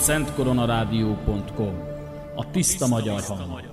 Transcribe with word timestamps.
www.szentkoronarádió.com 0.00 1.74
A 2.34 2.50
tiszta 2.50 2.86
magyar 2.86 3.22
hang. 3.22 3.69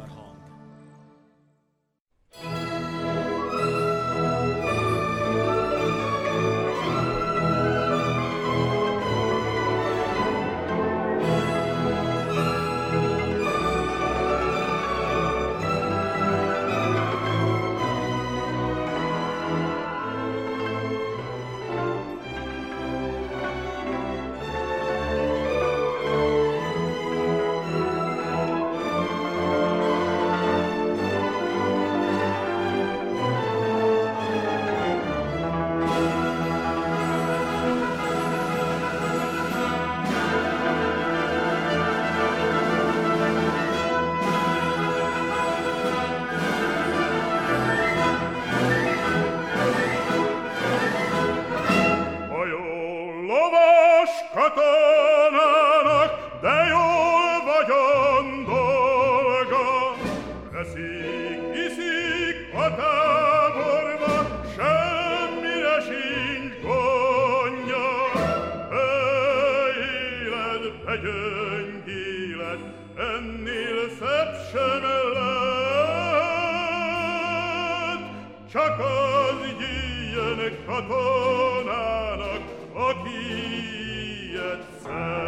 csak 78.51 78.79
az 78.79 79.43
ilyen 79.59 80.57
katonának, 80.65 82.41
aki 82.73 83.09
ilyet 84.31 84.63
szeret. 84.83 85.26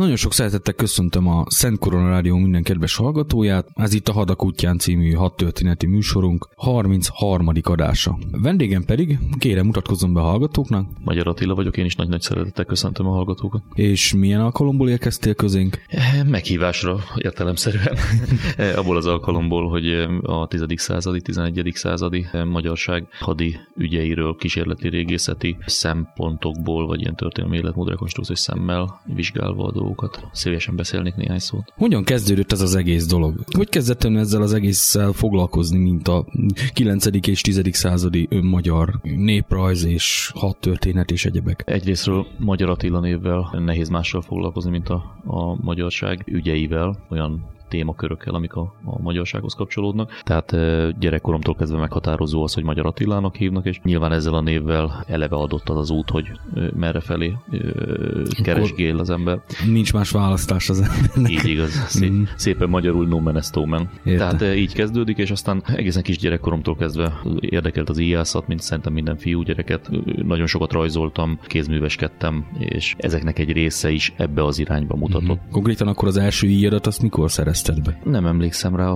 Nagyon 0.00 0.16
sok 0.16 0.32
szeretettel 0.32 0.74
köszöntöm 0.74 1.28
a 1.28 1.44
Szent 1.48 1.78
Korona 1.78 2.08
Rádió 2.08 2.36
minden 2.36 2.62
kedves 2.62 2.96
hallgatóját. 2.96 3.66
Ez 3.74 3.94
itt 3.94 4.08
a 4.08 4.12
Hadak 4.12 4.44
útján 4.44 4.78
című 4.78 5.12
hat 5.12 5.36
történeti 5.36 5.86
műsorunk 5.86 6.48
33. 6.56 7.48
adása. 7.62 8.18
Vendégem 8.30 8.84
pedig, 8.84 9.18
kérem 9.38 9.66
mutatkozzon 9.66 10.14
be 10.14 10.20
a 10.20 10.24
hallgatóknak. 10.24 10.86
Magyar 11.04 11.28
Attila 11.28 11.54
vagyok, 11.54 11.76
én 11.76 11.84
is 11.84 11.96
nagy-nagy 11.96 12.20
szeretettel 12.20 12.64
köszöntöm 12.64 13.06
a 13.06 13.10
hallgatókat. 13.10 13.62
És 13.74 14.14
milyen 14.14 14.40
alkalomból 14.40 14.88
érkeztél 14.88 15.34
közénk? 15.34 15.78
Eh, 15.88 16.24
meghívásra 16.24 16.98
értelemszerűen. 17.16 17.96
Eh, 18.56 18.78
abból 18.78 18.96
az 18.96 19.06
alkalomból, 19.06 19.68
hogy 19.68 19.86
eh, 19.86 20.08
a 20.22 20.46
10. 20.46 20.64
századi, 20.76 21.20
11. 21.20 21.70
századi 21.74 22.26
magyarság 22.44 23.06
hadi 23.18 23.56
ügyeiről 23.76 24.36
kísérleti 24.38 24.88
régészeti 24.88 25.56
szempontokból, 25.66 26.86
vagy 26.86 27.00
ilyen 27.00 27.16
történelmi 27.16 27.56
életmód 27.56 27.88
rekonstrukciós 27.88 28.38
szemmel 28.38 29.00
vizsgálva 29.14 29.64
a 29.64 29.72
dolgokat. 29.72 29.89
Szívesen 30.32 30.76
beszélnék 30.76 31.14
néhány 31.14 31.38
szót. 31.38 31.72
Hogyan 31.76 32.04
kezdődött 32.04 32.52
ez 32.52 32.60
az 32.60 32.74
egész 32.74 33.06
dolog? 33.06 33.34
Hogy 33.56 33.68
kezdettem 33.68 34.16
ezzel 34.16 34.42
az 34.42 34.52
egésszel 34.52 35.12
foglalkozni, 35.12 35.78
mint 35.78 36.08
a 36.08 36.26
9. 36.72 37.06
és 37.26 37.40
10. 37.40 37.60
századi 37.72 38.28
magyar 38.42 39.00
néprajz 39.02 39.84
és 39.84 40.30
hadtörténet 40.34 41.10
és 41.10 41.24
egyebek? 41.24 41.62
Egyrésztről 41.66 42.26
Magyar 42.38 42.70
Attila 42.70 43.00
névvel 43.00 43.50
nehéz 43.64 43.88
mással 43.88 44.22
foglalkozni, 44.22 44.70
mint 44.70 44.88
a, 44.88 45.20
a 45.24 45.62
magyarság 45.62 46.22
ügyeivel, 46.26 47.06
olyan 47.10 47.58
témakörökkel, 47.70 48.34
amik 48.34 48.52
a, 48.52 48.74
a 48.84 49.00
magyarsághoz 49.02 49.54
kapcsolódnak. 49.54 50.22
Tehát 50.22 50.56
gyerekkoromtól 50.98 51.54
kezdve 51.54 51.78
meghatározó 51.78 52.42
az, 52.42 52.54
hogy 52.54 52.64
Magyar 52.64 52.86
Attilának 52.86 53.36
hívnak, 53.36 53.66
és 53.66 53.80
nyilván 53.82 54.12
ezzel 54.12 54.34
a 54.34 54.40
névvel 54.40 55.04
eleve 55.06 55.36
adott 55.36 55.68
az 55.68 55.76
az 55.76 55.90
út, 55.90 56.10
hogy 56.10 56.26
merre 56.74 57.00
felé 57.00 57.36
keresgél 58.42 58.98
az 58.98 59.10
ember. 59.10 59.40
Nincs 59.66 59.92
más 59.92 60.10
választás 60.10 60.68
az 60.68 60.80
embernek. 60.80 61.30
Így 61.30 61.48
igaz. 61.48 61.70
Szép, 61.70 62.10
mm. 62.10 62.22
Szépen 62.36 62.68
magyarul 62.68 63.06
man 63.06 63.40
man. 63.66 63.90
Tehát 64.04 64.42
így 64.56 64.72
kezdődik, 64.72 65.18
és 65.18 65.30
aztán 65.30 65.62
egészen 65.66 66.02
kis 66.02 66.18
gyerekkoromtól 66.18 66.76
kezdve 66.76 67.20
érdekelt 67.40 67.88
az 67.88 67.98
íjászat, 67.98 68.46
mint 68.46 68.60
szerintem 68.60 68.92
minden 68.92 69.16
fiú 69.16 69.42
gyereket. 69.42 69.90
Nagyon 70.22 70.46
sokat 70.46 70.72
rajzoltam, 70.72 71.38
kézműveskedtem, 71.46 72.46
és 72.58 72.94
ezeknek 72.98 73.38
egy 73.38 73.52
része 73.52 73.90
is 73.90 74.12
ebbe 74.16 74.44
az 74.44 74.58
irányba 74.58 74.96
mutatott. 74.96 75.40
Mm. 75.46 75.50
Konkrétan 75.50 75.88
akkor 75.88 76.08
az 76.08 76.16
első 76.16 76.46
íjadat 76.46 76.86
azt 76.86 77.02
mikor 77.02 77.30
szerez 77.30 77.59
fejezted 77.60 77.82
be? 77.82 78.10
Nem 78.10 78.26
emlékszem 78.26 78.76
rá, 78.76 78.88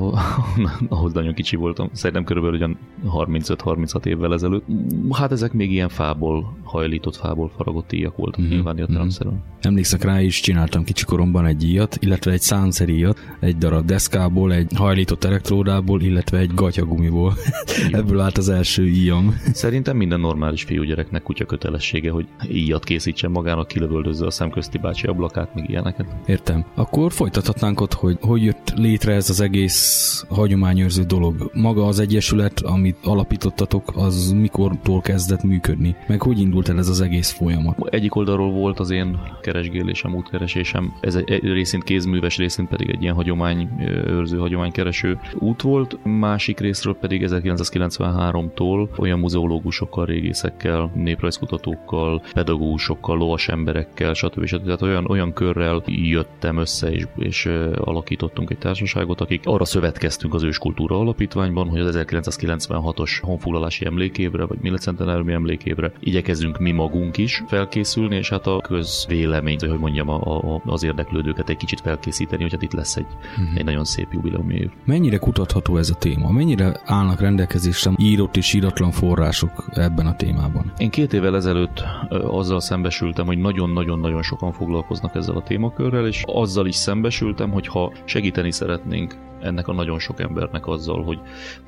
ahhoz 0.88 1.12
nagyon 1.12 1.34
kicsi 1.34 1.56
voltam. 1.56 1.90
Szerintem 1.92 2.24
körülbelül 2.24 2.56
ugyan 2.56 2.78
35-36 3.04 4.04
évvel 4.04 4.32
ezelőtt. 4.32 4.64
Hát 5.12 5.32
ezek 5.32 5.52
még 5.52 5.72
ilyen 5.72 5.88
fából, 5.88 6.56
hajlított 6.62 7.16
fából 7.16 7.50
faragott 7.56 7.92
íjak 7.92 8.16
voltak 8.16 8.40
mm-hmm. 8.40 8.50
nyilván 8.50 8.78
értelemszerűen. 8.78 9.34
Mm-hmm. 9.34 9.44
Emlékszek 9.60 10.04
rá 10.04 10.20
is, 10.20 10.40
csináltam 10.40 10.84
kicsi 10.84 11.04
koromban 11.04 11.46
egy 11.46 11.64
íjat, 11.64 11.96
illetve 12.00 12.32
egy 12.32 12.40
szánszeríjat, 12.40 13.18
egy 13.40 13.56
darab 13.56 13.84
deszkából, 13.84 14.52
egy 14.52 14.70
hajlított 14.76 15.24
elektródából, 15.24 16.00
illetve 16.00 16.38
egy 16.38 16.54
gatyagumiból. 16.54 17.34
Ebből 17.90 18.20
állt 18.20 18.38
az 18.38 18.48
első 18.48 18.88
íjam. 18.88 19.34
Szerintem 19.52 19.96
minden 19.96 20.20
normális 20.20 20.62
fiúgyereknek 20.62 21.22
kutya 21.22 21.44
kötelessége, 21.44 22.10
hogy 22.10 22.26
íjat 22.50 22.84
készítsen 22.84 23.30
magának, 23.30 23.68
kilövöldözze 23.68 24.26
a 24.26 24.30
szemközti 24.30 24.78
bácsi 24.78 25.06
ablakát, 25.06 25.54
még 25.54 25.68
ilyeneket. 25.68 26.06
Értem. 26.26 26.64
Akkor 26.74 27.12
folytathatnánk 27.12 27.80
ott, 27.80 27.92
hogy 27.92 28.18
hogy 28.20 28.53
jött 28.54 28.78
létre 28.78 29.12
ez 29.12 29.30
az 29.30 29.40
egész 29.40 30.24
hagyományőrző 30.28 31.02
dolog. 31.02 31.50
Maga 31.52 31.86
az 31.86 31.98
egyesület, 31.98 32.60
amit 32.60 32.96
alapítottatok, 33.02 33.92
az 33.96 34.32
mikortól 34.32 35.00
kezdett 35.00 35.42
működni? 35.42 35.96
Meg 36.06 36.22
hogy 36.22 36.40
indult 36.40 36.68
el 36.68 36.78
ez 36.78 36.88
az 36.88 37.00
egész 37.00 37.30
folyamat? 37.30 37.78
Egyik 37.90 38.14
oldalról 38.14 38.50
volt 38.50 38.80
az 38.80 38.90
én 38.90 39.18
keresgélésem, 39.40 40.14
útkeresésem. 40.14 40.94
Ez 41.00 41.14
egy, 41.14 41.42
részint 41.42 41.84
kézműves, 41.84 42.36
részint 42.36 42.68
pedig 42.68 42.90
egy 42.90 43.02
ilyen 43.02 43.14
hagyományőrző, 43.14 44.38
hagyománykereső 44.38 45.18
út 45.38 45.62
volt. 45.62 45.98
Másik 46.04 46.60
részről 46.60 46.96
pedig 46.96 47.24
1993-tól 47.26 48.88
olyan 48.98 49.18
muzeológusokkal, 49.18 50.04
régészekkel, 50.04 50.90
néprajzkutatókkal, 50.94 52.22
pedagógusokkal, 52.32 53.16
lovas 53.16 53.48
emberekkel, 53.48 54.14
stb. 54.14 54.44
stb. 54.44 54.64
Tehát 54.64 54.82
olyan, 54.82 55.06
olyan 55.08 55.32
körrel 55.32 55.82
jöttem 55.86 56.56
össze, 56.56 56.92
és, 56.92 57.06
és 57.16 57.46
alakítottunk 57.74 58.43
egy 58.50 58.58
társaságot, 58.58 59.20
akik 59.20 59.40
arra 59.44 59.64
szövetkeztünk 59.64 60.34
az 60.34 60.42
őskultúra 60.42 60.98
alapítványban, 60.98 61.68
hogy 61.68 61.80
az 61.80 61.98
1996-os 61.98 63.10
honfoglalási 63.22 63.86
emlékévre, 63.86 64.44
vagy 64.44 64.58
millicentenáriumi 64.60 65.32
emlékévre 65.32 65.92
igyekezünk 66.00 66.58
mi 66.58 66.70
magunk 66.70 67.16
is 67.16 67.42
felkészülni, 67.46 68.16
és 68.16 68.28
hát 68.28 68.46
a 68.46 68.60
közvéleményt, 68.60 69.60
hogy 69.60 69.78
mondjam, 69.78 70.08
a, 70.08 70.54
a, 70.54 70.62
az 70.64 70.82
érdeklődőket 70.82 71.48
egy 71.48 71.56
kicsit 71.56 71.80
felkészíteni, 71.80 72.42
hogy 72.42 72.52
hát 72.52 72.62
itt 72.62 72.72
lesz 72.72 72.96
egy, 72.96 73.06
uh-huh. 73.38 73.56
egy 73.56 73.64
nagyon 73.64 73.84
szép 73.84 74.08
jubileumi 74.12 74.54
év. 74.54 74.70
Mennyire 74.84 75.16
kutatható 75.16 75.76
ez 75.76 75.90
a 75.90 75.94
téma? 75.94 76.30
Mennyire 76.30 76.80
állnak 76.84 77.20
rendelkezésre 77.20 77.90
írott 77.96 78.36
és 78.36 78.52
íratlan 78.52 78.90
források 78.90 79.64
ebben 79.72 80.06
a 80.06 80.16
témában? 80.16 80.72
Én 80.78 80.90
két 80.90 81.12
évvel 81.12 81.36
ezelőtt 81.36 81.84
azzal 82.10 82.60
szembesültem, 82.60 83.26
hogy 83.26 83.38
nagyon-nagyon-nagyon 83.38 84.22
sokan 84.22 84.52
foglalkoznak 84.52 85.14
ezzel 85.14 85.36
a 85.36 85.42
témakörrel, 85.42 86.06
és 86.06 86.22
azzal 86.26 86.66
is 86.66 86.74
szembesültem, 86.74 87.50
hogy 87.50 87.66
ha 87.66 87.92
segíteni 88.34 88.50
szeretnénk 88.50 89.14
ennek 89.44 89.68
a 89.68 89.72
nagyon 89.72 89.98
sok 89.98 90.20
embernek 90.20 90.66
azzal, 90.66 91.02
hogy 91.02 91.18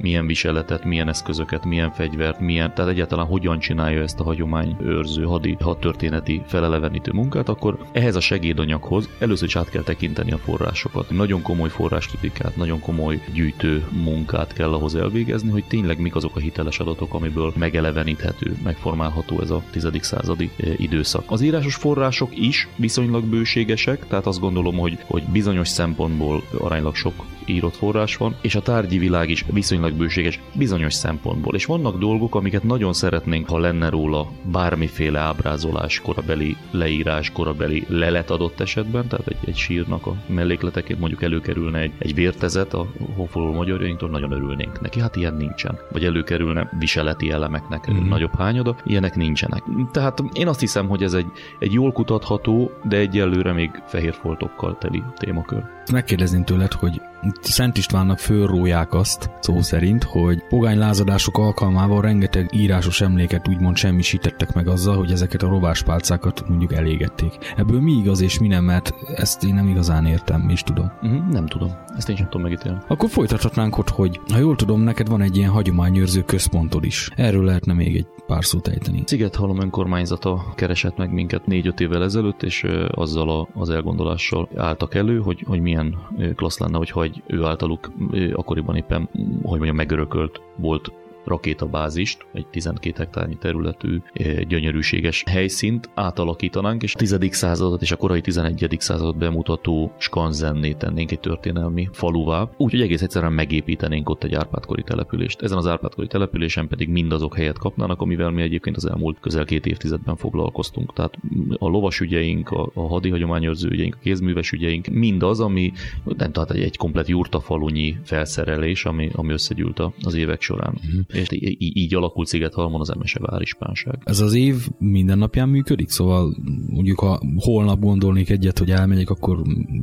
milyen 0.01 0.27
viseletet, 0.27 0.85
milyen 0.85 1.09
eszközöket, 1.09 1.65
milyen 1.65 1.91
fegyvert, 1.91 2.41
milyen, 2.41 2.75
tehát 2.75 2.91
egyáltalán 2.91 3.27
hogyan 3.27 3.59
csinálja 3.59 4.03
ezt 4.03 4.21
a 4.21 4.25
hagyomány 4.25 4.77
őrző, 4.81 5.23
hadi, 5.23 5.57
hadtörténeti 5.61 6.43
felelevenítő 6.47 7.13
munkát, 7.13 7.49
akkor 7.49 7.79
ehhez 7.93 8.17
a 8.17 8.21
segédanyaghoz 8.21 9.09
először 9.19 9.47
is 9.47 9.57
át 9.57 9.71
kell 9.71 9.83
tekinteni 9.83 10.33
a 10.33 10.39
forrásokat. 10.39 11.11
Nagyon 11.11 11.43
komoly 11.43 11.69
forráskritikát, 11.69 12.57
nagyon 12.57 12.81
komoly 12.81 13.23
gyűjtő 13.33 13.87
munkát 13.91 14.53
kell 14.53 14.73
ahhoz 14.73 14.95
elvégezni, 14.95 15.51
hogy 15.51 15.65
tényleg 15.65 16.01
mik 16.01 16.15
azok 16.15 16.37
a 16.37 16.41
hiteles 16.41 16.79
adatok, 16.79 17.15
amiből 17.15 17.53
megeleveníthető, 17.57 18.57
megformálható 18.65 19.41
ez 19.41 19.51
a 19.51 19.63
10. 19.71 19.89
századi 20.01 20.51
eh, 20.57 20.81
időszak. 20.81 21.25
Az 21.31 21.41
írásos 21.41 21.75
források 21.75 22.39
is 22.39 22.69
viszonylag 22.77 23.25
bőségesek, 23.25 24.07
tehát 24.07 24.27
azt 24.27 24.41
gondolom, 24.41 24.77
hogy, 24.77 24.99
hogy 25.07 25.23
bizonyos 25.23 25.69
szempontból 25.69 26.43
aránylag 26.59 26.95
sok 26.95 27.15
írott 27.47 27.77
forrás 27.77 28.17
van, 28.17 28.37
és 28.41 28.55
a 28.55 28.63
tárgyi 28.63 28.99
világ 28.99 29.31
is 29.31 29.45
viszonylag 29.53 29.93
bőséges 29.93 30.41
bizonyos 30.55 30.95
szempontból. 30.95 31.55
És 31.55 31.65
vannak 31.65 31.99
dolgok, 31.99 32.35
amiket 32.35 32.63
nagyon 32.63 32.93
szeretnénk, 32.93 33.49
ha 33.49 33.59
lenne 33.59 33.89
róla 33.89 34.29
bármiféle 34.43 35.19
ábrázolás, 35.19 36.01
korabeli 36.01 36.57
leírás, 36.71 37.31
korabeli 37.31 37.85
lelet 37.89 38.31
adott 38.31 38.61
esetben, 38.61 39.09
tehát 39.09 39.27
egy, 39.27 39.37
egy 39.45 39.57
sírnak 39.57 40.07
a 40.07 40.15
mellékleteként 40.27 40.99
mondjuk 40.99 41.23
előkerülne 41.23 41.79
egy, 41.79 41.93
egy 41.99 42.15
vértezet 42.15 42.75
a 42.75 42.87
honfoglaló 43.17 43.55
magyarjainktól, 43.55 44.09
nagyon 44.09 44.33
örülnénk 44.33 44.81
neki. 44.81 45.01
Hát 45.01 45.17
ilyen 45.17 45.35
nincsen. 45.35 45.79
Vagy 45.93 46.05
előkerülne 46.05 46.71
viseleti 46.79 47.31
elemeknek 47.31 47.91
mm-hmm. 47.91 48.09
nagyobb 48.09 48.37
hányada, 48.39 48.77
ilyenek 48.85 49.17
nincsenek. 49.17 49.63
Tehát 49.91 50.23
én 50.33 50.49
azt 50.49 50.61
hiszem, 50.61 50.89
hogy 50.89 51.03
ez 51.03 51.13
egy, 51.13 51.27
egy 51.59 51.73
jól 51.73 51.93
kutatható, 51.93 52.71
de 52.89 52.97
egyelőre 52.97 53.53
még 53.53 53.71
fehér 53.87 54.15
foltokkal 54.15 54.79
teli 54.79 55.03
témakör. 55.17 55.63
Megkérdezném 55.93 56.45
tőled, 56.45 56.73
hogy 56.73 57.01
Szent 57.41 57.77
Istvánnak 57.77 58.19
fölróják 58.19 58.95
azt, 58.95 59.31
szó 59.41 59.61
szerint, 59.61 60.05
hogy 60.05 60.43
pogány 60.49 60.79
lázadások 60.79 61.39
alkalmával 61.39 62.01
rengeteg 62.01 62.51
írásos 62.55 63.01
emléket 63.01 63.49
úgymond 63.49 63.77
semmisítettek 63.77 64.55
meg 64.55 64.69
azzal, 64.69 64.97
hogy 64.97 65.11
ezeket 65.11 65.43
a 65.43 65.49
rováspálcákat 65.49 66.49
mondjuk 66.49 66.73
elégették. 66.73 67.55
Ebből 67.57 67.81
mi 67.81 67.93
igaz 67.93 68.21
és 68.21 68.39
mi 68.39 68.47
nem, 68.47 68.65
mert 68.65 68.95
ezt 69.15 69.45
én 69.45 69.55
nem 69.55 69.69
igazán 69.69 70.07
értem, 70.07 70.49
is 70.49 70.63
tudom. 70.63 70.93
Uh-huh, 71.03 71.29
nem 71.31 71.47
tudom. 71.47 71.71
Ezt 71.97 72.09
én 72.09 72.17
sem 72.17 72.29
tudom 72.29 72.43
megítélni. 72.43 72.79
Akkor 72.89 73.09
folytathatnánk 73.09 73.79
ott, 73.79 73.89
hogy 73.89 74.21
ha 74.33 74.39
jól 74.39 74.57
tudom, 74.57 74.81
neked 74.81 75.09
van 75.09 75.21
egy 75.21 75.37
ilyen 75.37 75.51
hagyományőrző 75.51 76.23
központod 76.23 76.85
is. 76.85 77.11
Erről 77.17 77.45
lehetne 77.45 77.73
még 77.73 77.97
egy 77.97 78.07
pár 78.27 78.45
szót 78.45 78.69
ejteni. 78.69 79.03
Szigethalom 79.07 79.61
önkormányzata 79.61 80.45
keresett 80.55 80.97
meg 80.97 81.13
minket 81.13 81.47
négy-öt 81.47 81.81
évvel 81.81 82.03
ezelőtt, 82.03 82.43
és 82.43 82.67
azzal 82.91 83.31
a, 83.31 83.49
az 83.55 83.71
elgondolással 83.71 84.49
álltak 84.57 84.95
elő, 84.95 85.19
hogy, 85.21 85.45
hogy 85.47 85.61
milyen 85.61 85.95
klassz 86.35 86.59
lenne, 86.59 86.77
hogyha 86.77 87.03
egy 87.03 87.16
ő 87.27 87.45
általuk 87.45 87.93
akkoriban 88.33 88.77
éppen, 88.77 89.09
hogy 89.43 89.59
mondjam, 89.59 89.77
megörökölt 89.77 90.41
volt 90.57 90.93
rakétabázist, 91.27 92.27
egy 92.33 92.47
12 92.47 92.95
hektárnyi 92.99 93.37
területű 93.37 94.01
gyönyörűséges 94.49 95.25
helyszínt 95.27 95.91
átalakítanánk, 95.95 96.83
és 96.83 96.95
a 96.95 96.99
10. 96.99 97.19
századot 97.31 97.83
és 97.83 97.93
a 97.93 97.97
korai 97.97 98.21
11. 98.21 98.77
századot 98.79 99.17
bemutató 99.17 99.93
skanzenné 99.99 100.73
tennénk 100.73 101.11
egy 101.11 101.21
történelmi 101.21 101.89
faluvá, 101.93 102.49
úgyhogy 102.57 102.81
egész 102.81 103.03
egyszerűen 103.03 103.33
megépítenénk 103.33 104.09
ott 104.09 104.25
egy 104.25 104.35
árpádkori 104.35 104.83
települést. 104.83 105.43
Ezen 105.43 105.59
az 105.59 105.67
árpádkori 105.67 106.07
településen 106.07 106.69
pedig 106.69 106.89
mindazok 106.89 107.37
helyet 107.37 107.59
kapnának, 107.59 108.01
amivel 108.01 108.31
mi 108.31 108.43
egyébként 108.43 108.77
az 108.77 108.87
elmúlt 108.87 109.21
közel 109.21 109.45
két 109.45 109.67
évtizedben 109.67 110.17
foglalkoztunk. 110.17 110.93
Tehát 110.93 111.15
a 111.59 111.69
lovas 111.69 112.01
ügyeink, 112.01 112.51
a, 112.51 112.71
a 112.75 112.87
hadihagyományőrző 112.87 113.69
ügyeink, 113.69 113.95
a 113.95 114.03
kézműves 114.03 114.53
ügyeink, 114.53 114.87
mindaz, 114.87 115.41
ami 115.41 115.73
nem 116.05 116.33
tehát 116.33 116.51
egy, 116.51 116.63
egy 116.63 116.77
komplet 116.77 117.09
jurtafalunyi 117.09 117.97
felszerelés, 118.05 118.85
ami, 118.85 119.11
ami 119.13 119.33
összegyűlt 119.33 119.83
az 120.03 120.15
évek 120.15 120.41
során. 120.41 120.75
Uh-huh 120.77 121.16
és 121.17 121.29
így, 121.31 121.77
így 121.77 121.95
alakult 121.95 122.27
Szigethalmon 122.27 122.81
az 122.81 122.91
Emese 122.91 123.19
várispánság. 123.23 123.99
Ez 124.05 124.21
az 124.21 124.33
év 124.33 124.69
minden 124.79 125.19
napján 125.19 125.49
működik? 125.49 125.89
Szóval 125.89 126.37
mondjuk 126.69 126.99
ha 126.99 127.21
holnap 127.37 127.81
gondolnék 127.81 128.31
egyet, 128.31 128.59
hogy 128.59 128.71
elmegyek, 128.71 129.11
akkor 129.11 129.37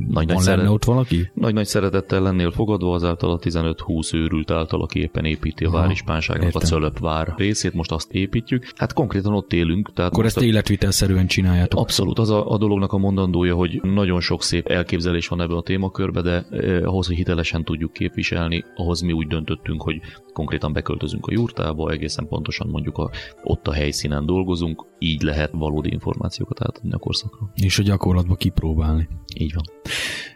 nagy, 0.08 0.26
van 0.26 0.34
nagy 0.36 0.44
lenne 0.44 0.70
ott 0.70 0.84
valaki? 0.84 1.30
Nagy-nagy 1.34 1.66
szeretettel 1.66 2.22
lennél 2.22 2.50
fogadva 2.50 2.94
azáltal 2.94 3.30
a 3.30 3.38
15-20 3.38 4.14
őrült 4.14 4.50
által, 4.50 4.82
aki 4.82 5.00
éppen 5.00 5.24
építi 5.24 5.64
a 5.64 5.70
várispánságnak 5.70 6.54
a 6.54 6.58
Cölöp 6.58 6.98
vár 6.98 7.34
részét, 7.36 7.74
most 7.74 7.92
azt 7.92 8.12
építjük. 8.12 8.66
Hát 8.76 8.92
konkrétan 8.92 9.34
ott 9.34 9.52
élünk. 9.52 9.92
Tehát 9.92 10.12
akkor 10.12 10.24
ezt 10.24 10.36
a... 10.36 10.42
életvitelszerűen 10.44 11.26
csináljátok. 11.26 11.80
Abszolút. 11.80 12.18
Az 12.18 12.30
a, 12.30 12.50
a 12.50 12.58
dolognak 12.58 12.92
a 12.92 12.98
mondandója, 12.98 13.54
hogy 13.54 13.80
nagyon 13.82 14.20
sok 14.20 14.42
szép 14.42 14.66
elképzelés 14.66 15.28
van 15.28 15.40
ebbe 15.40 15.54
a 15.54 15.62
témakörbe, 15.62 16.22
de 16.22 16.46
eh, 16.50 16.88
ahhoz, 16.88 17.06
hogy 17.06 17.16
hitelesen 17.16 17.64
tudjuk 17.64 17.92
képviselni, 17.92 18.64
ahhoz 18.74 19.00
mi 19.00 19.12
úgy 19.12 19.26
döntöttünk, 19.26 19.82
hogy 19.82 20.00
konkrétan 20.32 20.72
beköltözünk 20.72 21.23
a 21.26 21.32
jurtába, 21.32 21.90
egészen 21.90 22.28
pontosan 22.28 22.68
mondjuk 22.68 22.98
a, 22.98 23.10
ott 23.42 23.66
a 23.66 23.72
helyszínen 23.72 24.26
dolgozunk, 24.26 24.84
így 24.98 25.22
lehet 25.22 25.50
valódi 25.52 25.92
információkat 25.92 26.62
átadni 26.62 26.92
a 26.92 26.98
korszakról. 26.98 27.50
És 27.54 27.78
a 27.78 27.82
gyakorlatba 27.82 28.34
kipróbálni. 28.34 29.08
Így 29.38 29.54
van. 29.54 29.64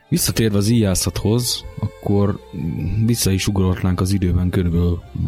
Visszatérve 0.09 0.57
az 0.57 0.69
íjászathoz, 0.69 1.65
akkor 1.81 2.41
vissza 3.07 3.31
is 3.31 3.47
ugorhatnánk 3.47 4.01
az 4.01 4.13
időben 4.13 4.51
kb. 4.51 4.77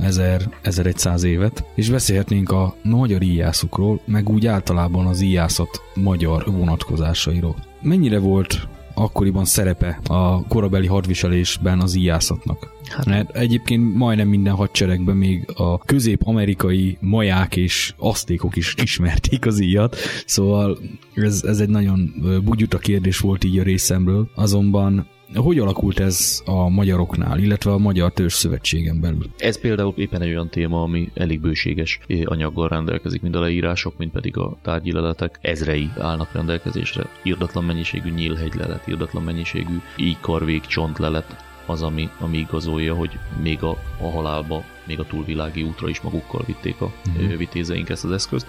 1000-1100 0.00 1.22
évet, 1.22 1.64
és 1.74 1.90
beszélhetnénk 1.90 2.50
a 2.50 2.74
magyar 2.82 3.22
íjászokról, 3.22 4.00
meg 4.04 4.28
úgy 4.28 4.46
általában 4.46 5.06
az 5.06 5.20
íjászat 5.20 5.82
magyar 5.94 6.44
vonatkozásairól. 6.46 7.54
Mennyire 7.82 8.18
volt 8.18 8.68
akkoriban 8.94 9.44
szerepe 9.44 10.00
a 10.08 10.46
korabeli 10.46 10.86
hadviselésben 10.86 11.80
az 11.80 11.94
íjászatnak? 11.94 12.78
Hát. 12.90 13.06
Mert 13.06 13.36
egyébként 13.36 13.94
majdnem 13.94 14.28
minden 14.28 14.54
hadseregben 14.54 15.16
még 15.16 15.48
a 15.54 15.78
közép-amerikai 15.78 16.96
maják 17.00 17.56
és 17.56 17.94
asztékok 17.98 18.56
is 18.56 18.74
ismerték 18.82 19.46
az 19.46 19.60
íjat, 19.60 19.96
szóval 20.26 20.78
ez, 21.14 21.42
ez 21.46 21.60
egy 21.60 21.68
nagyon 21.68 22.14
bugyuta 22.44 22.78
kérdés 22.78 23.18
volt 23.18 23.44
így 23.44 23.58
a 23.58 23.62
részemről, 23.62 24.30
azonban 24.34 25.06
Hogy 25.34 25.58
alakult 25.58 26.00
ez 26.00 26.42
a 26.44 26.68
magyaroknál, 26.68 27.38
illetve 27.38 27.72
a 27.72 27.78
Magyar 27.78 28.12
Törzs 28.12 28.34
Szövetségen 28.34 29.00
belül? 29.00 29.26
Ez 29.38 29.60
például 29.60 29.92
éppen 29.96 30.22
egy 30.22 30.28
olyan 30.28 30.48
téma, 30.48 30.82
ami 30.82 31.10
elég 31.14 31.40
bőséges 31.40 32.00
anyaggal 32.24 32.68
rendelkezik, 32.68 33.22
mind 33.22 33.34
a 33.34 33.40
leírások, 33.40 33.98
mind 33.98 34.10
pedig 34.10 34.36
a 34.36 34.58
tárgyi 34.62 34.92
leletek. 34.92 35.38
Ezrei 35.40 35.90
állnak 35.98 36.32
rendelkezésre. 36.32 37.06
Irdatlan 37.22 37.64
mennyiségű 37.64 38.10
nyílhegy 38.10 38.54
lelet, 38.54 38.86
irdatlan 38.86 39.22
mennyiségű 39.22 39.76
íjkarvég 39.96 40.60
csontlelet, 40.60 41.48
az, 41.70 41.82
ami, 41.82 42.10
ami 42.18 42.38
igazolja, 42.38 42.94
hogy 42.94 43.18
még 43.42 43.62
a, 43.62 43.76
a 44.00 44.10
halálba, 44.10 44.64
még 44.90 44.98
a 44.98 45.04
túlvilági 45.04 45.62
útra 45.62 45.88
is 45.88 46.00
magukkal 46.00 46.42
vitték 46.46 46.80
a 46.80 46.92
uh-huh. 47.06 47.36
vitézeink 47.36 47.88
ezt 47.88 48.04
az 48.04 48.10
eszközt. 48.10 48.46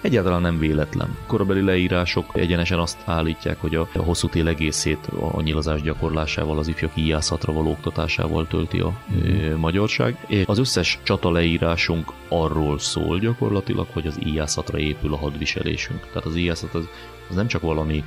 Egyáltalán 0.00 0.40
nem 0.40 0.58
véletlen. 0.58 1.16
Korabeli 1.26 1.60
leírások 1.60 2.24
egyenesen 2.32 2.78
azt 2.78 2.98
állítják, 3.04 3.60
hogy 3.60 3.74
a, 3.74 3.88
a 3.94 4.02
hosszú 4.02 4.28
tél 4.28 4.48
egészét 4.48 5.06
a 5.34 5.42
nyilazás 5.42 5.82
gyakorlásával, 5.82 6.58
az 6.58 6.68
ifjak 6.68 6.92
íjászatra 6.94 7.52
való 7.52 7.70
oktatásával 7.70 8.46
tölti 8.46 8.78
a 8.80 8.92
uh-huh. 9.08 9.56
magyarság. 9.56 10.24
És 10.26 10.44
az 10.46 10.58
összes 10.58 10.98
csata 11.02 11.30
leírásunk 11.30 12.12
arról 12.28 12.78
szól 12.78 13.18
gyakorlatilag, 13.18 13.86
hogy 13.92 14.06
az 14.06 14.18
íjászatra 14.26 14.78
épül 14.78 15.12
a 15.12 15.16
hadviselésünk. 15.16 16.06
Tehát 16.06 16.24
az 16.24 16.36
íjászat 16.36 16.74
az, 16.74 16.88
az 17.28 17.34
nem 17.36 17.46
csak 17.46 17.62
valami 17.62 18.04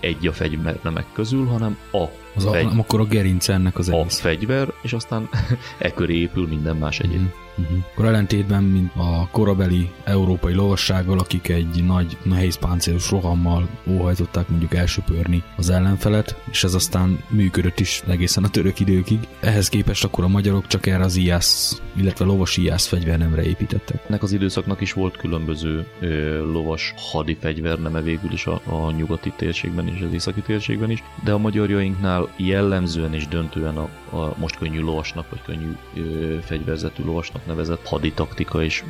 egy 0.00 0.26
a 0.26 0.32
fegyvernemek 0.32 1.06
közül, 1.12 1.46
hanem 1.46 1.78
a 1.92 2.04
az 2.34 2.44
fegy... 2.44 2.64
a, 2.64 2.78
akkor 2.78 3.00
a 3.00 3.04
gerinc 3.04 3.48
ennek 3.48 3.78
az 3.78 3.88
egész. 3.88 4.18
A 4.18 4.20
fegyver, 4.22 4.72
és 4.82 4.92
aztán 4.92 5.28
e 5.78 5.92
köré 5.92 6.14
épül 6.14 6.46
minden 6.46 6.77
na 6.78 6.90
60. 6.92 7.47
Uh-huh. 7.58 7.78
Akkor 7.92 8.04
ellentétben, 8.04 8.62
mint 8.62 8.92
a 8.96 9.28
korabeli 9.30 9.90
európai 10.04 10.54
lovassággal, 10.54 11.18
akik 11.18 11.48
egy 11.48 11.84
nagy, 11.84 12.16
nehéz 12.22 12.56
páncélos 12.56 13.10
rohammal 13.10 13.68
óhajtották 13.86 14.48
mondjuk 14.48 14.74
elsöpörni 14.74 15.42
az 15.56 15.70
ellenfelet, 15.70 16.36
és 16.50 16.64
ez 16.64 16.74
aztán 16.74 17.18
működött 17.28 17.80
is 17.80 18.02
egészen 18.08 18.44
a 18.44 18.48
török 18.48 18.80
időkig. 18.80 19.18
Ehhez 19.40 19.68
képest 19.68 20.04
akkor 20.04 20.24
a 20.24 20.28
magyarok 20.28 20.66
csak 20.66 20.86
erre 20.86 21.04
az 21.04 21.16
ijász, 21.16 21.82
illetve 21.96 22.24
lovas 22.24 22.56
ijász 22.56 22.86
fegyvernemre 22.86 23.42
építettek. 23.42 24.04
Ennek 24.08 24.22
az 24.22 24.32
időszaknak 24.32 24.80
is 24.80 24.92
volt 24.92 25.16
különböző 25.16 25.86
ö, 26.00 26.38
lovas 26.52 26.94
hadi 26.96 27.36
fegyverneme 27.40 28.00
végül 28.00 28.32
is 28.32 28.46
a, 28.46 28.60
a 28.64 28.90
nyugati 28.90 29.32
térségben 29.36 29.88
és 29.88 30.00
az 30.00 30.12
északi 30.12 30.40
térségben 30.40 30.90
is, 30.90 31.02
de 31.24 31.32
a 31.32 31.38
magyarjainknál 31.38 32.28
jellemzően 32.36 33.14
és 33.14 33.28
döntően 33.28 33.76
a, 33.76 33.88
a 34.16 34.34
most 34.36 34.56
könnyű 34.56 34.80
lovasnak, 34.80 35.30
vagy 35.30 35.42
könnyű 35.42 35.76
ö, 35.96 36.36
fegyverzetű 36.40 37.04
lovasnak 37.04 37.46
nevezett 37.48 37.86
haditaktika 37.86 38.62
és 38.62 38.84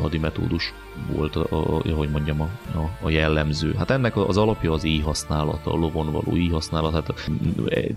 hadimetódus 0.00 0.72
volt, 1.16 1.36
a, 1.36 1.46
a, 1.50 1.94
hogy 1.94 2.10
mondjam, 2.10 2.40
a, 2.40 2.48
a, 2.74 2.90
a 3.02 3.10
jellemző. 3.10 3.74
Hát 3.78 3.90
ennek 3.90 4.16
az 4.16 4.36
alapja 4.36 4.72
az 4.72 4.84
íj 4.84 4.92
íhasználata, 4.92 5.72
a 5.72 5.76
lovon 5.76 6.12
való 6.12 6.36
íj 6.36 6.42
íhasználat, 6.42 6.92
hát 6.92 7.14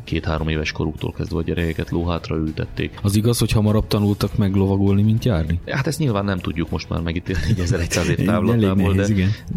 két-három 0.04 0.48
éves 0.48 0.72
koruktól 0.72 1.12
kezdve 1.12 1.38
a 1.38 1.42
gyerekeket 1.42 1.90
lóhátra 1.90 2.36
ültették. 2.36 3.00
Az 3.02 3.16
igaz, 3.16 3.40
hogy 3.40 3.52
hamarabb 3.52 3.88
tanultak 3.88 4.38
meg 4.38 4.56
lovagolni, 4.56 5.02
mint 5.02 5.26
járni? 5.26 5.60
Hát 5.68 5.88
ezt 5.88 6.00
nyilván 6.00 6.26
nem 6.26 6.40
tudjuk 6.40 6.70
most 6.70 6.90
már 6.90 7.02
megítélni 7.02 7.62
1100 7.62 8.08
év 8.08 8.26
távlatából, 8.26 8.94
de, 8.94 9.08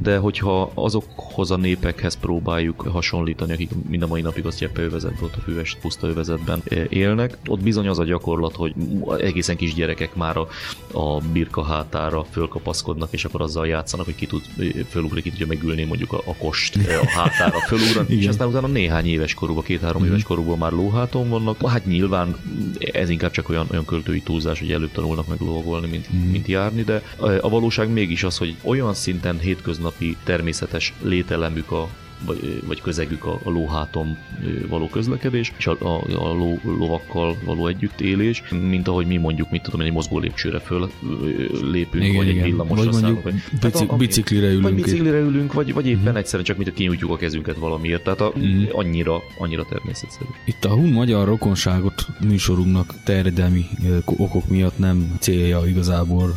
de 0.02 0.18
hogyha 0.18 0.70
azokhoz 0.74 1.50
a 1.50 1.56
népekhez 1.56 2.14
próbáljuk 2.14 2.80
hasonlítani, 2.80 3.52
akik 3.52 3.70
mind 3.88 4.02
a 4.02 4.06
mai 4.06 4.20
napig 4.20 4.44
övezetben, 4.74 5.22
ott 5.22 5.36
a 5.36 5.40
füves 5.40 5.76
puszta 5.80 6.06
övezetben 6.06 6.62
élnek, 6.88 7.36
ott 7.46 7.62
bizony 7.62 7.88
az 7.88 7.98
a 7.98 8.04
gyakorlat, 8.04 8.56
hogy 8.56 8.74
egészen 9.18 9.56
kis 9.56 9.74
gyerekek 9.74 10.14
már 10.14 10.35
a, 10.36 10.48
a 10.92 11.20
birka 11.20 11.64
hátára 11.64 12.24
fölkapaszkodnak, 12.30 13.12
és 13.12 13.24
akkor 13.24 13.42
azzal 13.42 13.66
játszanak, 13.66 14.04
hogy 14.04 14.14
ki 14.14 14.26
tud 14.26 14.42
fölugrik, 14.88 15.22
ki 15.22 15.30
tudja 15.30 15.46
megülni 15.46 15.84
mondjuk 15.84 16.12
a, 16.12 16.22
a 16.24 16.36
kost 16.36 16.76
a 16.76 17.08
hátára 17.08 17.58
fölugran, 17.58 18.06
és 18.08 18.26
aztán 18.26 18.48
utána 18.48 18.66
néhány 18.66 19.06
éves 19.06 19.34
korúban, 19.34 19.62
két-három 19.62 20.02
mm. 20.02 20.06
éves 20.06 20.22
korúban 20.22 20.58
már 20.58 20.72
lóháton 20.72 21.28
vannak. 21.28 21.68
Hát 21.68 21.86
nyilván 21.86 22.36
ez 22.78 23.08
inkább 23.08 23.30
csak 23.30 23.48
olyan, 23.48 23.66
olyan 23.70 23.84
költői 23.84 24.20
túlzás, 24.20 24.58
hogy 24.58 24.72
előbb 24.72 24.92
tanulnak 24.92 25.26
meg 25.26 25.40
lovagolni, 25.40 25.86
mint, 25.86 26.14
mm. 26.14 26.30
mint 26.30 26.46
járni, 26.46 26.82
de 26.82 27.02
a 27.40 27.48
valóság 27.48 27.88
mégis 27.92 28.22
az, 28.24 28.38
hogy 28.38 28.56
olyan 28.62 28.94
szinten 28.94 29.38
hétköznapi 29.38 30.16
természetes 30.24 30.92
lételemük 31.02 31.70
a, 31.70 31.88
vagy, 32.25 32.62
vagy 32.66 32.80
közegük 32.80 33.25
a, 33.25 33.38
a 33.44 33.50
lóháton 33.50 34.16
való 34.68 34.88
közlekedés, 34.88 35.52
és 35.56 35.66
a, 35.66 35.76
a, 35.80 36.02
a 36.14 36.32
ló, 36.32 36.58
lovakkal 36.64 37.37
való 37.44 37.66
együttélés, 37.66 38.42
mint 38.68 38.88
ahogy 38.88 39.06
mi 39.06 39.16
mondjuk, 39.16 39.50
mit 39.50 39.62
tudom, 39.62 39.80
egy 39.80 39.92
mozgó 39.92 40.18
lépcsőre 40.18 40.58
föl 40.58 40.90
lépünk, 41.62 42.04
igen, 42.04 42.16
vagy 42.16 42.28
igen. 42.28 42.44
egy 42.44 42.50
villamosra 42.50 42.90
vagy 42.90 43.02
mondjuk 43.02 43.23
vagy, 43.23 43.35
bici, 43.61 43.85
a, 43.88 43.96
biciklire 43.96 44.46
ülünk. 44.46 44.62
Vagy 44.62 44.75
biciklire 44.75 45.18
ülünk, 45.18 45.52
vagy, 45.52 45.73
vagy 45.73 45.87
éppen 45.87 46.12
mm. 46.12 46.16
egyszerűen 46.16 46.44
csak 46.44 46.56
mint 46.56 46.68
a 46.68 46.73
kinyújtjuk 46.73 47.11
a 47.11 47.16
kezünket 47.16 47.56
valamiért, 47.56 48.02
tehát 48.02 48.20
a, 48.20 48.32
mm. 48.38 48.64
annyira, 48.73 49.23
annyira 49.38 49.64
természetszerű. 49.64 50.28
Itt 50.44 50.64
a 50.64 50.75
hun 50.75 50.88
magyar 50.88 51.26
rokonságot 51.26 52.06
műsorunknak 52.20 52.94
terjedelmi 53.04 53.66
okok 54.04 54.49
miatt 54.49 54.78
nem 54.78 55.16
célja 55.18 55.66
igazából 55.66 56.35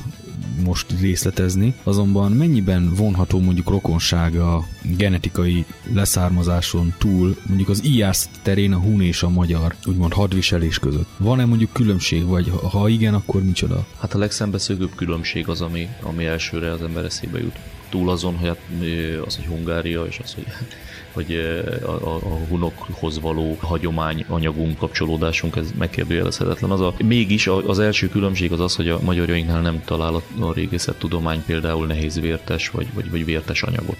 most 0.63 0.85
részletezni, 1.01 1.73
azonban 1.83 2.31
mennyiben 2.31 2.93
vonható 2.95 3.39
mondjuk 3.39 3.69
rokonsága 3.69 4.67
genetikai 4.97 5.65
leszármazáson 5.93 6.93
túl 6.97 7.37
mondjuk 7.47 7.69
az 7.69 7.83
IASZ 7.83 8.29
terén 8.41 8.73
a 8.73 8.77
hun 8.77 9.01
és 9.01 9.23
a 9.23 9.29
magyar 9.29 9.75
úgymond 9.85 10.13
hadviselés 10.13 10.79
között? 10.79 11.07
Van-e 11.17 11.45
mondjuk 11.45 11.73
különbség, 11.73 12.25
vagy 12.25 12.51
ha 12.71 12.87
igen, 12.87 13.13
akkor 13.13 13.43
micsoda? 13.43 13.85
Hát 13.99 14.13
a 14.13 14.17
legszembeszögőbb 14.17 14.95
különbség 14.95 15.47
az, 15.47 15.61
ami, 15.61 15.87
ami 16.01 16.25
elsőre 16.25 16.71
az 16.71 16.81
ember 16.81 17.05
eszébe 17.05 17.39
jut. 17.39 17.59
Túl 17.89 18.09
azon, 18.09 18.35
hogy 18.37 18.47
hát, 18.47 18.59
az, 19.25 19.35
hogy 19.35 19.45
Hungária, 19.45 20.05
és 20.05 20.19
az, 20.23 20.33
hogy 20.33 20.45
hogy 21.13 21.33
a, 21.83 21.89
a, 21.89 22.15
a 22.15 22.37
hunokhoz 22.49 23.19
való 23.19 23.57
hagyomány 23.59 24.25
anyagunk, 24.27 24.77
kapcsolódásunk, 24.77 25.55
ez 25.55 25.71
megkérdőjelezhetetlen. 25.77 26.71
Az 26.71 26.81
a, 26.81 26.93
mégis 27.03 27.47
az 27.47 27.79
első 27.79 28.09
különbség 28.09 28.51
az 28.51 28.59
az, 28.59 28.75
hogy 28.75 28.89
a 28.89 28.99
magyarjainknál 29.03 29.61
nem 29.61 29.81
talál 29.85 30.13
a, 30.13 30.21
a 30.85 30.97
tudomány 30.97 31.43
például 31.45 31.85
nehéz 31.85 32.19
vértes 32.19 32.69
vagy, 32.69 32.87
vagy, 32.93 33.11
vagy 33.11 33.25
vértes 33.25 33.63
anyagot 33.63 33.97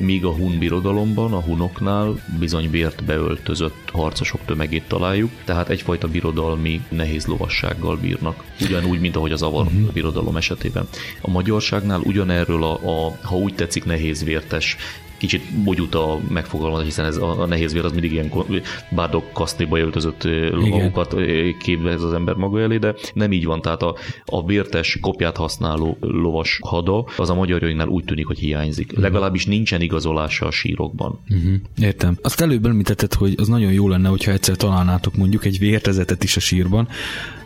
míg 0.00 0.24
a 0.24 0.32
hun 0.32 0.58
birodalomban, 0.58 1.32
a 1.32 1.40
hunoknál 1.40 2.14
bizony 2.38 2.70
vért 2.70 3.04
beöltözött 3.04 3.90
harcosok 3.92 4.40
tömegét 4.44 4.88
találjuk, 4.88 5.30
tehát 5.44 5.68
egyfajta 5.68 6.08
birodalmi 6.08 6.80
nehéz 6.88 7.26
lovassággal 7.26 7.96
bírnak. 7.96 8.44
Ugyanúgy, 8.60 9.00
mint 9.00 9.16
ahogy 9.16 9.32
az 9.32 9.42
avar 9.42 9.66
uh-huh. 9.66 9.92
birodalom 9.92 10.36
esetében. 10.36 10.88
A 11.20 11.30
magyarságnál 11.30 12.00
ugyanerről 12.00 12.64
a, 12.64 13.06
a, 13.06 13.16
ha 13.22 13.36
úgy 13.36 13.54
tetszik, 13.54 13.84
nehéz 13.84 14.24
vértes 14.24 14.76
kicsit 15.26 15.62
bogyut 15.64 15.94
a 15.94 16.20
megfogalmazás, 16.28 16.84
hiszen 16.84 17.04
ez 17.04 17.16
a, 17.16 17.40
a 17.40 17.46
nehéz 17.46 17.72
vér 17.72 17.84
az 17.84 17.92
mindig 17.92 18.12
ilyen 18.12 18.32
bárdok 18.90 19.32
kasztéba 19.32 19.78
öltözött 19.78 20.24
lovagokat 20.50 21.14
ez 21.84 22.02
az 22.02 22.12
ember 22.12 22.34
maga 22.34 22.60
elé, 22.60 22.76
de 22.76 22.94
nem 23.14 23.32
így 23.32 23.44
van. 23.44 23.60
Tehát 23.60 23.82
a, 23.82 23.96
a 24.24 24.46
vértes 24.46 24.98
kopját 25.00 25.36
használó 25.36 25.96
lovas 26.00 26.58
hada 26.62 27.06
az 27.16 27.30
a 27.30 27.34
magyarjainknál 27.34 27.88
úgy 27.88 28.04
tűnik, 28.04 28.26
hogy 28.26 28.38
hiányzik. 28.38 28.86
Uh-huh. 28.88 29.02
Legalábbis 29.02 29.46
nincsen 29.46 29.80
igazolása 29.80 30.46
a 30.46 30.50
sírokban. 30.50 31.20
Uh-huh. 31.28 31.54
Értem. 31.78 32.18
Azt 32.22 32.40
előbb 32.40 32.66
említetted, 32.66 33.14
hogy 33.14 33.34
az 33.36 33.48
nagyon 33.48 33.72
jó 33.72 33.88
lenne, 33.88 34.08
hogyha 34.08 34.32
egyszer 34.32 34.56
találnátok 34.56 35.16
mondjuk 35.16 35.44
egy 35.44 35.58
vértezetet 35.58 36.24
is 36.24 36.36
a 36.36 36.40
sírban, 36.40 36.88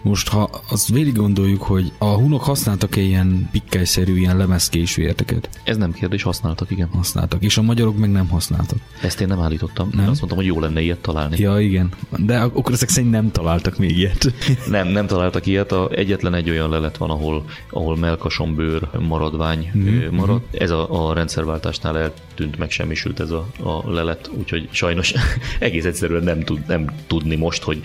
most, 0.03 0.29
ha 0.29 0.51
azt 0.71 0.89
végig 0.89 1.17
gondoljuk, 1.17 1.63
hogy 1.63 1.93
a 1.99 2.05
hunok 2.05 2.43
használtak-e 2.43 3.01
ilyen 3.01 3.49
pikkelyszerű, 3.53 4.17
ilyen 4.17 4.37
lemezkés 4.37 4.95
vérteket? 4.95 5.49
Ez 5.65 5.77
nem 5.77 5.93
kérdés, 5.93 6.23
használtak, 6.23 6.71
igen. 6.71 6.89
Használtak, 6.93 7.43
és 7.43 7.59
a 7.59 7.63
magyarok 7.63 7.99
meg 7.99 8.11
nem 8.11 8.29
használtak. 8.29 8.79
Ezt 9.03 9.21
én 9.21 9.27
nem 9.27 9.41
állítottam. 9.41 9.89
Nem? 9.93 10.09
Azt 10.09 10.19
mondtam, 10.19 10.37
hogy 10.37 10.47
jó 10.47 10.61
lenne 10.61 10.81
ilyet 10.81 10.99
találni. 10.99 11.37
Ja, 11.39 11.61
igen. 11.61 11.93
De 12.17 12.39
akkor 12.39 12.73
ezek 12.73 12.89
szerint 12.89 13.13
nem 13.13 13.31
találtak 13.31 13.79
még 13.79 13.99
ilyet. 13.99 14.33
nem, 14.71 14.89
nem 14.89 15.07
találtak 15.07 15.47
ilyet. 15.47 15.73
A, 15.73 15.89
egyetlen 15.91 16.35
egy 16.35 16.51
olyan 16.51 16.71
lelet 16.71 16.97
van, 16.97 17.11
ahol, 17.11 17.45
ahol 17.71 17.97
melkasonbőr 17.97 18.89
maradvány 18.99 19.71
mm-hmm. 19.77 20.15
marad. 20.15 20.43
Ez 20.51 20.71
a, 20.71 21.09
a 21.09 21.15
rendszerváltásnál 21.15 22.13
eltűnt, 22.39 22.59
megsemmisült 22.59 23.21
ez 23.21 23.31
a, 23.31 23.47
a 23.63 23.91
lelet, 23.91 24.31
úgyhogy 24.39 24.69
sajnos 24.71 25.13
egész 25.59 25.85
egyszerűen 25.85 26.23
nem, 26.23 26.41
tud, 26.41 26.61
nem 26.67 26.85
tudni 27.07 27.37
most, 27.37 27.63
hogy 27.63 27.81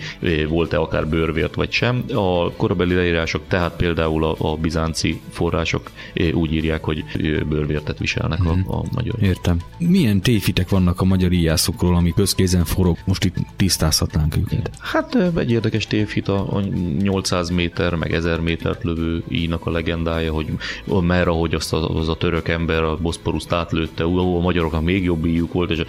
volt-e 0.48 0.78
akár 0.78 1.08
bőrvért 1.08 1.54
vagy 1.54 1.72
sem 1.72 2.04
a 2.14 2.52
korabeli 2.52 2.94
leírások, 2.94 3.42
tehát 3.48 3.76
például 3.76 4.24
a, 4.24 4.34
a 4.38 4.56
bizánci 4.56 5.20
források 5.30 5.90
úgy 6.32 6.52
írják, 6.52 6.84
hogy 6.84 7.04
bőrvértet 7.48 7.98
viselnek 7.98 8.38
hmm. 8.38 8.48
a, 8.48 8.54
mhm. 8.54 8.70
a 8.70 8.82
magyar. 8.94 9.14
Értem. 9.22 9.58
Milyen 9.78 10.20
téfitek 10.20 10.68
vannak 10.68 11.00
a 11.00 11.04
magyar 11.04 11.32
íjászokról, 11.32 11.96
ami 11.96 12.12
közkézen 12.12 12.64
forog? 12.64 12.96
Most 13.04 13.24
itt 13.24 13.36
tisztázhatnánk 13.56 14.36
őket. 14.36 14.70
Hát 14.80 15.16
egy 15.36 15.50
érdekes 15.50 15.86
tévhit 15.86 16.28
a, 16.28 16.56
a 16.56 16.60
800 16.98 17.50
méter, 17.50 17.94
meg 17.94 18.12
1000 18.12 18.40
métert 18.40 18.82
lövő 18.82 19.24
íjnak 19.28 19.66
a 19.66 19.70
legendája, 19.70 20.32
hogy 20.32 20.46
merre, 20.84 21.30
ahogy 21.30 21.54
azt 21.54 21.72
az, 21.72 21.96
az 21.96 22.08
a 22.08 22.16
török 22.16 22.48
ember 22.48 22.82
a 22.82 22.96
Boszporuszt 22.96 23.52
átlőtte, 23.52 24.04
a 24.04 24.08
magyaroknak 24.44 24.84
még 24.84 25.04
jobb 25.04 25.26
íjuk 25.26 25.52
volt, 25.52 25.70
és 25.70 25.84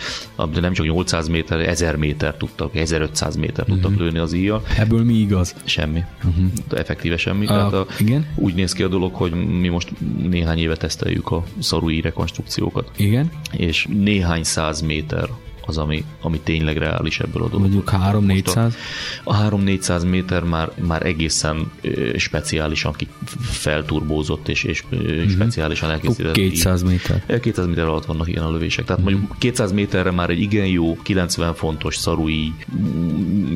de 0.54 0.60
nem 0.60 0.74
csak 0.74 0.86
800 0.86 1.28
méter, 1.28 1.60
1000 1.60 1.96
méter 1.96 2.36
tudtak, 2.38 2.76
1500 2.76 3.36
méter 3.36 3.66
tudtak 3.66 3.92
mm-hmm. 3.92 4.00
lőni 4.00 4.18
az 4.18 4.34
íjjal. 4.34 4.62
Ebből 4.78 5.04
mi 5.04 5.14
igaz? 5.14 5.56
Semmi 5.64 6.04
uh-huh. 6.24 6.46
effektíve 6.70 7.18
semmi. 7.18 7.46
A, 7.46 7.48
Tehát 7.48 7.74
a, 7.74 7.86
igen? 8.00 8.28
úgy 8.36 8.54
néz 8.54 8.74
ki 8.74 8.84
a 8.84 8.88
dolog, 8.88 9.14
hogy 9.14 9.32
mi 9.60 9.68
most 9.68 9.92
néhány 10.30 10.58
éve 10.58 10.76
teszteljük 10.76 11.32
a 11.32 11.44
szarui 11.60 12.02
rekonstrukciókat. 12.02 12.92
Igen. 12.96 13.32
És 13.52 13.88
néhány 13.90 14.44
száz 14.44 14.82
méter 14.82 15.30
az, 15.67 15.77
ami, 15.77 16.03
ami 16.22 16.39
tényleg 16.39 16.77
reális 16.77 17.19
ebből 17.19 17.43
a 17.43 17.48
dologból. 17.48 17.60
Mondjuk 17.60 17.91
3-400? 18.53 18.74
A 19.24 19.50
3-400 19.50 20.10
méter 20.10 20.43
már, 20.43 20.72
már 20.88 21.05
egészen 21.05 21.72
speciálisan 22.17 22.95
felturbózott 23.39 24.48
és, 24.48 24.63
és 24.63 24.84
mm-hmm. 24.95 25.27
speciálisan 25.27 25.89
elkészített. 25.89 26.34
200 26.34 26.84
méter. 26.84 27.39
200 27.39 27.65
méter 27.65 27.86
alatt 27.86 28.05
vannak 28.05 28.27
ilyen 28.27 28.43
a 28.43 28.51
lövések. 28.51 28.86
Tehát 28.86 29.01
mm-hmm. 29.01 29.12
mondjuk 29.12 29.38
200 29.38 29.72
méterre 29.72 30.12
már 30.12 30.29
egy 30.29 30.39
igen 30.39 30.67
jó 30.67 30.98
90 31.03 31.53
fontos 31.53 31.95
szarui 31.95 32.53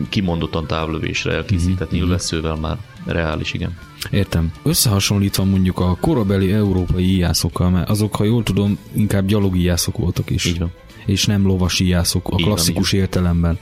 kimondottan 0.10 0.68
távlövésre 0.68 1.34
elkészített 1.34 1.88
mm-hmm. 1.88 1.98
nyilvesszővel 2.04 2.56
már 2.56 2.78
reális, 3.06 3.54
igen. 3.54 3.78
Értem. 4.12 4.52
Összehasonlítva 4.64 5.44
mondjuk 5.44 5.80
a 5.80 5.98
korabeli 6.02 6.52
európai 6.52 7.04
íjászokkal, 7.04 7.70
mert 7.70 7.90
azok, 7.90 8.16
ha 8.16 8.24
jól 8.24 8.44
tudom, 8.44 8.78
inkább 8.94 9.26
gyalogi 9.26 9.60
íjászok 9.60 9.98
voltak 9.98 10.30
is. 10.30 10.46
Így 10.46 10.60
van. 10.60 10.72
És 11.10 11.26
nem 11.26 11.46
lovasi 11.46 11.86
íjászok 11.86 12.28
a 12.30 12.36
klasszikus 12.36 12.92
van, 12.92 13.02
értelemben. 13.02 13.60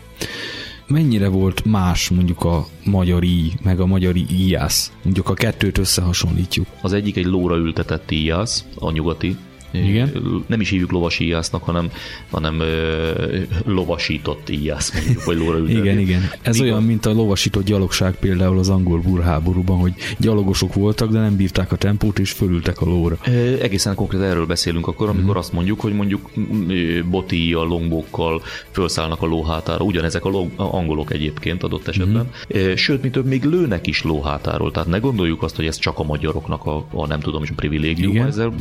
Mennyire 0.87 1.27
volt 1.27 1.65
más 1.65 2.09
mondjuk 2.09 2.43
a 2.43 2.67
magyar 2.83 3.23
íj, 3.23 3.51
meg 3.63 3.79
a 3.79 3.85
magyar 3.85 4.15
íjász? 4.15 4.91
Mondjuk 5.03 5.29
a 5.29 5.33
kettőt 5.33 5.77
összehasonlítjuk. 5.77 6.67
Az 6.81 6.93
egyik 6.93 7.15
egy 7.15 7.25
lóra 7.25 7.55
ültetett 7.55 8.11
íjász, 8.11 8.65
a 8.79 8.91
nyugati 8.91 9.37
igen. 9.71 10.11
Nem 10.47 10.61
is 10.61 10.69
hívjuk 10.69 10.91
lovasi 10.91 11.25
íjásznak, 11.25 11.63
hanem, 11.63 11.91
hanem 12.29 12.59
ö, 12.59 13.41
lovasított 13.65 14.49
íjász, 14.49 14.93
mondjuk, 14.93 15.23
vagy 15.23 15.37
lóra 15.37 15.57
ültetni. 15.57 15.79
Igen, 15.79 15.99
igen. 15.99 16.29
Ez 16.41 16.57
Míg 16.57 16.71
olyan, 16.71 16.83
mint 16.83 17.05
a 17.05 17.11
lovasított 17.11 17.65
gyalogság 17.65 18.15
például 18.15 18.59
az 18.59 18.69
angol 18.69 18.99
burháborúban, 18.99 19.77
hogy 19.77 19.93
gyalogosok 20.17 20.73
voltak, 20.73 21.11
de 21.11 21.19
nem 21.19 21.35
bírták 21.35 21.71
a 21.71 21.75
tempót, 21.75 22.19
és 22.19 22.31
fölültek 22.31 22.81
a 22.81 22.85
lóra. 22.85 23.17
E, 23.21 23.31
egészen 23.61 23.95
konkrét 23.95 24.21
erről 24.21 24.45
beszélünk 24.45 24.87
akkor, 24.87 25.09
amikor 25.09 25.35
mm. 25.35 25.37
azt 25.37 25.53
mondjuk, 25.53 25.79
hogy 25.79 25.93
mondjuk 25.93 26.29
boti 27.09 27.53
a 27.53 27.63
longbókkal 27.63 28.41
felszállnak 28.71 29.21
a 29.21 29.25
lóhátára, 29.25 29.83
ugyanezek 29.83 30.25
a, 30.25 30.29
ló, 30.29 30.51
a 30.55 30.63
angolok 30.63 31.13
egyébként 31.13 31.63
adott 31.63 31.87
esetben. 31.87 32.29
Mm. 32.57 32.73
Sőt, 32.75 33.01
mi 33.01 33.09
több, 33.09 33.25
még 33.25 33.43
lőnek 33.43 33.87
is 33.87 34.03
lóhátáról, 34.03 34.71
tehát 34.71 34.89
ne 34.89 34.97
gondoljuk 34.97 35.43
azt, 35.43 35.55
hogy 35.55 35.65
ez 35.65 35.77
csak 35.77 35.99
a 35.99 36.03
magyaroknak 36.03 36.65
a, 36.65 36.85
a 36.91 37.07
nem 37.07 37.19
tudom 37.19 37.43
is 37.43 37.49
a 37.49 37.53
privilégium, 37.55 38.17
ezzel 38.17 38.53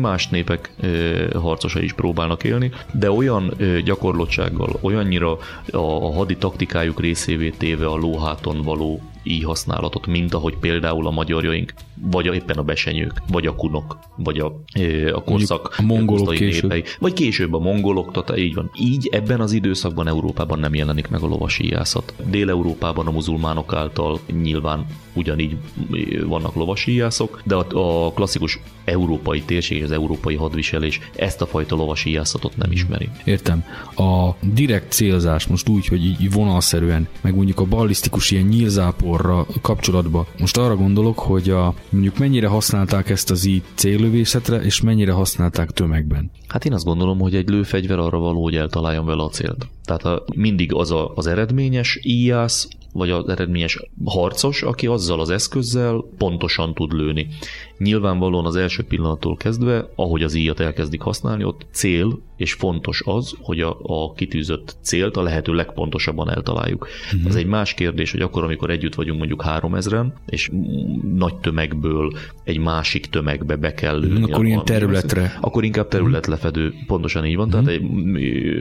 más 0.00 0.28
népek 0.28 0.53
népek 0.54 1.34
harcosai 1.36 1.84
is 1.84 1.92
próbálnak 1.92 2.44
élni, 2.44 2.70
de 2.92 3.10
olyan 3.10 3.54
gyakorlottsággal, 3.84 4.78
olyannyira 4.80 5.38
a 5.70 6.12
hadi 6.12 6.36
taktikájuk 6.36 7.00
részévé 7.00 7.50
téve 7.50 7.86
a 7.86 7.96
lóháton 7.96 8.62
való 8.62 9.00
így 9.26 9.44
használatot, 9.44 10.06
mint 10.06 10.34
ahogy 10.34 10.56
például 10.56 11.06
a 11.06 11.10
magyarjaink, 11.10 11.72
vagy 11.94 12.26
éppen 12.26 12.56
a 12.56 12.62
besenyők, 12.62 13.22
vagy 13.28 13.46
a 13.46 13.54
kunok, 13.54 13.98
vagy 14.16 14.38
a, 14.38 14.60
a 15.12 15.22
korszak 15.22 15.74
a 15.76 15.82
mongolok 15.82 16.34
később. 16.34 16.62
Népei, 16.70 16.84
vagy 16.98 17.12
később 17.12 17.54
a 17.54 17.58
mongolok, 17.58 18.12
tehát 18.12 18.40
így 18.40 18.54
van. 18.54 18.70
Így 18.80 19.08
ebben 19.12 19.40
az 19.40 19.52
időszakban 19.52 20.08
Európában 20.08 20.58
nem 20.58 20.74
jelenik 20.74 21.08
meg 21.08 21.22
a 21.22 21.26
lovasíjászat. 21.26 22.14
Dél-Európában 22.30 23.06
a 23.06 23.10
muzulmánok 23.10 23.72
által 23.72 24.20
nyilván 24.42 24.86
ugyanígy 25.14 25.56
vannak 26.26 26.54
lovasíjászok, 26.54 27.42
de 27.44 27.54
a, 27.54 28.06
a 28.06 28.12
klasszikus 28.12 28.60
európai 28.84 29.42
térség, 29.42 29.82
az 29.82 29.90
európai 29.90 30.34
hadviselés 30.34 31.00
ezt 31.16 31.40
a 31.40 31.46
fajta 31.46 31.76
lovasíjászatot 31.76 32.56
nem 32.56 32.72
ismeri. 32.72 33.08
Értem. 33.24 33.64
A 33.96 34.30
direkt 34.40 34.92
célzás 34.92 35.46
most 35.46 35.68
úgy, 35.68 35.86
hogy 35.86 36.04
így 36.04 36.32
vonalszerűen, 36.32 37.08
meg 37.20 37.34
mondjuk 37.34 37.60
a 37.60 37.64
ballisztikus 37.64 38.30
ilyen 38.30 38.46
nyílzápor 38.46 39.14
táborra 39.14 39.46
kapcsolatba. 39.60 40.26
Most 40.38 40.56
arra 40.56 40.76
gondolok, 40.76 41.18
hogy 41.18 41.50
a, 41.50 41.74
mondjuk 41.88 42.18
mennyire 42.18 42.46
használták 42.46 43.10
ezt 43.10 43.30
az 43.30 43.44
így 43.44 43.62
céllövészetre, 43.74 44.56
és 44.56 44.80
mennyire 44.80 45.12
használták 45.12 45.70
tömegben. 45.70 46.30
Hát 46.48 46.64
én 46.64 46.72
azt 46.72 46.84
gondolom, 46.84 47.18
hogy 47.18 47.34
egy 47.34 47.48
lőfegyver 47.48 47.98
arra 47.98 48.18
való, 48.18 48.42
hogy 48.42 48.56
eltaláljon 48.56 49.06
vele 49.06 49.22
a 49.22 49.28
célt. 49.28 49.66
Tehát 49.84 50.04
a, 50.04 50.24
mindig 50.34 50.74
az 50.74 50.90
a, 50.90 51.12
az 51.14 51.26
eredményes 51.26 51.98
íjász, 52.02 52.68
vagy 52.94 53.10
az 53.10 53.28
eredményes 53.28 53.78
harcos, 54.04 54.62
aki 54.62 54.86
azzal 54.86 55.20
az 55.20 55.30
eszközzel 55.30 56.04
pontosan 56.18 56.74
tud 56.74 56.92
lőni. 56.92 57.28
Nyilvánvalóan 57.78 58.46
az 58.46 58.56
első 58.56 58.82
pillanattól 58.82 59.36
kezdve, 59.36 59.88
ahogy 59.94 60.22
az 60.22 60.34
íjat 60.34 60.60
elkezdik 60.60 61.00
használni, 61.00 61.44
ott 61.44 61.66
cél 61.72 62.18
és 62.36 62.52
fontos 62.52 63.02
az, 63.06 63.34
hogy 63.40 63.60
a, 63.60 63.76
a 63.82 64.12
kitűzött 64.12 64.76
célt 64.82 65.16
a 65.16 65.22
lehető 65.22 65.52
legpontosabban 65.52 66.30
eltaláljuk. 66.30 66.88
Uh-huh. 67.06 67.28
Ez 67.28 67.34
egy 67.34 67.46
más 67.46 67.74
kérdés, 67.74 68.10
hogy 68.10 68.20
akkor, 68.20 68.44
amikor 68.44 68.70
együtt 68.70 68.94
vagyunk 68.94 69.18
mondjuk 69.18 69.42
három 69.42 69.74
ezren, 69.74 70.12
és 70.26 70.50
nagy 71.14 71.34
tömegből 71.34 72.12
egy 72.44 72.58
másik 72.58 73.06
tömegbe 73.06 73.56
be 73.56 73.74
kell 73.74 73.98
lőni. 73.98 74.14
Uh-huh. 74.14 74.32
Akkor 74.32 74.46
ilyen 74.46 74.64
területre. 74.64 75.38
Akkor 75.40 75.64
inkább 75.64 75.88
területlefedő, 75.88 76.66
uh-huh. 76.66 76.86
pontosan 76.86 77.26
így 77.26 77.36
van. 77.36 77.48
Uh-huh. 77.48 77.64
Tehát 77.64 77.80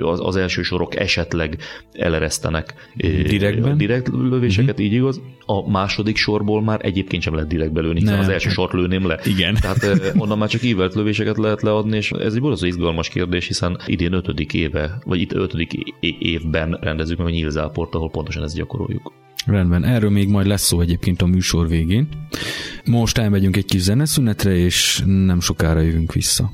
az, 0.02 0.19
az 0.23 0.36
első 0.36 0.62
sorok 0.62 0.95
esetleg 0.95 1.58
eleresztenek 1.91 2.73
Direktben? 2.95 3.78
direkt 3.78 4.08
lövéseket, 4.08 4.69
uh-huh. 4.69 4.86
így 4.86 4.93
igaz. 4.93 5.21
A 5.45 5.69
második 5.69 6.15
sorból 6.15 6.62
már 6.62 6.80
egyébként 6.84 7.23
sem 7.23 7.34
lehet 7.34 7.49
direkt 7.49 7.71
belőni, 7.71 7.99
hiszen 7.99 8.19
az 8.19 8.30
első 8.30 8.49
sort 8.49 8.73
lőném 8.73 9.08
le. 9.08 9.12
Igen. 9.23 9.58
Tehát 9.62 10.13
onnan 10.17 10.38
már 10.38 10.49
csak 10.49 10.63
ívelt 10.63 10.93
lövéseket 10.95 11.38
lehet 11.38 11.62
leadni, 11.62 11.97
és 11.97 12.12
ez 12.12 12.34
egy 12.34 12.41
borzasztó 12.41 12.65
izgalmas 12.65 13.10
kérdés, 13.10 13.47
hiszen 13.47 13.63
hiszen 13.63 13.93
idén 13.93 14.13
ötödik 14.13 14.54
éve, 14.54 14.97
vagy 15.06 15.21
itt 15.21 15.34
ötödik 15.34 15.73
évben 16.19 16.78
rendezzük 16.82 17.17
meg 17.17 17.28
a 17.28 17.30
nyílzáport, 17.30 17.95
ahol 17.95 18.10
pontosan 18.10 18.43
ezt 18.43 18.56
gyakoroljuk. 18.56 19.12
Rendben, 19.45 19.84
erről 19.84 20.10
még 20.10 20.28
majd 20.28 20.47
lesz 20.47 20.63
szó 20.63 20.80
egyébként 20.80 21.21
a 21.21 21.26
műsor 21.26 21.67
végén. 21.67 22.08
Most 22.86 23.17
elmegyünk 23.17 23.58
egy 23.58 23.65
kis 23.65 23.82
zeneszünetre, 23.82 24.56
és 24.56 25.04
nem 25.06 25.39
sokára 25.39 25.80
jövünk 25.80 26.13
vissza. 26.13 26.52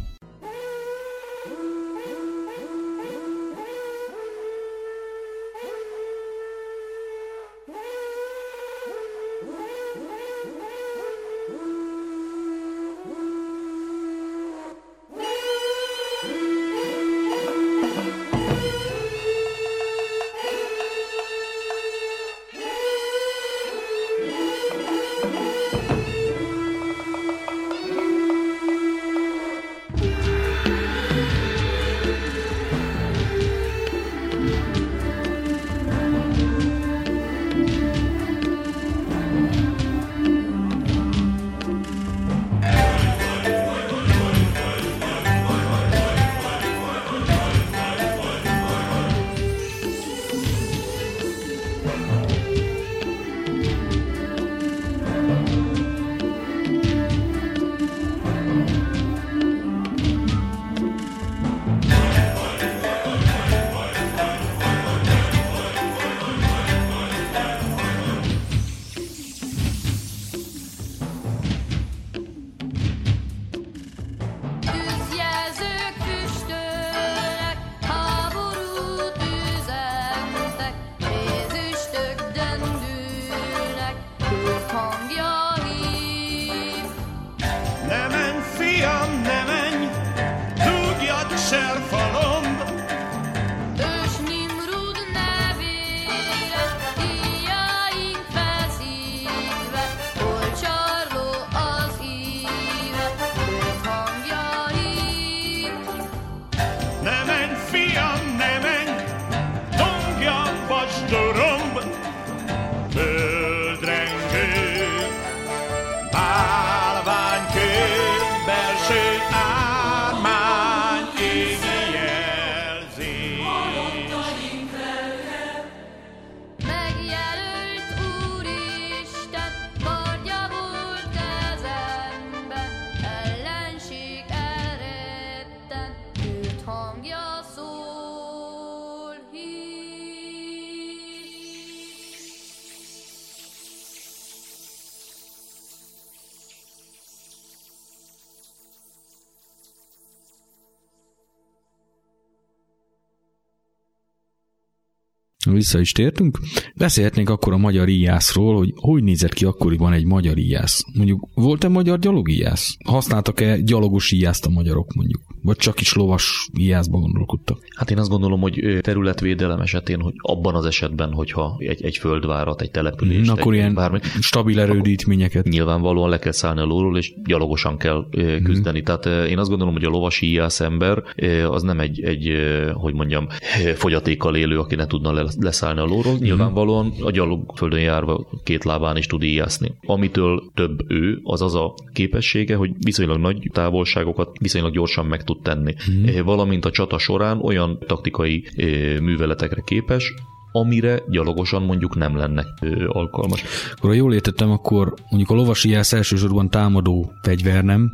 Vissza 155.54 155.80
is 155.80 155.92
tértünk. 155.92 156.40
Beszélhetnénk 156.76 157.30
akkor 157.30 157.54
a 157.54 157.58
magyar 157.58 157.88
íjászról, 157.88 158.58
hogy 158.58 158.74
hogy 158.76 159.04
nézett 159.04 159.34
ki 159.34 159.46
akkoriban 159.46 159.94
egy 159.94 160.06
magyar 160.06 160.38
íjász. 160.38 160.84
Mondjuk 160.94 161.28
volt-e 161.34 161.68
magyar 161.68 162.00
gyalogíjász? 162.00 162.78
Használtak-e 162.86 163.60
gyalogos 163.62 164.12
íjászt 164.12 164.46
a 164.46 164.50
magyarok 164.50 164.94
mondjuk? 164.94 165.22
Vagy 165.42 165.56
csak 165.56 165.82
is 165.82 165.94
lovas 165.94 166.50
íjászba 166.58 166.98
gondolkodtak? 166.98 167.58
Hát 167.76 167.92
én 167.92 167.98
azt 167.98 168.10
gondolom, 168.10 168.40
hogy 168.42 168.78
területvédelem 168.82 169.60
esetén, 169.60 170.00
hogy 170.00 170.14
abban 170.18 170.56
az 170.56 170.66
esetben, 170.66 171.12
hogyha 171.12 171.56
egy, 171.60 171.84
egy 171.84 171.98
földvárat, 171.98 172.62
egy 172.62 172.72
település, 172.72 173.28
Mm, 173.28 173.32
akkor 173.32 173.54
egy, 173.54 173.60
ilyen 173.60 173.74
bármi, 173.74 174.00
stabil 174.20 174.60
erődítményeket. 174.60 175.46
nyilvánvalóan 175.46 176.10
le 176.10 176.20
kell 176.20 176.32
szállni 176.32 176.60
a 176.60 176.66
lóról, 176.66 176.98
és 176.98 177.14
gyalogosan 177.24 177.78
kell 177.78 178.08
ö, 178.12 178.42
küzdeni. 178.42 178.82
Tehát 178.82 179.06
ö, 179.06 179.24
én 179.24 179.38
azt 179.38 179.50
gondolom, 179.50 179.74
hogy 179.74 179.84
a 179.84 179.90
lovasi 179.90 180.26
íjász 180.26 180.60
ember 180.60 181.04
az 181.50 181.62
nem 181.64 181.80
egy, 181.80 182.02
egy 182.02 182.32
hogy 182.74 182.94
mondjam, 182.94 183.28
fogyatékkal 183.76 184.36
élő, 184.36 184.58
aki 184.60 184.76
ne 184.76 184.86
tudna 184.86 185.12
le- 185.12 185.32
leszállni 185.40 185.80
a 185.80 185.86
lóról. 185.86 186.16
Nyilvánvalóan 186.20 186.94
a 187.02 187.12
gyalogföldön 187.12 187.80
járva 187.80 188.28
két 188.44 188.64
lábán 188.64 188.98
is 188.98 189.08
tud 189.08 189.24
íjászni. 189.24 189.72
Amitől 189.86 190.44
több 190.54 190.92
ő, 190.92 191.20
az 191.24 191.42
az 191.42 191.56
a 191.56 191.74
képessége, 191.94 192.56
hogy 192.56 192.72
viszonylag 192.80 193.18
nagy 193.20 193.50
távolságokat 193.54 194.38
viszonylag 194.40 194.74
gyorsan 194.74 195.06
meg 195.06 195.24
tud 195.24 195.42
tenni. 195.42 195.74
Ö, 196.06 196.24
Valamint 196.24 196.66
a 196.66 196.72
csata 196.72 196.98
során 196.98 197.42
olyan 197.42 197.80
taktikai 197.88 198.44
ö, 198.58 199.00
műveletekre 199.00 199.62
képes, 199.66 200.14
amire 200.52 201.02
gyalogosan 201.10 201.64
mondjuk 201.64 201.96
nem 201.96 202.18
lenne 202.18 202.46
alkalmas. 202.88 203.44
Akkor 203.76 203.90
ha 203.90 203.96
jól 203.96 204.14
értettem, 204.14 204.52
akkor 204.52 204.94
mondjuk 205.10 205.30
a 205.30 205.34
lovasi 205.34 205.70
íjász 205.70 205.94
elsősorban 205.94 206.50
támadó 206.50 207.12
fegyver 207.22 207.64
nem, 207.64 207.92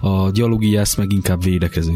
a 0.00 0.30
gyalogíjász 0.30 0.96
meg 0.96 1.12
inkább 1.12 1.42
védekező, 1.42 1.92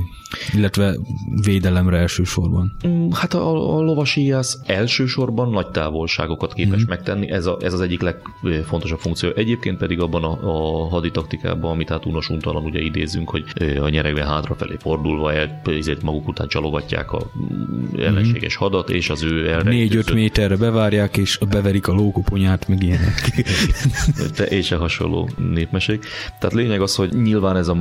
illetve 0.54 0.96
védelemre 1.44 1.98
elsősorban. 1.98 2.76
Mm, 2.86 3.10
Hát 3.10 3.34
a, 3.34 3.76
a 3.76 3.80
lovasíjász 3.80 4.58
elsősorban 4.66 5.50
nagy 5.50 5.66
távolságokat 5.66 6.52
képes 6.52 6.78
mm-hmm. 6.78 6.88
megtenni, 6.88 7.30
ez, 7.30 7.46
a, 7.46 7.56
ez 7.60 7.72
az 7.72 7.80
egyik 7.80 8.00
legfontosabb 8.40 8.98
funkció. 8.98 9.30
Egyébként 9.30 9.78
pedig 9.78 10.00
abban 10.00 10.24
a, 10.24 10.38
a 10.42 10.88
haditaktikában, 10.88 11.70
amit 11.70 11.88
hát 11.88 12.06
unosuntalan 12.06 12.64
ugye 12.64 12.80
idézünk, 12.80 13.30
hogy 13.30 13.44
a 13.80 13.88
nyeregben 13.88 14.26
hátrafelé 14.26 14.76
fordulva 14.78 15.32
el, 15.32 15.62
ezért 15.64 16.02
maguk 16.02 16.28
után 16.28 16.48
csalogatják 16.48 17.12
a 17.12 17.30
mm, 17.38 18.00
ellenséges 18.00 18.56
hadat, 18.56 18.90
és 18.90 19.10
az 19.10 19.22
ő 19.22 19.48
elrejtőzött- 19.48 19.81
4-5 19.88 20.14
méterre 20.14 20.56
bevárják, 20.56 21.16
és 21.16 21.38
beverik 21.50 21.88
a 21.88 21.92
lókoponyát, 21.92 22.68
meg 22.68 22.82
ilyenek. 22.82 23.42
te 24.36 24.44
és 24.44 24.70
a 24.72 24.78
hasonló 24.78 25.28
népmesék. 25.36 26.06
Tehát 26.38 26.54
lényeg 26.54 26.80
az, 26.80 26.94
hogy 26.94 27.12
nyilván 27.12 27.56
ez 27.56 27.68
a 27.68 27.74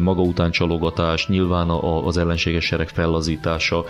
maga 0.00 0.20
után 0.20 0.50
csalogatás, 0.50 1.26
nyilván 1.26 1.68
az 2.04 2.16
ellenséges 2.16 2.64
sereg 2.64 2.88
fellazítása, 2.88 3.84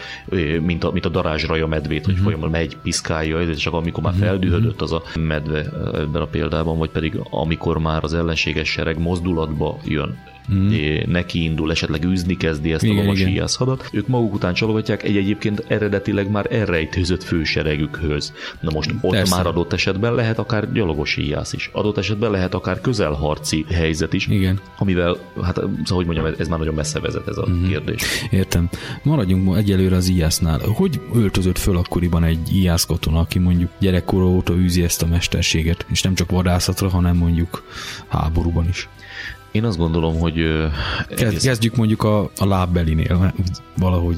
mint 0.61 0.85
a, 0.85 0.91
mint 0.93 1.05
a 1.05 1.09
darázsraja 1.09 1.67
medvét, 1.67 2.05
hogy 2.05 2.17
folyamatosan 2.17 2.51
megy, 2.51 2.77
piszkálja, 2.83 3.41
és 3.41 3.57
csak 3.57 3.75
amikor 3.75 4.03
már 4.03 4.15
feldühödött 4.15 4.81
az 4.81 4.93
a 4.93 5.03
medve 5.19 5.59
ebben 5.95 6.23
a 6.23 6.27
példában, 6.27 6.79
vagy 6.79 6.91
pedig 6.91 7.21
amikor 7.31 7.79
már 7.79 8.05
az 8.05 8.15
ellenséges 8.15 8.69
sereg 8.69 8.99
mozdulatba 8.99 9.79
jön, 9.85 10.19
mm. 10.55 10.71
neki 11.07 11.43
indul, 11.43 11.71
esetleg 11.71 12.05
űzni 12.05 12.37
kezdi 12.37 12.73
ezt 12.73 12.83
Igen, 12.83 12.97
a 12.97 13.01
lovas 13.01 13.21
íjászhadat, 13.21 13.89
ők 13.93 14.09
maguk 14.09 14.35
után 14.35 14.55
csalogatják 14.55 15.03
egy 15.03 15.17
egyébként 15.17 15.65
eredetileg 15.69 16.31
már 16.31 16.47
elrejtőzött 16.51 17.23
főseregükhöz. 17.23 18.33
Na 18.61 18.71
most 18.75 18.95
ott 19.01 19.11
Persze. 19.11 19.37
már 19.37 19.47
adott 19.47 19.73
esetben 19.73 20.15
lehet 20.15 20.39
akár 20.39 20.73
gyalogos 20.73 21.17
íjász 21.17 21.53
is. 21.53 21.71
Adott 21.73 21.99
esetben 21.99 22.31
lehet 22.31 22.55
akár 22.55 22.81
közelharci 22.81 23.65
helyzet 23.73 24.13
is, 24.13 24.27
Igen. 24.27 24.61
amivel, 24.79 25.17
hát 25.43 25.55
szóval, 25.57 25.75
hogy 25.87 26.07
mondjam, 26.07 26.27
ez- 26.39 26.49
már 26.49 26.59
nagyon 26.59 26.75
messze 26.75 27.01
vezet 27.01 27.29
ez 27.29 27.37
a 27.37 27.43
uh-huh. 27.43 27.69
kérdés. 27.69 28.03
Értem. 28.31 28.69
Maradjunk 29.03 29.45
ma 29.45 29.57
egyelőre 29.57 29.97
az 29.97 30.09
íjásznál. 30.09 30.61
Hogy 30.75 31.01
öltözött 31.15 31.59
föl 31.59 31.77
akkoriban 31.77 32.25
egy 32.25 32.55
íjász 32.55 32.85
katona, 32.85 33.19
aki 33.19 33.39
mondjuk 33.39 33.71
gyerekkora 33.79 34.25
óta 34.25 34.55
űzi 34.55 34.83
ezt 34.83 35.03
a 35.03 35.07
mesterséget, 35.07 35.87
és 35.89 36.03
nem 36.03 36.15
csak 36.15 36.31
vadászatra, 36.31 36.89
hanem 36.89 37.17
mondjuk 37.17 37.65
háborúban 38.09 38.69
is? 38.69 38.89
Én 39.57 39.65
azt 39.65 39.79
gondolom, 39.79 40.19
hogy 40.19 40.39
egész- 41.09 41.45
kezdjük 41.45 41.77
mondjuk 41.77 42.03
a, 42.03 42.31
a 42.37 42.47
lábbelinél, 42.47 43.35
valahogy. 43.79 44.17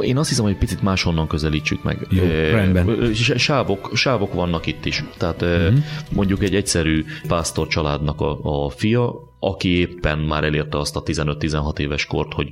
Én 0.00 0.16
azt 0.16 0.28
hiszem, 0.28 0.44
hogy 0.44 0.56
picit 0.56 0.82
máshonnan 0.82 1.26
közelítsük 1.26 1.82
meg. 1.82 2.06
Jó, 2.10 2.24
rendben. 2.50 3.12
Sávok, 3.14 3.90
sávok 3.94 4.34
vannak 4.34 4.66
itt 4.66 4.84
is. 4.84 5.04
Tehát 5.16 5.42
uh-huh. 5.42 5.78
mondjuk 6.10 6.42
egy 6.42 6.54
egyszerű 6.54 7.04
pásztor 7.28 7.66
családnak 7.66 8.20
a, 8.20 8.64
a 8.64 8.70
fia, 8.70 9.28
aki 9.38 9.68
éppen 9.68 10.18
már 10.18 10.44
elérte 10.44 10.78
azt 10.78 10.96
a 10.96 11.02
15-16 11.02 11.78
éves 11.78 12.06
kort, 12.06 12.32
hogy 12.32 12.50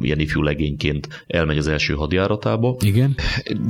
ilyen 0.00 0.18
ifjú 0.18 0.42
legényként 0.42 1.24
elmegy 1.26 1.58
az 1.58 1.68
első 1.68 1.94
hadjáratába, 1.94 2.76
Igen? 2.80 3.14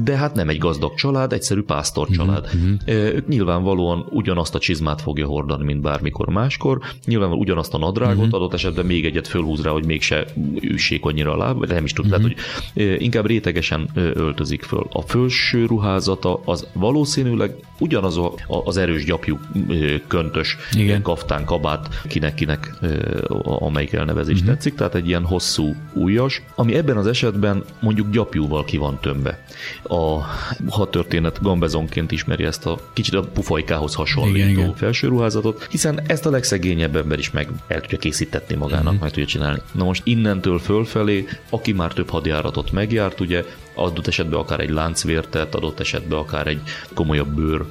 de 0.04 0.16
hát 0.16 0.34
nem 0.34 0.48
egy 0.48 0.58
gazdag 0.58 0.94
család, 0.94 1.32
egyszerű 1.32 1.62
pásztor 1.62 2.08
család. 2.08 2.44
Uh-huh. 2.44 3.04
Ők 3.14 3.28
nyilvánvalóan 3.28 4.06
ugyanazt 4.10 4.54
a 4.54 4.58
csizmát 4.58 5.00
fogja 5.00 5.26
hordani, 5.26 5.64
mint 5.64 5.80
bármikor 5.80 6.28
máskor, 6.28 6.80
nyilvánvalóan 7.04 7.46
ugyanazt 7.46 7.74
a 7.74 7.78
nadrágot, 7.78 8.16
uh-huh. 8.16 8.34
adott 8.34 8.52
esetben 8.52 8.86
még 8.86 9.04
egyet 9.04 9.28
fölhúz 9.28 9.62
rá, 9.62 9.70
hogy 9.70 9.86
mégse 9.86 10.26
üssék 10.60 11.04
annyira 11.04 11.32
a 11.32 11.36
láb, 11.36 11.66
de 11.66 11.74
nem 11.74 11.84
is 11.84 11.92
tud, 11.92 12.06
uh-huh. 12.06 12.22
lehet, 12.22 12.38
hogy 12.74 13.02
inkább 13.02 13.26
rétegesen 13.26 13.90
öltözik 13.94 14.62
föl. 14.62 14.86
A 14.92 15.00
felső 15.00 15.66
ruházata 15.66 16.40
az 16.44 16.66
valószínűleg 16.72 17.54
ugyanaz 17.78 18.16
a, 18.16 18.32
az 18.64 18.76
erős 18.76 19.04
gyapjú 19.04 19.38
köntös 20.06 20.56
Igen. 20.72 21.02
kaftán, 21.02 21.44
kabát, 21.44 22.02
kinek-kinek, 22.08 22.49
ö, 22.80 23.18
amelyik 23.42 23.92
elnevezés 23.92 24.38
uh-huh. 24.38 24.54
tetszik, 24.54 24.74
tehát 24.74 24.94
egy 24.94 25.06
ilyen 25.06 25.24
hosszú 25.24 25.74
ujjas, 25.92 26.42
ami 26.54 26.74
ebben 26.74 26.96
az 26.96 27.06
esetben 27.06 27.64
mondjuk 27.80 28.10
gyapjúval 28.10 28.64
ki 28.64 28.76
van 28.76 28.98
tömve. 29.00 29.44
A 29.82 30.18
hadtörténet 30.68 31.42
gambezonként 31.42 32.12
ismeri 32.12 32.44
ezt 32.44 32.66
a 32.66 32.78
kicsit 32.92 33.14
a 33.14 33.22
pufajkához 33.22 33.94
hasonlító 33.94 34.36
Igen, 34.36 34.48
igen. 34.48 34.74
felső 34.74 35.08
ruházatot, 35.08 35.66
hiszen 35.70 36.00
ezt 36.06 36.26
a 36.26 36.30
legszegényebb 36.30 36.96
ember 36.96 37.18
is 37.18 37.30
meg 37.30 37.48
el 37.66 37.80
tudja 37.80 37.98
készítetni 37.98 38.56
magának, 38.56 38.84
uh-huh. 38.84 39.00
meg 39.00 39.10
tudja 39.10 39.26
csinálni. 39.26 39.60
Na 39.72 39.84
most 39.84 40.02
innentől 40.04 40.58
fölfelé, 40.58 41.26
aki 41.50 41.72
már 41.72 41.92
több 41.92 42.08
hadjáratot 42.08 42.72
megjárt, 42.72 43.20
ugye 43.20 43.44
adott 43.74 44.06
esetben 44.06 44.38
akár 44.38 44.60
egy 44.60 44.70
láncvértet, 44.70 45.54
adott 45.54 45.80
esetben 45.80 46.18
akár 46.18 46.46
egy 46.46 46.60
komolyabb 46.94 47.34
bőr 47.34 47.64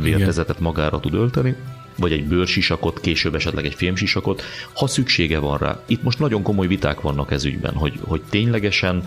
vértezetet 0.00 0.60
magára 0.60 1.00
tud 1.00 1.14
ölteni, 1.14 1.56
vagy 2.00 2.12
egy 2.12 2.24
bőrsisakot, 2.24 3.00
később 3.00 3.34
esetleg 3.34 3.64
egy 3.64 3.74
fémsisakot, 3.74 4.42
ha 4.74 4.86
szüksége 4.86 5.38
van 5.38 5.58
rá. 5.58 5.82
Itt 5.86 6.02
most 6.02 6.18
nagyon 6.18 6.42
komoly 6.42 6.66
viták 6.66 7.00
vannak 7.00 7.30
ez 7.30 7.44
ügyben, 7.44 7.74
hogy, 7.74 7.98
hogy 8.00 8.22
ténylegesen 8.30 9.04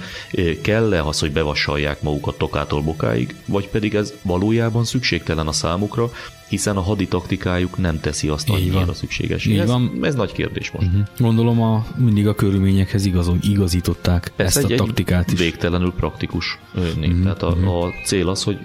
kell-e 0.61 1.03
az, 1.03 1.19
hogy 1.19 1.31
bevassalják 1.31 2.01
magukat 2.01 2.37
tokától 2.37 2.81
bokáig, 2.81 3.35
vagy 3.45 3.67
pedig 3.67 3.95
ez 3.95 4.13
valójában 4.21 4.83
szükségtelen 4.83 5.47
a 5.47 5.51
számukra, 5.51 6.11
hiszen 6.53 6.77
a 6.77 6.81
haditaktikájuk 6.81 7.77
nem 7.77 7.99
teszi 7.99 8.27
azt 8.27 8.49
annyira 8.49 8.93
szükséges. 8.93 9.45
Így 9.45 9.57
ez, 9.57 9.67
van. 9.67 9.99
ez 10.01 10.15
nagy 10.15 10.31
kérdés 10.31 10.71
most. 10.71 10.91
Mhm. 10.91 10.99
Gondolom 11.17 11.61
a, 11.61 11.85
mindig 11.97 12.27
a 12.27 12.35
körülményekhez 12.35 13.05
igazol, 13.05 13.37
igazították 13.41 14.31
Ez 14.35 14.57
ezt 14.57 14.71
a 14.71 14.75
taktikát 14.75 15.27
is. 15.27 15.33
Mhm. 15.33 15.41
végtelenül 15.41 15.93
praktikus. 15.93 16.59
Mm-hmm. 16.79 17.21
Tehát 17.21 17.43
a, 17.43 17.83
a 17.85 17.93
cél 18.05 18.29
az, 18.29 18.43
hogy 18.43 18.57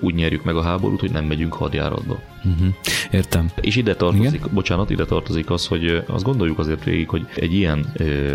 úgy 0.00 0.14
nyerjük 0.14 0.44
meg 0.44 0.56
a 0.56 0.62
háborút, 0.62 1.00
hogy 1.00 1.10
nem 1.10 1.24
megyünk 1.24 1.52
hadjáratba. 1.52 2.18
Uh-huh. 2.44 2.74
Értem. 3.10 3.50
És 3.60 3.76
ide 3.76 3.96
tartozik, 3.96 4.34
Igen? 4.34 4.48
bocsánat, 4.52 4.90
ide 4.90 5.04
tartozik 5.04 5.50
az, 5.50 5.66
hogy 5.66 6.02
azt 6.06 6.24
gondoljuk 6.24 6.58
azért 6.58 6.84
végig, 6.84 7.08
hogy 7.08 7.26
egy 7.34 7.54
ilyen 7.54 7.86
ö, 7.94 8.34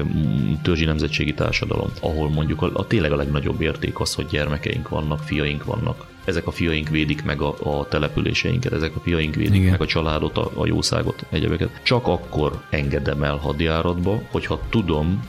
törzsi 0.61 0.85
nemzetségi 0.85 1.33
társadalom, 1.33 1.89
ahol 2.01 2.29
mondjuk 2.29 2.61
a, 2.61 2.69
a 2.73 2.87
tényleg 2.87 3.11
a 3.11 3.15
legnagyobb 3.15 3.61
érték 3.61 3.99
az, 3.99 4.13
hogy 4.13 4.25
gyermekeink 4.25 4.89
vannak, 4.89 5.19
fiaink 5.19 5.63
vannak, 5.63 6.05
ezek 6.25 6.47
a 6.47 6.51
fiaink 6.51 6.89
védik 6.89 7.23
meg 7.23 7.41
a, 7.41 7.55
a 7.63 7.87
településeinket, 7.87 8.73
ezek 8.73 8.95
a 8.95 8.99
fiaink 8.99 9.35
védik. 9.35 9.55
Igen. 9.55 9.71
meg 9.71 9.81
a 9.81 9.85
családot, 9.85 10.37
a, 10.37 10.51
a 10.53 10.65
jószágot, 10.65 11.25
egyebeket. 11.29 11.81
Csak 11.83 12.07
akkor 12.07 12.61
engedem 12.69 13.23
el 13.23 13.35
hadjáratba, 13.35 14.21
hogyha 14.31 14.59
tudom, 14.69 15.23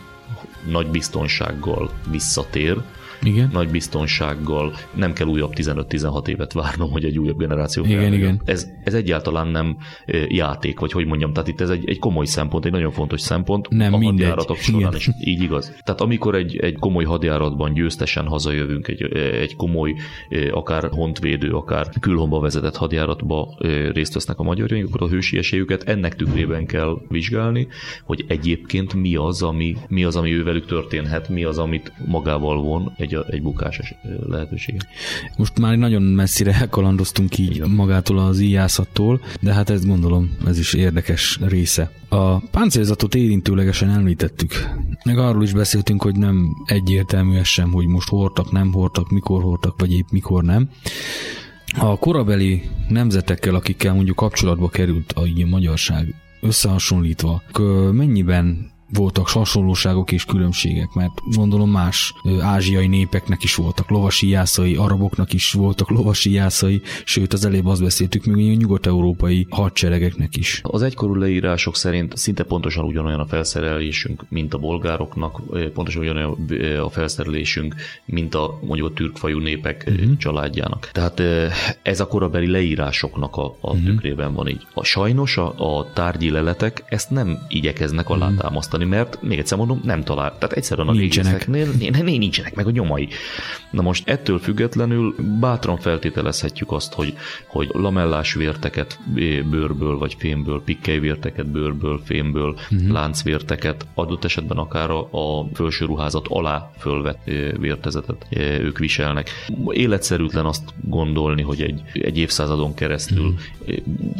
nagy 0.70 0.86
biztonsággal 0.86 1.90
visszatér, 2.10 2.76
Igen? 3.22 3.50
nagy 3.52 3.68
biztonsággal, 3.68 4.72
nem 4.94 5.12
kell 5.12 5.26
újabb 5.26 5.52
15-16 5.54 6.28
évet 6.28 6.52
várnom, 6.52 6.90
hogy 6.90 7.04
egy 7.04 7.18
újabb 7.18 7.38
generáció 7.38 7.84
Igen, 7.84 8.12
igen. 8.12 8.40
Ez, 8.44 8.70
ez 8.84 8.94
egyáltalán 8.94 9.48
nem 9.48 9.76
játék, 10.28 10.80
vagy 10.80 10.92
hogy 10.92 11.06
mondjam, 11.06 11.32
tehát 11.32 11.48
itt 11.48 11.60
ez 11.60 11.70
egy, 11.70 11.88
egy 11.88 11.98
komoly 11.98 12.24
szempont, 12.24 12.64
egy 12.64 12.72
nagyon 12.72 12.90
fontos 12.90 13.20
szempont 13.20 13.68
Nem 13.68 13.94
a 13.94 13.98
mindegy. 13.98 14.18
hadjáratok 14.18 14.56
során 14.56 14.80
Igen. 14.80 14.94
is. 14.94 15.10
Így 15.24 15.42
igaz. 15.42 15.74
Tehát 15.84 16.00
amikor 16.00 16.34
egy, 16.34 16.56
egy 16.56 16.78
komoly 16.78 17.04
hadjáratban 17.04 17.72
győztesen 17.72 18.26
hazajövünk, 18.26 18.88
egy, 18.88 19.02
egy 19.16 19.56
komoly, 19.56 19.94
akár 20.50 20.88
hontvédő, 20.90 21.50
akár 21.50 21.88
külhomba 22.00 22.40
vezetett 22.40 22.76
hadjáratba 22.76 23.54
részt 23.92 24.14
vesznek 24.14 24.38
a 24.38 24.42
magyarjaink, 24.42 24.88
akkor 24.88 25.02
a 25.02 25.08
hősi 25.08 25.38
esélyüket 25.38 25.82
ennek 25.82 26.16
tükrében 26.16 26.66
kell 26.66 26.98
vizsgálni, 27.08 27.68
hogy 28.04 28.24
egyébként 28.28 28.94
mi 28.94 29.16
az, 29.16 29.42
ami, 29.42 29.76
mi 29.88 30.04
az, 30.04 30.16
ami 30.16 30.32
ővelük 30.32 30.66
történhet, 30.66 31.28
mi 31.28 31.44
az, 31.44 31.58
amit 31.58 31.92
magával 32.06 32.62
von 32.62 32.92
egy 32.96 33.05
egy, 33.12 33.24
egy 33.34 33.42
bukás 33.42 33.94
lehetősége. 34.26 34.78
Most 35.36 35.58
már 35.58 35.76
nagyon 35.76 36.02
messzire 36.02 36.52
elkalandoztunk 36.60 37.38
így 37.38 37.54
Igen. 37.54 37.70
magától 37.70 38.18
az 38.18 38.40
íjászattól, 38.40 39.20
de 39.40 39.52
hát 39.52 39.70
ezt 39.70 39.86
gondolom, 39.86 40.36
ez 40.46 40.58
is 40.58 40.72
érdekes 40.72 41.38
része. 41.42 41.90
A 42.08 42.38
páncélzatot 42.38 43.14
érintőlegesen 43.14 43.90
említettük. 43.90 44.52
Meg 45.04 45.18
arról 45.18 45.42
is 45.42 45.52
beszéltünk, 45.52 46.02
hogy 46.02 46.16
nem 46.16 46.48
egyértelmű 46.66 47.36
ez 47.36 47.46
sem, 47.46 47.72
hogy 47.72 47.86
most 47.86 48.08
hordtak, 48.08 48.52
nem 48.52 48.72
hordtak, 48.72 49.10
mikor 49.10 49.42
hordtak, 49.42 49.74
vagy 49.80 49.92
épp 49.92 50.06
mikor 50.10 50.44
nem. 50.44 50.68
A 51.78 51.98
korabeli 51.98 52.62
nemzetekkel, 52.88 53.54
akikkel 53.54 53.94
mondjuk 53.94 54.16
kapcsolatba 54.16 54.68
került 54.68 55.12
a, 55.12 55.20
a 55.20 55.46
magyarság 55.46 56.14
összehasonlítva, 56.40 57.42
mennyiben 57.92 58.74
voltak 58.92 59.28
hasonlóságok 59.28 60.12
és 60.12 60.24
különbségek, 60.24 60.92
mert 60.94 61.12
gondolom 61.34 61.70
más 61.70 62.14
ázsiai 62.40 62.86
népeknek 62.86 63.42
is 63.42 63.54
voltak 63.54 63.90
lovasi 63.90 64.28
jászai, 64.28 64.76
araboknak 64.76 65.32
is 65.32 65.52
voltak 65.52 65.90
lovasi 65.90 66.30
jászai, 66.32 66.80
sőt 67.04 67.32
az 67.32 67.44
előbb 67.44 67.66
azt 67.66 67.82
beszéltük 67.82 68.24
még 68.24 68.50
a 68.50 68.60
nyugat-európai 68.60 69.46
hadseregeknek 69.50 70.36
is. 70.36 70.60
Az 70.62 70.82
egykorú 70.82 71.14
leírások 71.14 71.76
szerint 71.76 72.16
szinte 72.16 72.42
pontosan 72.42 72.84
ugyanolyan 72.84 73.20
a 73.20 73.26
felszerelésünk, 73.26 74.24
mint 74.28 74.54
a 74.54 74.58
bolgároknak, 74.58 75.40
pontosan 75.72 76.02
ugyanolyan 76.02 76.36
a 76.80 76.90
felszerelésünk, 76.90 77.74
mint 78.04 78.34
a 78.34 78.58
mondjuk 78.62 78.88
a 78.88 78.92
türkfajú 78.92 79.38
népek 79.38 79.84
uh-huh. 79.88 80.16
családjának. 80.16 80.90
Tehát 80.92 81.22
ez 81.82 82.00
a 82.00 82.06
korabeli 82.06 82.50
leírásoknak 82.50 83.36
a, 83.36 83.44
a 83.44 83.70
uh-huh. 83.70 83.84
tükrében 83.84 84.34
van 84.34 84.48
így. 84.48 84.66
A 84.74 84.84
sajnos 84.84 85.36
a, 85.36 85.78
a 85.78 85.92
tárgyi 85.92 86.30
leletek 86.30 86.84
ezt 86.88 87.10
nem 87.10 87.38
igyekeznek 87.48 88.08
alátámasztani 88.08 88.75
választani, 88.76 88.84
mert 88.84 89.22
még 89.22 89.38
egyszer 89.38 89.58
mondom, 89.58 89.80
nem 89.84 90.02
talál. 90.02 90.38
Tehát 90.38 90.52
egyszerűen 90.52 90.88
a 90.88 90.92
nincsenek. 90.92 91.46
nincsenek 92.18 92.54
meg 92.54 92.66
a 92.66 92.70
nyomai. 92.70 93.08
Na 93.70 93.82
most 93.82 94.08
ettől 94.08 94.38
függetlenül 94.38 95.14
bátran 95.40 95.76
feltételezhetjük 95.76 96.72
azt, 96.72 96.94
hogy, 96.94 97.14
hogy 97.46 97.68
lamellás 97.72 98.34
vérteket 98.34 98.98
bőrből 99.50 99.98
vagy 99.98 100.16
fémből, 100.18 100.62
pikkelyvérteket 100.64 101.50
bőrből, 101.50 102.00
fémből, 102.04 102.58
uh-huh. 102.70 102.88
láncvérteket, 102.90 103.86
adott 103.94 104.24
esetben 104.24 104.56
akár 104.56 104.90
a, 104.90 105.08
a 105.10 105.48
felső 105.52 105.84
ruházat 105.84 106.26
alá 106.28 106.70
fölvett 106.78 107.24
vértezetet 107.58 108.26
ők 108.60 108.78
viselnek. 108.78 109.30
Életszerűtlen 109.70 110.44
azt 110.44 110.74
gondolni, 110.80 111.42
hogy 111.42 111.62
egy, 111.62 111.82
egy 111.92 112.18
évszázadon 112.18 112.74
keresztül 112.74 113.26
uh-huh. 113.26 113.76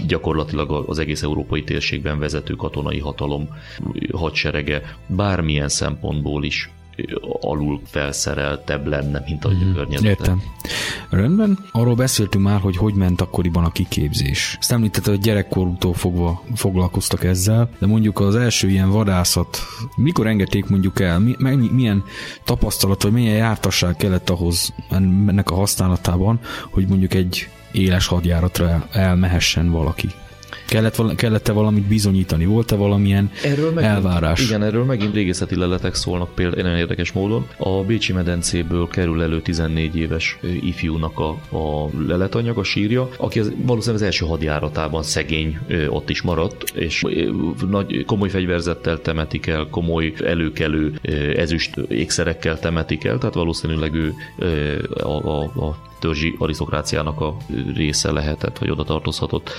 gyakorlatilag 0.07 0.85
az 0.89 0.99
egész 0.99 1.23
európai 1.23 1.63
térségben 1.63 2.19
vezető 2.19 2.55
katonai 2.55 2.99
hatalom 2.99 3.49
hadsereg 4.13 4.46
hadserege 4.47 4.83
bármilyen 5.07 5.69
szempontból 5.69 6.45
is 6.45 6.71
alul 7.41 7.81
felszereltebb 7.85 8.87
lenne, 8.87 9.23
mint 9.27 9.45
a 9.45 9.49
mm, 9.49 9.73
környezete. 9.75 10.09
Értem. 10.09 10.43
Rendben. 11.11 11.59
Arról 11.73 11.95
beszéltünk 11.95 12.45
már, 12.45 12.61
hogy 12.61 12.77
hogy 12.77 12.95
ment 12.95 13.21
akkoriban 13.21 13.65
a 13.65 13.73
kiképzés. 13.73 14.57
Ezt 14.61 14.73
említette, 14.73 15.11
hogy 15.11 15.21
gyerekkorútól 15.21 15.95
fogva 15.95 16.43
foglalkoztak 16.55 17.25
ezzel, 17.25 17.69
de 17.79 17.87
mondjuk 17.87 18.21
az 18.21 18.35
első 18.35 18.69
ilyen 18.69 18.91
vadászat, 18.91 19.59
mikor 19.97 20.27
engedték 20.27 20.67
mondjuk 20.69 21.01
el, 21.01 21.19
mi, 21.19 21.37
milyen 21.71 22.05
tapasztalat, 22.45 23.03
vagy 23.03 23.13
milyen 23.13 23.37
jártasság 23.37 23.97
kellett 23.97 24.31
ahhoz 24.31 24.75
ennek 24.91 25.51
a 25.51 25.55
használatában, 25.55 26.41
hogy 26.71 26.87
mondjuk 26.87 27.15
egy 27.15 27.49
éles 27.73 28.07
hadjáratra 28.07 28.69
el, 28.69 28.89
elmehessen 28.93 29.71
valaki? 29.71 30.09
Kellett, 30.67 31.15
kellett-e 31.15 31.53
valamit 31.53 31.87
bizonyítani? 31.87 32.45
Volt-e 32.45 32.77
valamilyen 32.77 33.31
erről 33.45 33.73
megint, 33.73 33.93
elvárás? 33.93 34.47
Igen, 34.47 34.63
erről 34.63 34.85
megint 34.85 35.15
régészeti 35.15 35.57
leletek 35.57 35.95
szólnak 35.95 36.35
például 36.35 36.63
nagyon 36.63 36.79
érdekes 36.79 37.13
módon. 37.13 37.47
A 37.57 37.85
Bécsi 37.85 38.13
medencéből 38.13 38.89
kerül 38.89 39.23
elő 39.23 39.41
14 39.41 39.97
éves 39.97 40.39
ifjúnak 40.61 41.19
a, 41.19 41.29
a 41.57 41.89
leletanyag, 42.07 42.59
a 42.59 42.65
sírja, 42.65 43.09
aki 43.17 43.41
az, 43.41 43.53
valószínűleg 43.57 44.03
az 44.03 44.07
első 44.07 44.27
hadjáratában 44.27 45.03
szegény 45.03 45.59
ott 45.89 46.11
is 46.11 46.23
maradt, 46.23 46.71
és 46.75 47.05
nagy, 47.71 48.05
komoly 48.05 48.29
fegyverzettel 48.29 49.01
temetik 49.01 49.47
el, 49.47 49.67
komoly 49.71 50.13
előkelő 50.25 50.99
ezüst 51.37 51.77
ékszerekkel 51.89 52.59
temetik 52.59 53.05
el, 53.05 53.19
tehát 53.19 53.35
valószínűleg 53.35 53.95
ő 53.95 54.15
a, 55.03 55.29
a, 55.29 55.43
a 55.43 55.77
törzsi 56.07 56.35
arisztokráciának 56.39 57.21
a 57.21 57.37
része 57.75 58.13
lehetett, 58.13 58.59
vagy 58.59 58.71
oda 58.71 58.85
tartozhatott. 58.85 59.51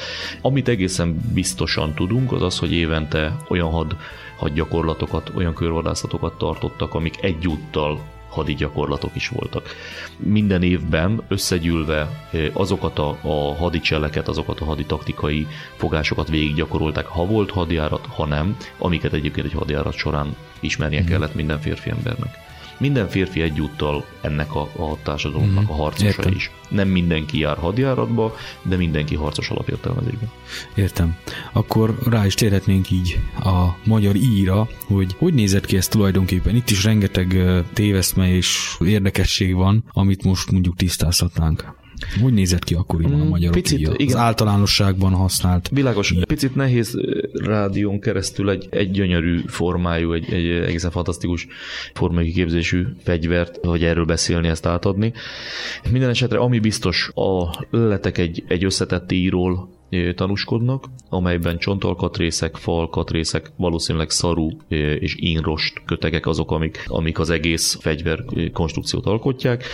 Amit 0.42 0.68
egészen 0.68 1.22
biztosan 1.34 1.94
tudunk, 1.94 2.32
az 2.32 2.42
az, 2.42 2.60
hogy 2.60 2.74
évente 2.74 3.38
olyan 3.50 3.70
had, 3.70 3.96
hadgyakorlatokat, 4.38 5.32
olyan 5.36 5.54
körvadászatokat 5.54 6.38
tartottak, 6.38 6.94
amik 6.94 7.24
egyúttal 7.24 8.00
hadi 8.30 8.56
gyakorlatok 8.56 9.16
is 9.16 9.28
voltak. 9.30 9.70
Minden 10.18 10.64
évben 10.64 11.22
összegyűlve 11.28 12.28
azokat 12.54 13.00
a, 13.00 13.18
a 13.22 13.56
hadicseleket, 13.56 14.28
azokat 14.28 14.60
a 14.60 14.66
hadi 14.66 14.86
taktikai 14.86 15.48
fogásokat 15.76 16.28
végig 16.28 16.56
gyakorolták, 16.56 17.06
ha 17.06 17.26
volt 17.26 17.52
hadjárat, 17.52 18.06
ha 18.06 18.26
nem, 18.26 18.58
amiket 18.78 19.14
egyébként 19.14 19.46
egy 19.46 19.54
hadjárat 19.54 19.94
során 19.94 20.36
ismernie 20.60 21.00
mhm. 21.00 21.10
kellett 21.10 21.36
minden 21.36 21.60
férfi 21.60 21.90
embernek 21.90 22.47
minden 22.78 23.10
férfi 23.10 23.42
egyúttal 23.42 24.06
ennek 24.22 24.56
a, 24.56 24.62
a 24.62 24.98
társadalomnak 25.04 25.64
mm, 25.64 25.70
a 25.70 25.74
harcosa 25.74 26.06
értem. 26.06 26.32
is. 26.32 26.52
Nem 26.70 26.88
mindenki 26.88 27.40
jár 27.40 27.58
hadjáratba, 27.58 28.36
de 28.62 28.76
mindenki 28.76 29.16
harcos 29.16 29.50
alapértelmezésben. 29.50 30.32
Értem. 30.76 31.18
Akkor 31.54 31.98
rá 32.10 32.26
is 32.26 32.34
térhetnénk 32.34 32.92
így 32.92 33.20
a 33.44 33.66
magyar 33.86 34.16
íra, 34.16 34.68
hogy 34.86 35.16
hogy 35.18 35.34
nézett 35.34 35.66
ki 35.66 35.78
ez 35.78 35.88
tulajdonképpen. 35.88 36.56
Itt 36.56 36.70
is 36.70 36.84
rengeteg 36.84 37.38
téveszme 37.74 38.30
és 38.30 38.76
érdekesség 38.86 39.56
van, 39.56 39.84
amit 39.88 40.24
most 40.24 40.52
mondjuk 40.52 40.76
tisztázhatnánk. 40.76 41.76
Hogy 42.22 42.34
nézett 42.34 42.64
ki 42.64 42.74
akkoriban 42.74 43.22
a 43.22 43.24
mm, 43.24 43.28
magyar 43.28 43.52
picit, 43.52 43.80
igen. 43.80 43.96
Az 44.08 44.16
általánosságban 44.16 45.14
használt. 45.14 45.70
Világos, 45.70 46.12
ilyen. 46.12 46.24
picit 46.28 46.56
nehéz 46.56 46.98
rádión 47.34 48.00
keresztül 48.00 48.50
egy, 48.50 48.68
egy 48.70 48.92
gyönyörű 48.92 49.42
formájú, 49.48 50.14
egy, 50.14 50.34
egy 50.34 50.50
egészen 50.50 50.92
fantasztikus 50.92 51.48
formai 51.94 52.32
képzésű 52.32 52.86
fegyvert, 53.04 53.66
hogy 53.66 53.84
erről 53.84 54.06
beszélni, 54.06 54.48
ezt 54.48 54.66
átadni. 54.66 55.14
Minden 55.92 56.10
esetre, 56.10 56.38
ami 56.38 56.60
biztos, 56.60 57.12
a 57.14 57.66
leletek 57.70 58.18
egy, 58.18 58.44
egy 58.48 58.64
összetett 58.64 59.12
íról 59.12 59.76
tanúskodnak, 60.16 60.86
amelyben 61.10 61.58
csontalkatrészek, 61.58 62.56
falkatrészek, 62.56 63.52
valószínűleg 63.56 64.10
szarú 64.10 64.50
és 65.00 65.16
inrost 65.18 65.82
kötegek 65.86 66.26
azok, 66.26 66.52
amik, 66.52 66.84
amik 66.88 67.20
az 67.20 67.30
egész 67.30 67.78
fegyver 67.80 68.24
konstrukciót 68.54 69.06
alkotják 69.06 69.66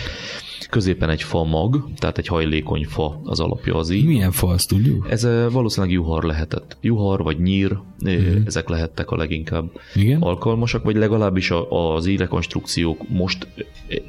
középen 0.70 1.10
egy 1.10 1.22
fa 1.22 1.44
mag, 1.44 1.88
tehát 1.96 2.18
egy 2.18 2.26
hajlékony 2.26 2.84
fa 2.84 3.20
az 3.24 3.40
alapja 3.40 3.74
az 3.74 3.90
így. 3.90 4.06
Milyen 4.06 4.32
fa, 4.32 4.48
azt 4.48 4.68
tudjuk? 4.68 5.06
Ez 5.10 5.28
valószínűleg 5.50 5.94
juhar 5.94 6.24
lehetett. 6.24 6.76
Juhar 6.80 7.22
vagy 7.22 7.40
nyír, 7.40 7.78
uh-huh. 8.04 8.36
ezek 8.46 8.68
lehettek 8.68 9.10
a 9.10 9.16
leginkább 9.16 9.70
Igen? 9.94 10.20
alkalmasak, 10.20 10.84
vagy 10.84 10.96
legalábbis 10.96 11.52
az 11.68 12.06
írekonstrukciók 12.06 13.08
most 13.08 13.46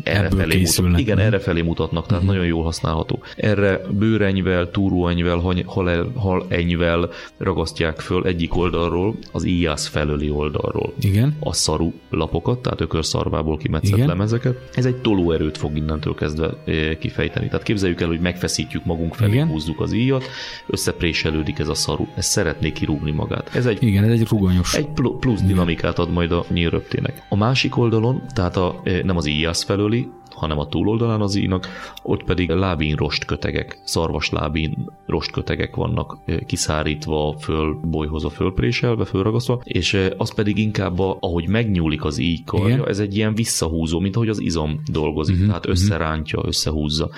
erre 0.04 0.30
felé 0.30 0.58
mutatnak. 0.58 1.00
Igen, 1.00 1.20
erre 1.20 1.40
felé 1.40 1.62
mutatnak, 1.62 2.06
tehát 2.06 2.22
uh-huh. 2.22 2.38
nagyon 2.38 2.54
jól 2.54 2.64
használható. 2.64 3.20
Erre 3.36 3.82
bőrenyvel, 3.92 4.72
túróenyvel, 4.72 5.38
hal, 5.66 6.12
halenyvel 6.16 7.10
ragasztják 7.38 8.00
föl 8.00 8.26
egyik 8.26 8.56
oldalról, 8.56 9.16
az 9.32 9.46
íjász 9.46 9.88
felőli 9.88 10.30
oldalról. 10.30 10.94
Igen. 11.00 11.36
A 11.40 11.54
szaru 11.54 11.92
lapokat, 12.10 12.60
tehát 12.60 12.82
ökörszarvából 12.82 13.58
kimetszett 13.58 13.96
Igen. 13.96 14.08
lemezeket. 14.08 14.70
Ez 14.74 14.86
egy 14.86 14.96
tolóerőt 14.96 15.58
fog 15.58 15.78
innentől 15.78 16.14
kezdve 16.36 16.98
kifejteni. 16.98 17.48
Tehát 17.48 17.64
képzeljük 17.64 18.02
el, 18.02 18.08
hogy 18.08 18.20
megfeszítjük 18.20 18.86
magunk 18.86 19.16
felé, 19.16 19.34
Igen. 19.34 19.48
húzzuk 19.48 19.82
az 19.82 19.94
íjat, 19.94 20.24
összepréselődik 20.68 21.60
ez 21.60 21.68
a 21.68 21.74
szaru. 21.74 22.08
Ez 22.16 22.26
szeretné 22.26 22.72
kirúgni 22.72 23.12
magát. 23.12 23.56
Ez 23.56 23.66
egy, 23.66 23.84
Igen, 23.84 24.04
ez 24.04 24.12
egy 24.12 24.28
ruganyos. 24.28 24.74
Egy 24.74 24.88
plusz 25.20 25.42
dinamikát 25.42 26.00
ad 26.00 26.12
majd 26.12 26.32
a 26.32 26.46
nyílröptének. 26.50 27.26
A 27.30 27.36
másik 27.36 27.78
oldalon, 27.78 28.22
tehát 28.34 28.58
a, 28.58 28.82
nem 29.04 29.18
az 29.18 29.26
íjász 29.26 29.64
felőli, 29.64 30.08
hanem 30.36 30.60
a 30.60 30.68
túloldalán 30.68 31.22
az 31.22 31.36
ínak, 31.36 31.68
ott 32.04 32.24
pedig 32.24 32.50
lábin 32.50 32.96
rostkötegek, 32.96 33.82
szarvaslábin 33.84 34.92
rostkötegek 35.06 35.76
vannak 35.76 36.18
kiszárítva, 36.46 37.36
fölbolyhozva, 37.40 38.30
fölpréselve, 38.30 39.06
fölragasztva, 39.06 39.62
és 39.64 40.10
az 40.18 40.34
pedig 40.34 40.58
inkább, 40.58 41.00
a, 41.00 41.18
ahogy 41.20 41.48
megnyúlik 41.48 42.04
az 42.04 42.18
íj 42.18 42.38
karja, 42.46 42.86
ez 42.88 43.00
egy 43.00 43.16
ilyen 43.16 43.36
visszahúzó, 43.36 44.00
mint 44.00 44.16
ahogy 44.16 44.30
az 44.30 44.42
izom 44.42 44.82
dolgozik, 44.92 45.36
uh-huh, 45.36 45.48
tehát 45.48 45.68
összerántja, 45.68 46.42
összehúzza. 46.46 47.10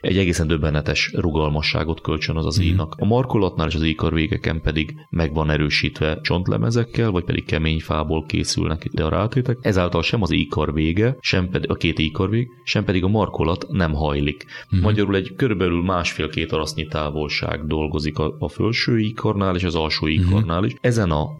Egy 0.00 0.18
egészen 0.18 0.46
döbbenetes 0.46 1.12
rugalmasságot 1.14 2.00
kölcsön 2.00 2.36
az 2.36 2.46
az 2.46 2.56
uh-huh. 2.56 2.70
íjnak. 2.70 2.94
A 2.98 3.04
markolatnál 3.04 3.68
és 3.68 3.74
az 3.74 3.84
íjkar 3.84 4.14
végeken 4.14 4.60
pedig 4.60 4.94
meg 5.10 5.34
van 5.34 5.50
erősítve 5.50 6.18
csontlemezekkel, 6.22 7.10
vagy 7.10 7.24
pedig 7.24 7.44
kemény 7.44 7.80
fából 7.80 8.24
készülnek 8.26 8.84
ide 8.84 9.04
a 9.04 9.08
rátétek. 9.08 9.58
Ezáltal 9.60 10.02
sem 10.02 10.22
az 10.22 10.32
íjkar 10.32 10.72
vége, 10.72 11.16
sem 11.20 11.48
pedig 11.48 11.70
a 11.70 11.74
két 11.74 11.98
íjkar 11.98 12.30
darabig, 12.36 12.48
sem 12.64 12.84
pedig 12.84 13.04
a 13.04 13.08
markolat 13.08 13.66
nem 13.70 13.94
hajlik. 13.94 14.46
Uh-huh. 14.64 14.80
Magyarul 14.80 15.16
egy 15.16 15.34
körülbelül 15.36 15.82
másfél-két 15.82 16.52
arasznyi 16.52 16.86
távolság 16.86 17.66
dolgozik 17.66 18.18
a, 18.18 18.36
a 18.38 18.48
felső 18.48 18.98
ikarnál 18.98 19.56
és 19.56 19.64
az 19.64 19.74
alsó 19.74 20.06
ikarnál 20.06 20.64
is. 20.64 20.74
Ezen 20.80 21.10
a 21.10 21.30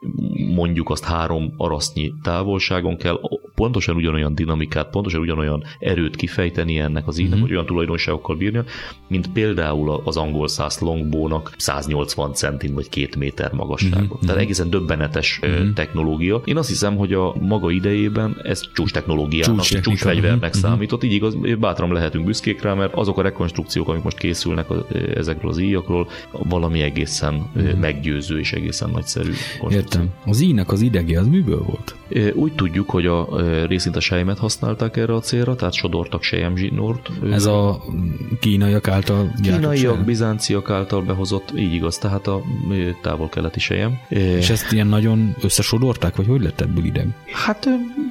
mondjuk 0.55 0.91
azt 0.91 1.05
három 1.05 1.53
arasznyi 1.57 2.13
távolságon 2.23 2.97
kell 2.97 3.21
pontosan 3.55 3.97
ugyanolyan 3.97 4.35
dinamikát, 4.35 4.91
pontosan 4.91 5.21
ugyanolyan 5.21 5.65
erőt 5.79 6.17
kifejteni 6.17 6.79
ennek 6.79 7.07
az 7.07 7.19
ínek, 7.19 7.31
uh-huh. 7.31 7.47
hogy 7.47 7.53
olyan 7.53 7.67
tulajdonságokkal 7.67 8.37
bírnia, 8.37 8.65
mint 9.09 9.33
például 9.33 10.01
az 10.05 10.17
angol 10.17 10.49
száz 10.49 10.79
longbónak 10.79 11.55
180 11.57 12.33
centin 12.33 12.75
vagy 12.75 12.89
két 12.89 13.17
méter 13.17 13.53
magasságot. 13.53 14.03
Uh-huh. 14.03 14.21
Tehát 14.21 14.41
egészen 14.41 14.71
döbbenetes 14.71 15.41
uh-huh. 15.43 15.73
technológia. 15.73 16.43
Én 16.45 16.57
azt 16.57 16.69
hiszem, 16.69 16.97
hogy 16.97 17.13
a 17.13 17.35
maga 17.41 17.71
idejében 17.71 18.41
ez 18.43 18.61
csúcs 18.75 18.93
technológiának, 18.93 19.65
csúcs, 19.65 19.81
csúcsfegyvernek 19.81 20.55
uh-huh. 20.55 20.61
Számított, 20.87 21.05
így 21.05 21.13
igaz, 21.13 21.59
bátran 21.59 21.93
lehetünk 21.93 22.25
büszkék 22.25 22.63
rá, 22.63 22.75
mert 22.75 22.95
azok 22.95 23.19
a 23.19 23.23
rekonstrukciók, 23.23 23.89
amik 23.89 24.03
most 24.03 24.19
készülnek 24.19 24.67
ezekről 25.15 25.51
az 25.51 25.59
íjakról, 25.59 26.09
valami 26.31 26.81
egészen 26.81 27.51
uh-huh. 27.55 27.79
meggyőző 27.79 28.39
és 28.39 28.53
egészen 28.53 28.91
nagyszerű. 28.91 29.33
Értem. 29.69 30.09
Az 30.25 30.41
íjnak 30.41 30.73
az 30.73 30.81
idege 30.81 31.21
az 31.21 31.27
miből 31.27 31.63
volt? 31.63 31.95
Úgy 32.35 32.53
tudjuk, 32.53 32.91
hogy 32.91 33.07
a 33.07 33.29
részint 33.67 33.97
a 33.97 34.01
sejmet 34.01 34.39
használták 34.39 34.97
erre 34.97 35.15
a 35.15 35.21
célra, 35.21 35.57
tehát 35.57 35.75
sodortak 35.75 36.23
sejemzsinort. 36.23 37.11
Ez 37.31 37.47
a 37.47 37.83
kínaiak 38.41 38.89
által 38.89 39.33
Kínaiak, 39.43 40.05
bizánciak 40.05 40.71
által 40.71 41.03
behozott, 41.03 41.53
így 41.57 41.73
igaz, 41.73 41.99
tehát 41.99 42.27
a 42.27 42.43
távol-keleti 43.03 43.61
sejem. 43.61 43.99
És 44.09 44.51
ezt 44.51 44.73
ilyen 44.73 44.87
nagyon 44.87 45.35
összesodorták, 45.41 46.17
vagy 46.17 46.27
hogy 46.27 46.43
lett 46.43 46.61
ebből 46.61 46.85
ideg? 46.85 47.09
Hát 47.33 47.69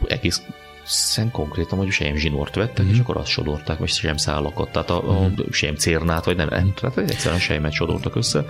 egész 0.07 0.41
hiszen 0.85 1.31
konkrétan 1.31 1.77
hogy 1.77 1.89
sem 1.89 2.15
zsinort 2.15 2.55
vettek, 2.55 2.85
mm-hmm. 2.85 2.93
és 2.93 2.99
akkor 2.99 3.17
azt 3.17 3.29
sodorták, 3.29 3.77
vagy 3.77 3.89
sem 3.89 4.17
szálakat, 4.17 4.71
tehát 4.71 4.89
a, 4.89 5.09
a 5.09 5.21
mm-hmm. 5.21 5.33
sem 5.51 5.75
cérnát, 5.75 6.25
vagy 6.25 6.35
nem, 6.35 6.49
mm-hmm. 6.53 6.69
tehát 6.69 6.97
egyszerűen 6.97 7.39
sejmet 7.39 7.71
sodortak 7.71 8.15
össze, 8.15 8.45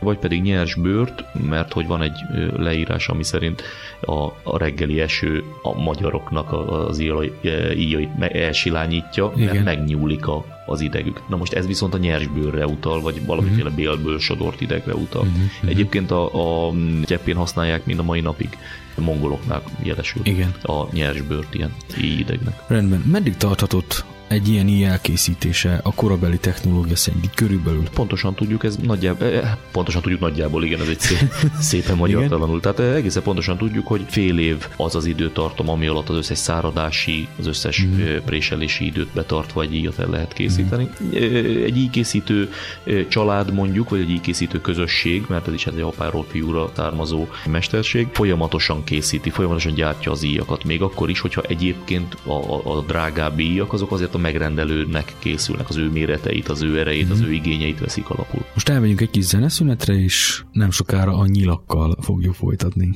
vagy 0.00 0.18
pedig 0.18 0.42
nyers 0.42 0.74
bőrt, 0.74 1.24
mert 1.48 1.72
hogy 1.72 1.86
van 1.86 2.02
egy 2.02 2.18
leírás, 2.56 3.08
ami 3.08 3.24
szerint 3.24 3.62
a, 4.00 4.24
a 4.42 4.58
reggeli 4.58 5.00
eső 5.00 5.44
a 5.62 5.80
magyaroknak 5.80 6.52
az 6.52 6.98
íjait 6.98 8.10
elsilányítja, 8.18 9.32
Igen. 9.36 9.54
mert 9.54 9.64
megnyúlik 9.64 10.26
a, 10.26 10.44
az 10.66 10.80
idegük. 10.80 11.28
Na 11.28 11.36
most 11.36 11.52
ez 11.52 11.66
viszont 11.66 11.94
a 11.94 11.98
nyersbőrre 11.98 12.66
utal, 12.66 13.00
vagy 13.00 13.26
valamiféle 13.26 13.62
uh-huh. 13.62 13.76
bélből 13.76 14.18
sodort 14.18 14.60
idegre 14.60 14.94
utal. 14.94 15.22
Uh-huh. 15.22 15.70
Egyébként 15.70 16.10
a, 16.10 16.68
a 16.68 16.72
gyeppén 17.04 17.36
használják 17.36 17.84
mind 17.84 17.98
a 17.98 18.02
mai 18.02 18.20
napig 18.20 18.58
mongoloknál 19.00 19.62
jelesül 19.82 20.22
Igen. 20.24 20.54
a 20.62 20.92
nyersbőrt 20.92 21.54
ilyen 21.54 21.74
idegnek. 21.96 22.62
Rendben. 22.66 23.00
Meddig 23.00 23.36
tarthatott 23.36 24.04
egy 24.30 24.48
ilyen 24.48 24.68
ilyen 24.68 24.90
elkészítése 24.90 25.80
a 25.82 25.94
korabeli 25.94 26.38
technológia 26.38 26.96
szerint 26.96 27.30
körülbelül? 27.34 27.82
Pontosan 27.94 28.34
tudjuk, 28.34 28.64
ez 28.64 28.76
nagyjából, 28.76 29.26
eh, 29.26 29.52
pontosan 29.72 30.02
tudjuk 30.02 30.20
nagyjából, 30.20 30.64
igen, 30.64 30.80
ez 30.80 30.88
egy 30.88 31.00
szép, 31.00 31.32
szépen 31.70 31.96
magyartalanul. 31.96 32.60
Tehát 32.60 32.78
eh, 32.78 32.94
egészen 32.94 33.22
pontosan 33.22 33.56
tudjuk, 33.56 33.86
hogy 33.86 34.04
fél 34.08 34.38
év 34.38 34.66
az 34.76 34.94
az 34.94 35.04
időtartom, 35.04 35.68
ami 35.68 35.86
alatt 35.86 36.08
az 36.08 36.16
összes 36.16 36.38
száradási, 36.38 37.28
az 37.38 37.46
összes 37.46 37.84
mm. 37.84 38.16
préselési 38.24 38.84
időt 38.84 39.08
betartva 39.14 39.62
egy 39.62 39.74
íjat 39.74 39.98
el 39.98 40.08
lehet 40.08 40.32
készíteni. 40.32 40.88
Mm. 41.04 41.12
Egy 41.64 41.76
íjkészítő 41.76 42.52
család 43.08 43.52
mondjuk, 43.52 43.88
vagy 43.88 44.00
egy 44.00 44.10
íjkészítő 44.10 44.60
közösség, 44.60 45.24
mert 45.28 45.46
ez 45.46 45.54
is 45.54 45.66
egy 45.66 45.80
apáról 45.80 46.24
fiúra 46.28 46.70
származó 46.76 47.26
mesterség, 47.46 48.08
folyamatosan 48.12 48.84
készíti, 48.84 49.30
folyamatosan 49.30 49.74
gyártja 49.74 50.10
az 50.10 50.22
íjakat, 50.22 50.64
még 50.64 50.82
akkor 50.82 51.10
is, 51.10 51.20
hogyha 51.20 51.42
egyébként 51.42 52.16
a, 52.24 52.32
a, 52.32 52.76
a 52.76 52.80
drágább 52.80 53.38
íjak 53.38 53.72
azok 53.72 53.92
azért 53.92 54.14
a 54.14 54.18
megrendelőnek 54.20 55.14
készülnek, 55.18 55.68
az 55.68 55.76
ő 55.76 55.90
méreteit, 55.90 56.48
az 56.48 56.62
ő 56.62 56.78
erejét, 56.78 57.08
mm. 57.08 57.10
az 57.10 57.20
ő 57.20 57.32
igényeit 57.32 57.78
veszik 57.78 58.10
alapul. 58.10 58.44
Most 58.54 58.68
elmegyünk 58.68 59.00
egy 59.00 59.10
kis 59.10 59.24
zeneszünetre, 59.24 59.94
és 59.94 60.42
nem 60.52 60.70
sokára 60.70 61.16
a 61.16 61.26
nyilakkal 61.26 61.96
fogjuk 62.00 62.34
folytatni. 62.34 62.90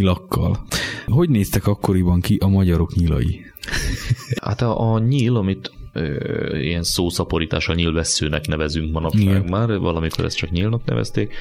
Nyilakkal. 0.00 0.66
Hogy 1.06 1.28
néztek 1.28 1.66
akkoriban 1.66 2.20
ki 2.20 2.36
a 2.36 2.48
magyarok 2.48 2.94
nyilai? 2.94 3.44
Hát 4.42 4.60
a, 4.60 4.92
a 4.92 4.98
nyíl, 4.98 5.36
amit 5.36 5.72
ö, 5.92 6.56
ilyen 6.58 6.82
szószaporítással 6.82 7.74
nyílvesszőnek 7.74 8.46
nevezünk 8.46 8.92
manapság 8.92 9.22
Igen. 9.22 9.44
már, 9.50 9.78
valamikor 9.78 10.24
ezt 10.24 10.36
csak 10.36 10.50
nyílnak 10.50 10.84
nevezték, 10.84 11.34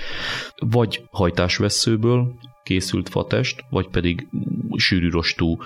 vagy 0.57 1.03
hajtásvesszőből 1.11 2.33
készült 2.63 3.09
fatest, 3.09 3.63
vagy 3.69 3.87
pedig 3.87 4.27
sűrű 4.75 5.09
rostú 5.09 5.57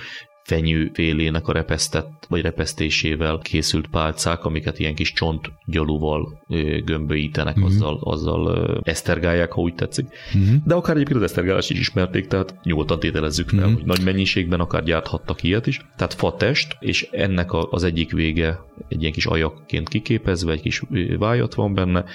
fenyőfélének 0.44 1.48
a 1.48 1.52
repesztett, 1.52 2.26
vagy 2.30 2.42
repesztésével 2.42 3.38
készült 3.38 3.88
pálcák, 3.88 4.46
amiket 4.46 4.80
ilyen 4.80 4.96
kis 4.96 5.14
csontgyalúval 5.14 6.44
gömböítenek, 6.86 7.56
Mhm. 7.56 7.64
uh-huh. 7.66 7.78
azzal, 7.82 8.00
azzal 8.04 8.80
esztergálják, 8.84 9.52
ha 9.52 9.62
úgy 9.62 9.76
tetszik. 9.76 10.06
Uh-huh. 10.36 10.56
De 10.66 10.74
akár 10.74 10.96
egyébként 10.96 11.18
az 11.20 11.24
esztergálást 11.24 11.70
is 11.70 11.80
ismerték, 11.80 12.28
tehát 12.28 12.56
nyugodtan 12.64 13.00
tételezzük 13.00 13.50
fel, 13.50 13.60
Mhm. 13.60 13.70
mm. 13.70 13.74
hogy 13.74 13.84
nagy 13.86 14.04
mennyiségben 14.04 14.60
akár 14.60 14.84
gyárthattak 14.84 15.44
ilyet 15.44 15.68
is. 15.68 15.82
Tehát 15.98 16.14
fatest, 16.14 16.78
és 16.80 17.08
ennek 17.12 17.50
az 17.54 17.84
egyik 17.84 18.12
vége 18.12 18.60
egy 18.88 19.02
ilyen 19.02 19.14
kis 19.14 19.26
ajakként 19.26 19.90
kiképezve, 19.90 20.52
egy 20.52 20.62
kis 20.62 20.82
vájat 21.18 21.54
van 21.54 21.74
benne, 21.74 22.06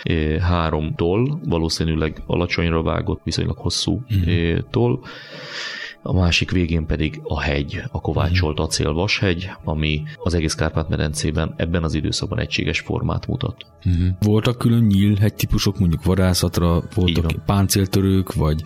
három 0.41 0.95
toll, 0.97 1.29
valószínűleg 1.45 2.23
alacsonyra 2.27 2.83
vágott, 2.83 3.21
viszonylag 3.25 3.57
hosszú 3.59 4.03
mm. 4.15 4.57
toll, 4.71 4.99
a 6.09 6.13
másik 6.13 6.51
végén 6.51 6.87
pedig 6.87 7.21
a 7.23 7.41
hegy, 7.41 7.83
a 7.91 8.01
kovácsolt 8.01 8.59
acélvashegy, 8.59 9.51
ami 9.65 10.03
az 10.17 10.35
egész 10.35 10.55
Kárpát-medencében 10.55 11.55
ebben 11.57 11.83
az 11.83 11.95
időszakban 11.95 12.39
egységes 12.39 12.81
formát 12.81 13.27
mutat. 13.27 13.67
Uh-huh. 13.85 14.09
Voltak 14.21 14.59
külön 14.59 14.85
nyílhegy 14.85 15.35
típusok, 15.35 15.79
mondjuk 15.79 16.05
vadászatra, 16.05 16.83
voltak 16.95 17.33
páncéltörők, 17.47 18.35
vagy 18.35 18.63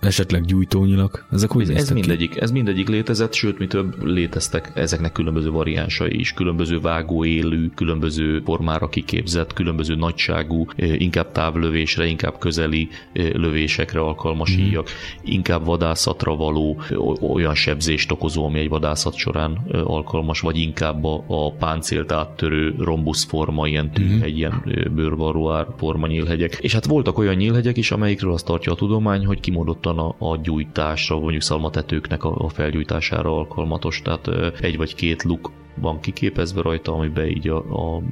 esetleg 0.00 0.44
gyújtónyilak. 0.44 1.26
Ezek 1.32 1.50
hogy 1.50 1.62
Ez, 1.62 1.68
ez 1.68 1.74
néztek 1.74 1.94
ki? 1.94 2.00
mindegyik, 2.00 2.40
ez 2.40 2.50
mindegyik 2.50 2.88
létezett, 2.88 3.32
sőt, 3.32 3.58
mi 3.58 3.66
több 3.66 4.04
léteztek 4.04 4.70
ezeknek 4.74 5.12
különböző 5.12 5.50
variánsai 5.50 6.18
is, 6.18 6.32
különböző 6.32 6.80
vágóélű, 6.80 7.68
különböző 7.74 8.40
formára 8.44 8.88
kiképzett, 8.88 9.52
különböző 9.52 9.94
nagyságú, 9.94 10.66
eh, 10.76 11.00
inkább 11.00 11.32
távlövésre, 11.32 12.06
inkább 12.06 12.38
közeli 12.38 12.88
eh, 13.12 13.30
lövésekre 13.32 14.00
alkalmas 14.00 14.56
mm. 14.56 14.60
íjak, 14.60 14.88
inkább 15.22 15.64
vadászatra 15.64 16.36
való 16.36 16.80
o- 16.94 17.22
olyan 17.22 17.54
sebzést 17.54 18.12
okozó, 18.12 18.44
ami 18.44 18.58
egy 18.58 18.68
vadászat 18.68 19.14
során 19.14 19.58
eh, 19.70 19.90
alkalmas, 19.90 20.40
vagy 20.40 20.56
inkább 20.58 21.04
a, 21.04 21.24
a 21.26 21.52
páncélt 21.52 22.12
áttörő 22.12 22.74
rombusz 22.78 23.24
forma, 23.24 23.66
ilyen 23.66 23.84
Mhm. 23.86 23.94
tű, 23.94 24.20
egy 24.22 24.36
ilyen 24.36 24.62
eh, 24.66 24.84
bőrvarruár 24.84 25.66
forma 25.78 26.06
nyílhegyek. 26.06 26.58
És 26.60 26.72
hát 26.72 26.86
voltak 26.86 27.18
olyan 27.18 27.34
nyílhegyek 27.34 27.76
is, 27.76 27.90
amelyikről 27.90 28.32
azt 28.32 28.44
tartja 28.44 28.72
a 28.72 28.74
tudomány, 28.74 29.26
hogy 29.26 29.40
kimondottan 29.86 30.14
a, 30.18 30.32
a 30.32 30.36
gyújtásra, 30.36 31.18
mondjuk 31.18 31.42
szalmatetőknek 31.42 32.24
a, 32.24 32.34
a 32.38 32.48
felgyújtására 32.48 33.36
alkalmatos, 33.36 34.02
tehát 34.02 34.28
egy 34.60 34.76
vagy 34.76 34.94
két 34.94 35.22
luk 35.22 35.50
van 35.80 36.00
kiképezve 36.00 36.62
rajta, 36.62 36.92
amiben 36.92 37.26
így 37.26 37.48
a, 37.48 37.56
a, 37.56 38.02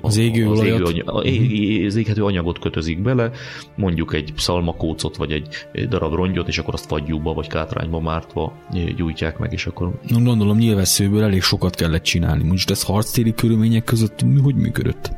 Az 0.00 0.16
égő 0.16 0.48
az, 0.48 0.62
égő, 0.62 0.84
anya- 0.84 1.08
a, 1.08 1.22
é- 1.22 1.86
az 1.86 1.96
éghető 1.96 2.24
anyagot 2.24 2.58
kötözik 2.58 3.02
bele, 3.02 3.30
mondjuk 3.76 4.14
egy 4.14 4.32
szalmakócot, 4.36 5.16
vagy 5.16 5.32
egy 5.32 5.66
darab 5.88 6.14
rongyot, 6.14 6.48
és 6.48 6.58
akkor 6.58 6.74
azt 6.74 6.86
fagyúba 6.86 7.32
vagy 7.32 7.46
kátrányba 7.46 8.00
mártva 8.00 8.52
gyújtják 8.96 9.38
meg, 9.38 9.52
és 9.52 9.66
akkor 9.66 10.00
Gondolom 10.08 10.58
nyilvesszőből 10.58 11.22
elég 11.22 11.42
sokat 11.42 11.74
kellett 11.74 12.02
csinálni. 12.02 12.44
Most 12.44 12.70
ez 12.70 12.82
harctéri 12.82 13.34
körülmények 13.34 13.84
között 13.84 14.24
hogy 14.42 14.54
működött? 14.54 15.10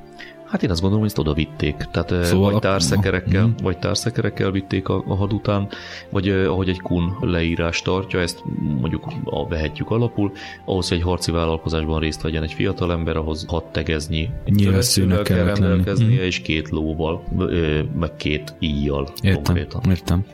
Hát 0.52 0.62
én 0.62 0.70
azt 0.70 0.80
gondolom, 0.80 1.04
hogy 1.04 1.12
ezt 1.16 1.26
oda 1.28 1.32
vitték. 1.34 1.76
Tehát 1.76 2.08
Szóval 2.08 2.24
szóval 2.24 2.44
vagy 2.46 2.54
a- 2.54 2.58
társzekerekkel, 2.58 3.46
Mhm. 3.46 3.62
vagy 3.62 3.78
társzekerekkel 3.78 4.50
vitték 4.50 4.88
a, 4.88 5.04
a 5.06 5.14
had 5.14 5.32
után, 5.32 5.68
vagy 6.10 6.28
eh, 6.28 6.50
ahogy 6.50 6.68
egy 6.68 6.80
kun 6.80 7.16
leírás 7.20 7.82
tartja, 7.82 8.20
ezt 8.20 8.42
mondjuk 8.80 9.06
a, 9.24 9.48
vehetjük 9.48 9.90
alapul, 9.90 10.32
ahhoz, 10.64 10.88
hogy 10.88 10.96
egy 10.98 11.02
harci 11.04 11.30
vállalkozásban 11.30 12.00
részt 12.00 12.22
vegyen 12.22 12.42
egy 12.42 12.52
fiatal 12.52 12.92
ember, 12.92 13.16
ahhoz 13.16 13.44
hat 13.48 13.64
tegeznyi 13.64 14.28
Nyilvesszőnek 14.46 15.22
kell 15.22 15.44
rendelkeznie, 15.44 16.16
Mhm. 16.16 16.24
és 16.24 16.40
két 16.40 16.68
lóval, 16.68 17.22
ö, 17.38 17.80
meg 17.98 18.16
két 18.16 18.54
íjjal 18.58 19.08
Értem, 19.22 19.42
konkrétan. 19.42 19.80
értem. 19.90 20.24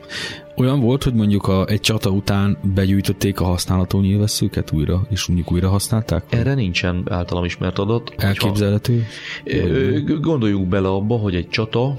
Olyan 0.59 0.80
volt, 0.80 1.02
hogy 1.02 1.14
mondjuk 1.14 1.48
a, 1.48 1.66
egy 1.66 1.80
csata 1.80 2.11
után 2.11 2.59
begyűjtötték 2.74 3.40
a 3.40 3.44
használható 3.44 4.00
nyilvesszőket 4.00 4.72
újra, 4.72 5.06
és 5.11 5.26
mondjuk 5.26 5.52
újra 5.52 5.68
használták? 5.68 6.24
Erre 6.28 6.54
nincsen 6.54 7.02
általam 7.11 7.44
ismert 7.44 7.78
adat. 7.78 8.09
hogyha- 8.09 8.26
Elképzelhető? 8.26 9.06
Gondoljunk 10.20 10.68
bele 10.68 10.88
abba, 10.88 11.16
hogy 11.16 11.34
egy 11.34 11.48
csata 11.48 11.94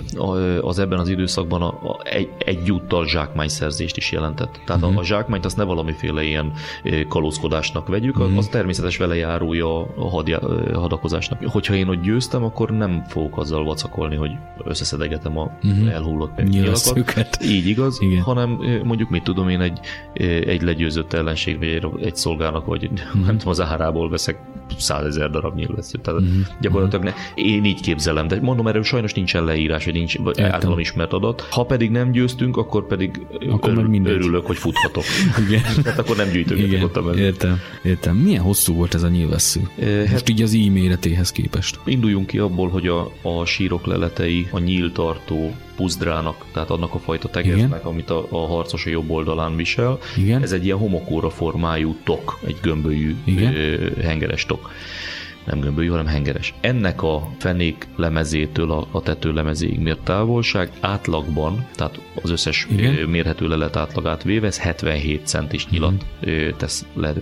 az 0.61 0.79
ebben 0.79 0.99
az 0.99 1.09
időszakban 1.09 1.61
a, 1.61 1.67
a, 1.67 1.99
egy, 2.03 2.29
egyúttal 2.37 3.07
zsákmányszerzést 3.07 3.97
is 3.97 4.11
jelentett. 4.11 4.61
Tehát 4.65 4.81
uh-huh. 4.81 4.99
a, 4.99 5.03
zsákmányt 5.03 5.45
azt 5.45 5.57
ne 5.57 5.63
valamiféle 5.63 6.23
ilyen 6.23 6.51
kalózkodásnak 7.07 7.87
vegyük, 7.87 8.17
uh-huh. 8.19 8.37
az 8.37 8.47
természetes 8.47 8.97
velejárója 8.97 9.81
a 9.81 10.09
hadja, 10.09 10.39
hadakozásnak. 10.73 11.45
Hogyha 11.45 11.75
én 11.75 11.87
ott 11.87 12.01
győztem, 12.01 12.43
akkor 12.43 12.69
nem 12.71 13.03
fogok 13.07 13.37
azzal 13.37 13.63
vacakolni, 13.63 14.15
hogy 14.15 14.31
összeszedegetem 14.63 15.37
a 15.37 15.51
uh-huh. 15.63 15.93
elhullott 15.93 16.43
nyilakat. 16.43 16.79
Így 17.43 17.67
igaz, 17.67 17.97
Igen. 18.01 18.19
Igen. 18.19 18.23
Hanem 18.57 18.81
mondjuk 18.85 19.09
mit 19.09 19.23
tudom 19.23 19.49
én 19.49 19.59
egy, 19.61 19.79
egy 20.47 20.61
legyőzött 20.61 21.13
ellenség, 21.13 21.57
vagy 21.57 21.81
egy, 22.01 22.15
szolgának, 22.15 22.65
vagy 22.65 22.89
nem 23.25 23.37
tudom, 23.37 23.47
az 23.47 23.61
árából 23.61 24.09
veszek 24.09 24.39
százezer 24.77 25.29
darab 25.29 25.55
nyilvesszőt. 25.55 26.01
Tehát 26.01 26.21
Mhm. 26.21 26.29
gyakorlatilag 26.61 27.03
ne, 27.05 27.13
én 27.35 27.63
így 27.65 27.81
képzelem, 27.81 28.27
de 28.27 28.39
mondom, 28.41 28.67
erről 28.67 28.83
sajnos 28.83 29.13
nincsen 29.13 29.43
leírás, 29.43 29.85
vagy 29.85 29.93
nincs 29.93 30.17
vagy 30.17 30.37
Értem. 30.37 30.53
általam 30.53 30.79
ismert 30.79 31.13
adat. 31.13 31.41
Ha 31.51 31.63
pedig 31.63 31.91
nem 31.91 32.11
győztünk, 32.11 32.57
akkor 32.57 32.87
pedig 32.87 33.21
Akkor 33.49 33.87
mindegy. 33.87 34.13
örülök, 34.13 34.45
hogy 34.45 34.57
futhatok. 34.57 35.03
Igen. 35.47 35.61
Tehát 35.83 35.99
akkor 35.99 36.15
nem 36.15 36.29
gyűjtögetek 36.31 36.83
ott 36.83 36.97
a 36.97 37.01
mezőn. 37.01 37.23
értem, 37.23 37.59
értem. 37.83 38.15
Milyen 38.15 38.41
hosszú 38.43 38.73
volt 38.73 38.93
ez 38.93 39.03
a 39.03 39.07
nyilvessző? 39.07 39.61
Hát 39.79 40.11
Most 40.11 40.29
így 40.29 40.41
az 40.41 40.53
i 40.53 40.69
méretéhez 40.69 41.31
képest. 41.31 41.79
induljunk 41.85 42.27
ki 42.27 42.37
abból, 42.39 42.69
hogy 42.69 42.87
a, 42.87 43.11
a 43.21 43.45
sírok 43.45 43.85
leletei 43.85 44.47
a 44.51 44.59
nyíltartó 44.59 45.51
puzdrának, 45.79 46.45
tehát 46.53 46.69
annak 46.69 46.93
a 46.93 46.99
fajta 46.99 47.29
tegeznek, 47.29 47.85
amit 47.85 48.09
a, 48.09 48.25
a 48.29 48.47
harcos 48.47 48.85
a 48.85 48.89
jobb 48.89 49.09
oldalán 49.09 49.55
visel. 49.55 49.97
Igen? 50.17 50.41
Ez 50.41 50.51
egy 50.51 50.65
ilyen 50.65 50.77
homokóra 50.77 51.29
formájú 51.29 51.95
tok, 52.03 52.39
egy 52.45 52.57
gömbölyű 52.61 53.15
Igen. 53.23 53.55
ö, 53.55 53.89
hengeres 54.01 54.45
tok. 54.45 54.71
Nem 55.45 55.59
gömbölyű, 55.59 55.89
hanem 55.89 56.05
hengeres. 56.05 56.53
Ennek 56.61 57.03
a 57.03 57.29
fenék 57.37 57.87
lemezétől 57.95 58.71
a, 58.71 58.87
a 58.91 59.01
tető 59.01 59.31
lemezéig 59.31 59.79
mért 59.79 60.03
távolság 60.03 60.71
átlagban, 60.79 61.65
tehát 61.75 61.99
az 62.21 62.29
összes 62.29 62.67
Igen. 62.71 62.93
mérhető 62.93 63.47
lelet 63.47 63.75
átlagát 63.75 64.23
véve, 64.23 64.47
ez 64.47 64.59
77 64.59 65.27
centis 65.27 65.67
nyilat 65.67 66.05
ö, 66.19 66.49
tesz 66.57 66.85
le. 66.93 67.13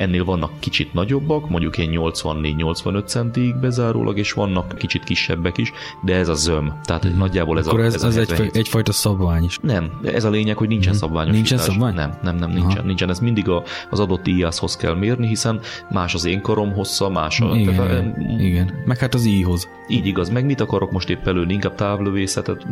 Ennél 0.00 0.24
vannak 0.24 0.50
kicsit 0.58 0.92
nagyobbak, 0.92 1.48
mondjuk 1.48 1.78
ilyen 1.78 1.90
84-85 1.94 3.06
centig 3.06 3.56
bezárólag, 3.56 4.18
és 4.18 4.32
vannak 4.32 4.74
kicsit 4.78 5.04
kisebbek 5.04 5.58
is, 5.58 5.72
de 6.04 6.14
ez 6.14 6.28
a 6.28 6.34
zöm. 6.34 6.72
Tehát 6.84 7.06
mm. 7.08 7.18
nagyjából 7.18 7.58
ez 7.58 7.66
Akkor 7.66 7.80
a, 7.80 7.84
ez, 7.84 7.94
ez 7.94 8.02
a 8.02 8.06
ez 8.06 8.16
egy, 8.16 8.28
77 8.28 8.56
egyfajta 8.56 8.92
szabvány 8.92 9.44
is. 9.44 9.58
nem, 9.62 10.00
ez 10.04 10.24
a 10.24 10.30
lényeg, 10.30 10.56
hogy 10.56 10.68
nincsen 10.68 10.92
Mhm. 10.92 11.00
szabványos. 11.00 11.34
Nincsen 11.34 11.58
szabvány? 11.58 11.94
Nem, 11.94 12.18
nem, 12.22 12.36
nem, 12.36 12.50
nincsen. 12.50 12.70
Aha. 12.78 12.86
nincsen. 12.86 13.08
Ez 13.10 13.18
mindig 13.18 13.48
a, 13.48 13.62
az 13.90 14.00
adott 14.00 14.26
íjászhoz 14.26 14.76
kell 14.76 14.94
mérni, 14.94 15.26
hiszen 15.26 15.60
más 15.90 16.14
az 16.14 16.24
én 16.24 16.40
karom 16.40 16.72
hossza, 16.72 17.08
más 17.10 17.40
a... 17.40 17.56
Igen, 17.56 17.74
tehát, 17.74 18.16
igen. 18.38 18.72
Meg 18.84 18.98
hát 18.98 19.14
az 19.14 19.24
íhoz. 19.26 19.68
Így 19.88 20.06
igaz, 20.06 20.28
meg 20.28 20.44
mit 20.44 20.60
akarok 20.60 20.90
most 20.90 21.10
épp 21.10 21.26
előni? 21.26 21.52
Inkább 21.52 21.74
távlövészetet 21.74 22.64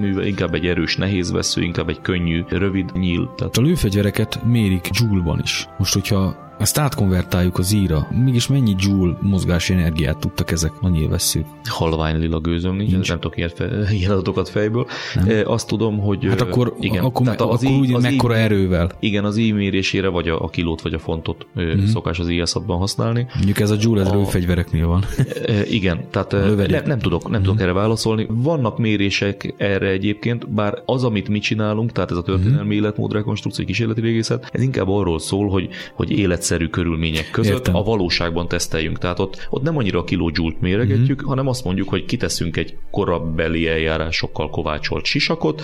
művel, 0.00 0.24
inkább 0.26 0.54
egy 0.54 0.66
erős 0.66 0.96
nehéz 0.96 1.32
vesző, 1.32 1.62
inkább 1.62 1.88
egy 1.88 2.00
könnyű, 2.00 2.44
rövid 2.48 2.90
nyíl. 2.92 3.32
Tehát 3.36 3.56
A 3.56 3.60
lőfegyvereket 3.60 4.44
mérik 4.44 4.88
joule-ban 4.92 5.40
is. 5.42 5.68
Most, 5.78 5.92
hogyha 5.92 6.48
ezt 6.60 6.78
átkonvertáljuk 6.78 7.58
az 7.58 7.72
íra, 7.72 8.08
mégis 8.24 8.46
mennyi 8.48 8.74
joule 8.78 9.16
mozgási 9.20 9.72
energiát 9.72 10.18
tudtak 10.18 10.50
ezek 10.50 10.72
a 10.80 10.88
nyilvesszők? 10.88 11.44
halvány 11.68 12.18
lila 12.18 12.38
gőzöm 12.40 12.76
nincs, 12.76 12.90
Nincs. 12.90 13.08
nem 13.08 13.20
tudok 13.20 13.36
ilyen, 13.36 13.50
fe, 13.54 13.68
ilyen 13.98 14.10
adatokat 14.10 14.48
fejből. 14.48 14.86
E, 15.26 15.42
Azt 15.44 15.66
tudom, 15.68 15.98
hogy... 15.98 16.24
Hát 16.28 16.40
akkor, 16.40 16.74
igen, 16.80 17.04
akkor, 17.04 17.24
tehát 17.24 17.40
akkor 17.40 17.58
í- 17.64 17.78
úgy 17.80 18.00
mekkora 18.02 18.34
í- 18.34 18.40
erővel? 18.40 18.90
Igen, 19.00 19.24
az 19.24 19.36
íj 19.36 19.46
ímérésére 19.46 20.08
vagy 20.08 20.28
a, 20.28 20.42
a 20.42 20.48
kilót 20.48 20.80
vagy 20.82 20.94
a 20.94 20.98
fontot 20.98 21.46
Mhm. 21.54 21.66
uh-huh. 21.68 21.84
szokás 21.84 22.18
az 22.18 22.28
íjászatban 22.28 22.78
használni. 22.78 23.26
Mondjuk 23.34 23.60
ez 23.60 23.70
a 23.70 23.76
joule, 23.80 24.00
ez 24.00 24.06
A- 24.08 24.14
lőfegyvereknél 24.14 24.86
van. 24.86 25.04
E, 25.46 25.62
Igen, 25.66 26.00
tehát 26.10 26.32
e, 26.32 26.46
lövedék. 26.46 26.82
nem, 26.82 26.98
tudok, 26.98 27.30
nem 27.30 27.42
tudok 27.42 27.60
erre 27.60 27.72
válaszolni. 27.72 28.26
Vannak 28.30 28.78
mérések 28.78 29.54
erre 29.56 29.86
egyébként, 29.88 30.48
bár 30.52 30.82
az, 30.86 31.04
amit 31.04 31.28
mi 31.28 31.38
csinálunk, 31.38 31.92
tehát 31.92 32.10
ez 32.10 32.16
a 32.16 32.22
történelmi 32.22 32.74
életmód 32.74 33.12
rekonstrukció, 33.12 33.64
kísérleti 33.64 34.00
régészet, 34.00 34.48
ez 34.52 34.62
inkább 34.62 34.88
arról 34.88 35.18
szól, 35.18 35.48
hogy, 35.48 35.68
hogy 35.94 36.10
életszerű 36.50 36.68
körülmények 36.68 37.30
között 37.30 37.52
Értem. 37.52 37.74
a 37.74 37.82
valóságban 37.82 38.48
teszteljünk. 38.48 38.98
Tehát 38.98 39.18
ott, 39.18 39.46
ott 39.50 39.62
nem 39.62 39.76
annyira 39.76 39.98
a 39.98 40.04
kilójoule-t 40.04 40.60
méregetjük, 40.60 41.20
hanem 41.20 41.46
azt 41.46 41.64
mondjuk, 41.64 41.88
hogy 41.88 42.04
kiteszünk 42.04 42.56
egy 42.56 42.76
korabeli 42.90 43.68
eljárásokkal 43.68 44.50
kovácsolt 44.50 45.04
sisakot, 45.04 45.62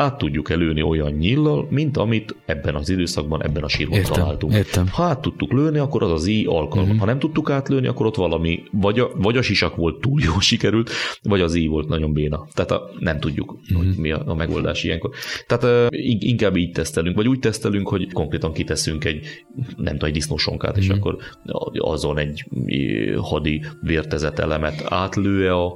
át 0.00 0.18
tudjuk 0.18 0.50
előni 0.50 0.82
olyan 0.82 1.12
nyillal, 1.12 1.66
mint 1.70 1.96
amit 1.96 2.34
ebben 2.46 2.74
az 2.74 2.88
időszakban, 2.88 3.42
ebben 3.44 3.62
a 3.62 3.68
sírban 3.68 3.98
Értem, 3.98 4.12
találtunk. 4.12 4.52
értem. 4.54 4.86
Ha 4.92 5.02
át 5.02 5.20
tudtuk 5.20 5.52
lőni, 5.52 5.78
akkor 5.78 6.02
az 6.02 6.10
az 6.10 6.26
íj 6.26 6.44
alkalmas. 6.44 6.90
Mhm. 6.90 6.98
Ha 6.98 7.04
nem 7.06 7.18
tudtuk 7.18 7.50
átlőni, 7.50 7.86
akkor 7.86 8.06
ott 8.06 8.16
valami, 8.16 8.62
vagy 8.72 8.98
a, 8.98 9.10
vagy 9.16 9.36
a 9.36 9.42
sisak 9.42 9.76
volt 9.76 10.00
túl 10.00 10.20
jól 10.24 10.40
sikerült, 10.50 10.90
vagy 11.22 11.40
az 11.40 11.54
íj 11.54 11.66
volt 11.66 11.88
nagyon 11.88 12.12
béna. 12.12 12.46
Tehát 12.54 12.70
a, 12.70 12.90
nem 12.98 13.20
tudjuk, 13.20 13.58
Mhm. 13.68 13.78
hogy 13.78 13.94
mi 13.96 14.10
a, 14.12 14.22
a 14.26 14.34
megoldás 14.34 14.84
ilyenkor. 14.84 15.10
Tehát 15.46 15.90
in- 15.94 16.22
inkább 16.22 16.56
így 16.56 16.70
tesztelünk, 16.72 17.16
vagy 17.16 17.28
úgy 17.28 17.38
tesztelünk, 17.38 17.88
hogy 17.88 18.12
konkrétan 18.12 18.52
kiteszünk 18.52 19.04
egy, 19.04 19.26
nem 19.76 19.92
tudom, 19.92 20.08
egy 20.08 20.12
disznósonkát, 20.14 20.76
és 20.76 20.88
Mhm. 20.88 20.96
akkor 20.98 21.16
azon 21.78 22.18
egy 22.18 22.44
hadi 23.20 23.62
vértezet 23.82 24.38
elemet 24.38 24.84
átlő-e 24.88 25.54
a, 25.54 25.74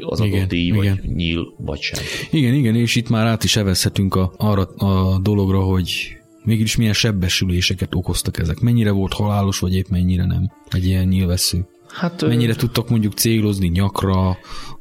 az 0.00 0.20
Igen, 0.20 0.38
adott 0.38 0.52
íj, 0.52 0.70
vagy 0.70 0.84
igen. 0.84 1.00
nyíl, 1.14 1.54
vagy 1.56 1.80
sem. 1.80 2.04
Igen, 2.30 2.54
igen, 2.54 2.74
és 2.74 2.96
itt 2.96 3.08
már 3.08 3.26
át 3.26 3.44
is 3.44 3.56
evezhetünk 3.56 4.14
a, 4.14 4.32
arra 4.36 4.62
a 4.62 5.18
dologra, 5.18 5.60
hogy 5.60 6.16
mégis 6.44 6.76
milyen 6.76 6.92
sebbesüléseket 6.92 7.94
okoztak 7.94 8.38
ezek. 8.38 8.60
Mennyire 8.60 8.90
volt 8.90 9.12
halálos, 9.12 9.58
vagy 9.58 9.74
épp 9.74 9.88
mennyire 9.88 10.26
nem 10.26 10.50
egy 10.70 10.86
ilyen 10.86 11.06
nyilvessző. 11.06 11.66
Hát, 11.92 12.22
ö, 12.22 12.26
Mennyire 12.26 12.54
tudtak 12.54 12.88
mondjuk 12.88 13.12
célozni 13.12 13.68
nyakra, 13.68 14.38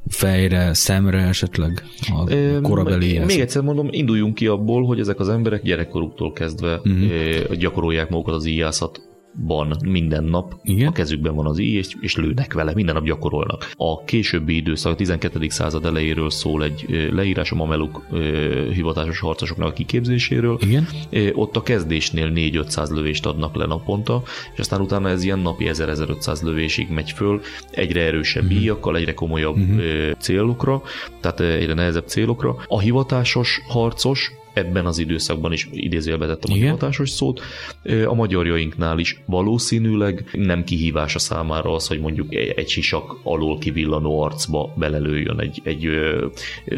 fejre, 0.08 0.74
szemre 0.74 1.20
esetleg 1.20 1.84
a 2.00 2.32
Ö, 2.32 2.62
korabeli 2.62 3.20
Még 3.20 3.40
egyszer 3.40 3.62
mondom, 3.62 3.88
induljunk 3.92 4.36
ki 4.36 4.48
abból, 4.48 4.86
hogy 4.86 5.00
ezek 5.00 5.20
az 5.20 5.30
emberek 5.30 5.64
gyerekkoruktól 5.64 6.34
kezdve 6.34 6.76
uh-huh. 6.76 7.56
gyakorolják 7.56 8.10
magukat 8.10 8.34
az 8.34 8.46
íjászat 8.46 9.09
van 9.36 9.76
minden 9.86 10.24
nap, 10.24 10.60
Igen. 10.64 10.88
a 10.88 10.92
kezükben 10.92 11.36
van 11.36 11.46
az 11.46 11.60
íj, 11.60 11.78
és, 11.78 11.96
és 12.00 12.16
lőnek 12.16 12.54
vele, 12.54 12.74
minden 12.74 12.96
nap 12.96 13.04
gyakorolnak. 13.04 13.72
A 13.76 14.04
későbbi 14.04 14.56
időszak, 14.56 14.92
a 14.92 14.96
12. 14.96 15.50
század 15.50 15.86
elejéről 15.86 16.30
szól 16.30 16.64
egy 16.64 17.10
leírás 17.12 17.52
a 17.52 17.56
mameluk 17.56 18.06
hivatásos 18.74 19.20
harcosoknak 19.20 19.68
a 19.68 19.74
kiképzéséről. 19.74 20.58
Igen? 20.62 20.88
Ott 21.34 21.56
a 21.56 21.62
kezdésnél 21.62 22.32
4-500 22.36 22.92
lövést 22.94 23.26
adnak 23.26 23.56
le 23.56 23.66
naponta, 23.66 24.24
és 24.54 24.60
aztán 24.60 24.82
utána 24.82 25.10
ez 25.10 25.24
ilyen 25.24 25.40
napi 25.40 25.70
1000-1500 25.74 26.44
lövésig 26.44 26.90
megy 26.90 27.12
föl, 27.12 27.42
egyre 27.72 28.02
erősebb 28.02 28.44
uh-huh. 28.44 28.62
íjakkal, 28.62 28.98
egyre 28.98 29.14
komolyabb 29.14 29.58
uh-huh. 29.58 30.12
célokra, 30.20 30.82
tehát 31.22 31.40
egyre 31.40 31.74
nehezebb 31.74 32.08
célokra. 32.08 32.56
A 32.68 32.80
hivatásos 32.80 33.62
harcos 33.68 34.32
ebben 34.54 34.86
az 34.86 35.00
időszakban 35.00 35.52
is 35.52 35.70
idézőjelbe 35.72 36.26
tettem 36.26 36.52
a 36.52 36.56
hivatásos 36.56 37.10
szót. 37.10 37.42
A 38.06 38.14
magyarjainknál 38.14 39.00
is 39.00 39.22
valószínűleg 39.26 40.30
nem 40.34 40.64
kihívása 40.64 41.20
számára 41.20 41.74
az, 41.74 41.88
hogy 41.88 42.00
mondjuk 42.00 42.36
egy 42.36 42.68
sisak 42.68 43.18
alól 43.24 43.58
kivillanó 43.58 44.22
arcba 44.22 44.74
belelőjön 44.78 45.40
egy, 45.40 45.62
egy 45.64 45.86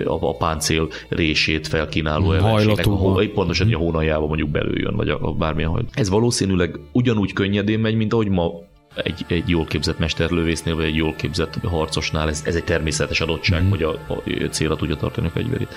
a, 0.05 0.29
a 0.29 0.35
páncél 0.35 0.87
rését 1.09 1.67
felkínáló 1.67 2.31
Mm, 2.31 2.33
ellenségnek, 2.33 3.31
pontosan 3.33 3.65
hogy 3.65 3.75
a 3.75 3.77
hónaljába 3.77 4.27
mondjuk 4.27 4.49
belőjön, 4.49 4.95
vagy 4.95 5.09
a, 5.09 5.19
a 5.21 5.33
bármilyen 5.33 5.69
hajt. 5.69 5.89
Ez 5.93 6.09
valószínűleg 6.09 6.79
ugyanúgy 6.91 7.33
könnyedén 7.33 7.79
megy, 7.79 7.95
mint 7.95 8.13
ahogy 8.13 8.29
ma 8.29 8.51
egy, 8.95 9.25
egy 9.27 9.49
jól 9.49 9.65
képzett 9.65 9.99
mesterlövésznél, 9.99 10.75
vagy 10.75 10.85
egy 10.85 10.95
jól 10.95 11.15
képzett 11.15 11.53
harcosnál 11.63 12.29
ez, 12.29 12.41
ez 12.45 12.55
egy 12.55 12.63
természetes 12.63 13.21
adottság, 13.21 13.63
mm. 13.63 13.69
hogy 13.69 13.83
a, 13.83 13.89
a 13.89 14.23
célra 14.49 14.75
tudja 14.75 14.95
tartani 14.95 15.27
a 15.27 15.29
fegyverét. 15.29 15.75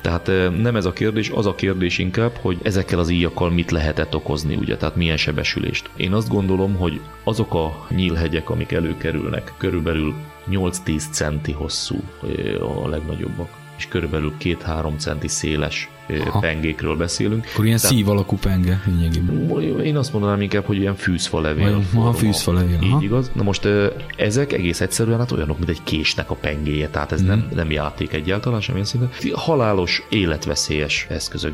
Tehát 0.00 0.28
eh, 0.28 0.50
nem 0.50 0.76
ez 0.76 0.84
a 0.84 0.92
kérdés, 0.92 1.30
az 1.30 1.46
a 1.46 1.54
kérdés 1.54 1.98
inkább, 1.98 2.32
hogy 2.40 2.58
ezekkel 2.62 2.98
az 2.98 3.08
íjakkal 3.08 3.50
mit 3.50 3.70
lehetett 3.70 4.14
okozni, 4.14 4.54
ugye, 4.54 4.76
tehát 4.76 4.96
milyen 4.96 5.16
sebesülést. 5.16 5.90
Én 5.96 6.12
azt 6.12 6.28
gondolom, 6.28 6.74
hogy 6.74 7.00
azok 7.24 7.54
a 7.54 7.86
nyílhegyek, 7.90 8.50
amik 8.50 8.72
előkerülnek, 8.72 9.52
körülbelül 9.56 10.14
8-10 10.50 11.02
centi 11.10 11.52
hosszú 11.52 12.00
a 12.82 12.88
legnagyobbak, 12.88 13.48
és 13.76 13.88
körülbelül 13.88 14.32
2-3 14.40 14.98
centi 14.98 15.28
széles 15.28 15.88
Aha. 16.26 16.38
pengékről 16.38 16.96
beszélünk. 16.96 17.46
Akkor 17.52 17.64
ilyen 17.64 17.78
Tehát- 17.78 17.96
szív 17.96 18.08
alakú 18.08 18.36
penge 18.36 18.82
lényegében. 18.86 19.60
én 19.84 19.96
azt 19.96 20.12
mondanám 20.12 20.40
inkább, 20.40 20.64
hogy 20.64 20.76
ilyen 20.76 20.94
fűzfa 20.96 21.40
levél. 21.40 21.64
Vagy- 21.64 21.72
aha, 21.72 21.82
forma. 21.82 22.12
fűzfa 22.12 22.52
levél, 22.52 22.78
aha. 22.82 22.96
Így 22.96 23.02
igaz. 23.04 23.30
Na 23.34 23.42
most 23.42 23.68
ezek 24.16 24.52
egész 24.52 24.80
egyszerűen 24.80 25.18
hát 25.18 25.32
olyanok, 25.32 25.58
mint 25.58 25.70
egy 25.70 25.82
késnek 25.84 26.30
a 26.30 26.34
pengéje, 26.34 26.88
tehát 26.88 27.12
ez 27.12 27.20
Mhm. 27.20 27.28
nem, 27.28 27.48
nem 27.54 27.70
játék 27.70 28.12
egyáltalán, 28.12 28.60
semmilyen 28.60 28.86
szinten. 28.86 29.10
Halálos, 29.34 30.02
életveszélyes 30.08 31.06
eszközök, 31.10 31.52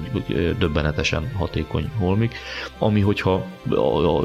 döbbenetesen 0.58 1.30
hatékony 1.36 1.90
holmik, 1.98 2.34
ami 2.78 3.00
hogyha 3.00 3.46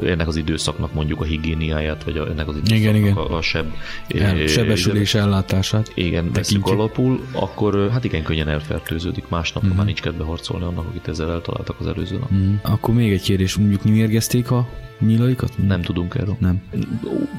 ennek 0.06 0.28
az 0.28 0.36
időszaknak 0.36 0.92
mondjuk 0.94 1.20
a 1.20 1.24
higiéniáját, 1.24 2.04
vagy 2.04 2.16
ennek 2.16 2.48
az 2.48 2.56
időszaknak 2.56 2.78
Igen, 2.78 2.94
igen. 2.94 3.12
a, 3.16 3.36
a 3.36 3.42
seb, 3.42 3.66
El, 4.08 4.46
sebesülés 4.46 5.14
ellátását. 5.14 5.90
igen, 5.94 6.30
veszük 6.32 6.66
alapul, 6.66 7.20
akkor 7.32 7.88
hát 7.92 8.04
igen 8.04 8.22
könnyen 8.22 8.48
elfertőződik. 8.48 9.28
Másnap 9.28 9.62
Mhm. 9.62 9.76
már 9.76 9.84
nincs 9.86 10.00
kedve 10.00 10.17
harcolni 10.24 10.64
annak, 10.64 10.86
akit 10.86 11.08
ezzel 11.08 11.32
eltaláltak 11.32 11.80
az 11.80 11.86
előző 11.86 12.18
nap. 12.18 12.32
Mm. 12.32 12.54
Akkor 12.62 12.94
még 12.94 13.12
egy 13.12 13.22
kérdés, 13.22 13.56
mondjuk 13.56 13.84
mérgezték 13.84 14.50
a 14.50 14.68
nyílaikat? 14.98 15.66
Nem 15.66 15.82
tudunk 15.82 16.14
erről. 16.14 16.36
Nem. 16.38 16.62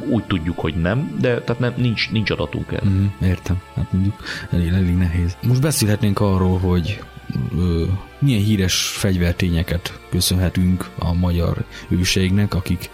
Úgy 0.10 0.24
tudjuk, 0.24 0.60
hogy 0.60 0.76
nem, 0.76 1.18
de 1.22 1.42
tehát 1.42 1.62
nem, 1.62 1.74
nincs, 1.78 2.12
nincs 2.12 2.30
adatunk 2.30 2.72
erre. 2.72 2.90
Mm, 2.90 3.06
értem. 3.22 3.62
Hát 3.76 3.92
mondjuk 3.94 4.24
elég, 4.52 4.68
elég 4.68 4.98
nehéz. 4.98 5.38
Most 5.44 5.62
beszélhetnénk 5.62 6.20
arról, 6.20 6.58
hogy 6.58 7.00
ö, 7.58 7.84
milyen 8.20 8.42
híres 8.42 8.76
fegyvertényeket 8.76 10.00
köszönhetünk 10.10 10.90
a 11.00 11.14
magyar 11.14 11.64
őseiknek, 11.88 12.54
akik 12.54 12.90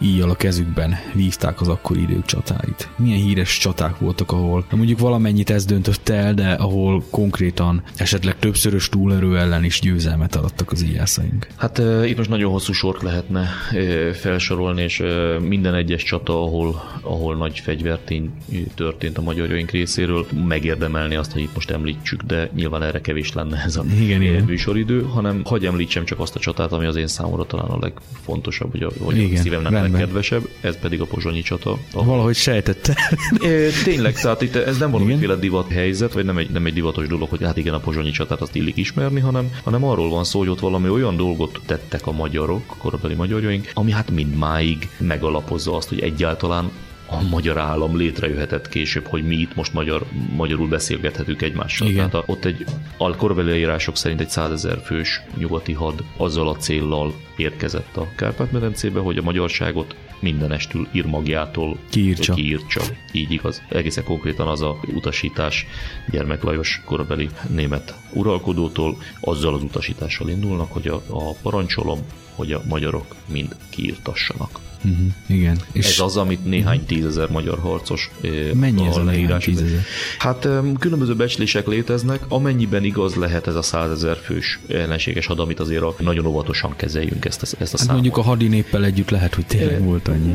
íjjal 0.00 0.30
a 0.30 0.34
kezükben 0.34 0.94
vívták 1.14 1.60
az 1.60 1.68
akkori 1.68 2.00
idők 2.00 2.24
csatáit. 2.24 2.88
Milyen 2.96 3.18
híres 3.18 3.58
csaták 3.58 3.98
voltak, 3.98 4.32
ahol 4.32 4.64
mondjuk 4.70 4.98
valamennyit 4.98 5.50
ez 5.50 5.64
döntötte 5.64 6.14
el, 6.14 6.34
de 6.34 6.52
ahol 6.52 7.02
konkrétan 7.10 7.82
esetleg 7.96 8.38
többszörös 8.38 8.88
túlerő 8.88 9.38
ellen 9.38 9.64
is 9.64 9.80
győzelmet 9.80 10.36
arattak 10.36 10.70
az 10.72 10.82
íjászaink. 10.82 11.46
Hát 11.56 11.78
uh, 11.78 12.08
itt 12.08 12.16
most 12.16 12.28
nagyon 12.28 12.52
hosszú 12.52 12.72
sort 12.72 13.02
lehetne 13.02 13.48
uh, 13.72 14.10
felsorolni, 14.10 14.82
és 14.82 15.00
uh, 15.00 15.38
minden 15.38 15.74
egyes 15.74 16.02
csata, 16.02 16.42
ahol, 16.42 16.82
ahol 17.02 17.36
nagy 17.36 17.58
fegyvertény 17.58 18.30
történt 18.74 19.18
a 19.18 19.22
magyarjaink 19.22 19.70
részéről, 19.70 20.26
megérdemelni 20.46 21.14
azt, 21.14 21.32
hogy 21.32 21.42
itt 21.42 21.54
most 21.54 21.70
említsük, 21.70 22.22
de 22.22 22.50
nyilván 22.54 22.82
erre 22.82 23.00
kevés 23.00 23.32
lenne 23.32 23.62
ez 23.64 23.76
a 23.76 23.84
Igen, 24.00 24.22
igen. 24.22 24.44
műsoridő, 24.44 25.02
hanem 25.02 25.40
hagyj 25.44 25.66
említsem 25.66 26.04
csak 26.04 26.18
azt 26.20 26.36
a 26.36 26.38
csatát, 26.38 26.72
ami 26.72 26.86
az 26.86 26.96
én 26.96 27.06
számomra 27.06 27.44
talán 27.44 27.66
a 27.66 27.78
legfontosabb, 27.80 28.70
vagy 28.70 28.82
a, 28.82 28.90
vagy 28.98 29.16
Igen, 29.16 29.42
szívemnek 29.42 29.72
a 29.72 29.74
rendben. 29.74 29.89
Legkedvesebb, 29.92 30.48
ez 30.60 30.78
pedig 30.78 31.00
a 31.00 31.04
pozsonyi 31.04 31.42
csata. 31.42 31.78
ahol 31.92 32.04
Valahogy 32.04 32.34
sejtette. 32.34 32.96
É, 33.40 33.68
Tényleg, 33.84 34.20
tehát 34.20 34.42
itt 34.42 34.54
ez 34.54 34.78
nem 34.78 34.90
valamiféle 34.90 35.34
divat 35.34 35.72
helyzet, 35.72 36.12
vagy 36.12 36.24
nem 36.24 36.38
egy, 36.38 36.50
nem 36.50 36.66
egy 36.66 36.72
divatos 36.72 37.06
dolog, 37.06 37.28
hogy 37.28 37.42
hát 37.42 37.56
igen, 37.56 37.74
a 37.74 37.78
pozsonyi 37.78 38.10
csatát 38.10 38.40
azt 38.40 38.54
illik 38.54 38.76
ismerni, 38.76 39.20
hanem, 39.20 39.50
hanem 39.64 39.84
arról 39.84 40.10
van 40.10 40.24
szó, 40.24 40.38
hogy 40.38 40.48
ott 40.48 40.60
valami 40.60 40.88
olyan 40.88 41.16
dolgot 41.16 41.60
tettek 41.66 42.06
a 42.06 42.12
magyarok, 42.12 42.62
a 42.66 42.76
korabeli 42.76 43.14
magyarjaink, 43.14 43.70
ami 43.74 43.90
hát 43.90 44.10
mindmáig 44.10 44.88
megalapozza 44.98 45.76
azt, 45.76 45.88
hogy 45.88 46.00
egyáltalán 46.00 46.70
a 47.10 47.22
magyar 47.30 47.58
állam 47.58 47.96
létrejöhetett 47.96 48.68
később, 48.68 49.06
hogy 49.06 49.26
mi 49.26 49.36
itt 49.36 49.54
most 49.54 49.72
magyar, 49.72 50.04
magyarul 50.36 50.68
beszélgethetünk 50.68 51.42
egymással. 51.42 51.88
Igen. 51.88 52.10
Tehát 52.10 52.28
ott 52.28 52.44
egy 52.44 52.64
a 52.96 53.16
korabeli 53.16 53.58
írások 53.58 53.96
szerint 53.96 54.20
egy 54.20 54.28
százezer 54.28 54.80
fős 54.84 55.20
nyugati 55.36 55.72
had 55.72 56.04
azzal 56.16 56.48
a 56.48 56.56
céllal 56.56 57.14
érkezett 57.36 57.96
a 57.96 58.08
Kárpát-medencébe, 58.16 59.00
hogy 59.00 59.18
a 59.18 59.22
magyarságot 59.22 59.94
mindenestül 60.20 60.88
írmagjától 60.92 61.78
Kiírtsa. 61.90 62.34
kiírtsa. 62.34 62.82
Így 63.12 63.32
igaz. 63.32 63.62
Egészen 63.68 64.04
konkrétan 64.04 64.48
az 64.48 64.62
a 64.62 64.80
utasítás 64.94 65.66
Gyermek 66.10 66.42
Lajos 66.42 66.82
korabeli 66.84 67.28
német 67.48 67.94
uralkodótól 68.12 68.96
azzal 69.20 69.54
az 69.54 69.62
utasítással 69.62 70.28
indulnak, 70.28 70.72
hogy 70.72 70.88
a, 70.88 71.02
a 71.08 71.32
parancsolom, 71.42 72.00
hogy 72.34 72.52
a 72.52 72.62
magyarok 72.68 73.16
mind 73.28 73.56
kiírtassanak. 73.70 74.69
Uh-huh. 74.84 75.06
Igen. 75.26 75.58
És 75.72 75.86
Ez 75.90 76.00
az, 76.00 76.16
amit 76.16 76.44
néhány 76.44 76.84
tízezer 76.84 77.28
magyar 77.30 77.58
harcos 77.58 78.10
Mennyi 78.54 78.86
ez 78.86 78.96
a 78.96 78.98
néhány 79.02 79.04
leírás- 79.04 79.44
tízezer? 79.44 79.80
Hát 80.18 80.48
különböző 80.78 81.14
becslések 81.14 81.66
léteznek, 81.66 82.20
amennyiben 82.28 82.84
igaz 82.84 83.14
lehet 83.14 83.46
ez 83.46 83.54
a 83.54 83.62
százezer 83.62 84.16
fős 84.16 84.58
ellenséges 84.68 85.26
had, 85.26 85.38
amit 85.40 85.60
azért 85.60 85.98
nagyon 86.00 86.26
óvatosan 86.26 86.72
kezeljünk 86.76 87.24
ezt, 87.24 87.42
ezt 87.42 87.52
a 87.52 87.56
Hát 87.58 87.68
számot. 87.68 87.92
mondjuk 87.92 88.16
a 88.16 88.22
hadinéppel 88.22 88.84
együtt 88.84 89.10
lehet, 89.10 89.34
hogy 89.34 89.46
tényleg 89.46 89.82
volt 89.82 90.08
annyi. 90.08 90.34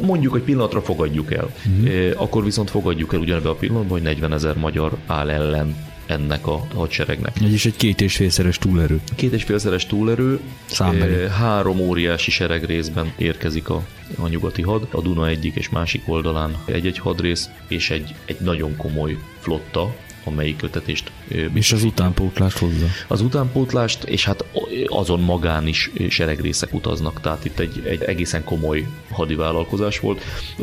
Mondjuk, 0.00 0.32
hogy 0.32 0.42
pillanatra 0.42 0.82
fogadjuk 0.82 1.32
el. 1.32 1.50
Uh-huh. 1.80 2.10
Akkor 2.16 2.44
viszont 2.44 2.70
fogadjuk 2.70 3.12
el 3.14 3.20
ugyanebben 3.20 3.52
a 3.52 3.54
pillanatban, 3.54 3.90
hogy 3.90 4.02
40 4.02 4.32
ezer 4.32 4.56
magyar 4.56 4.96
áll 5.06 5.30
ellen 5.30 5.76
ennek 6.10 6.46
a 6.46 6.66
hadseregnek. 6.74 7.38
Vagyis 7.40 7.66
egy 7.66 7.76
két 7.76 8.00
és 8.00 8.16
félszeres 8.16 8.58
túlerő. 8.58 9.00
Két 9.14 9.32
és 9.32 9.42
félszeres 9.42 9.86
túlerő, 9.86 10.40
Számbeli. 10.66 11.14
eh, 11.14 11.30
három 11.30 11.80
óriási 11.80 12.30
sereg 12.30 12.64
részben 12.64 13.12
érkezik 13.16 13.68
a, 13.68 13.82
a 14.18 14.28
nyugati 14.28 14.62
had, 14.62 14.88
a 14.90 15.00
Duna 15.00 15.28
egyik 15.28 15.54
és 15.54 15.68
másik 15.68 16.02
oldalán 16.06 16.56
egy-egy 16.64 16.98
hadrész, 16.98 17.48
és 17.68 17.90
egy, 17.90 18.14
egy 18.24 18.40
nagyon 18.40 18.76
komoly 18.76 19.16
flotta, 19.38 19.94
amelyik 20.24 20.56
kötetést 20.56 21.10
És 21.54 21.72
az 21.72 21.84
utánpótlást 21.84 22.58
hozza. 22.58 22.86
az 23.08 23.20
utánpótlást, 23.20 24.04
és 24.04 24.24
hát 24.24 24.44
azon 24.86 25.20
magán 25.20 25.66
is 25.66 25.90
seregrészek 26.08 26.74
utaznak, 26.74 27.20
tehát 27.20 27.44
itt 27.44 27.58
egy, 27.58 27.82
egy 27.86 28.02
egészen 28.02 28.44
komoly 28.44 28.86
hadivállalkozás 29.10 30.00
volt. 30.00 30.22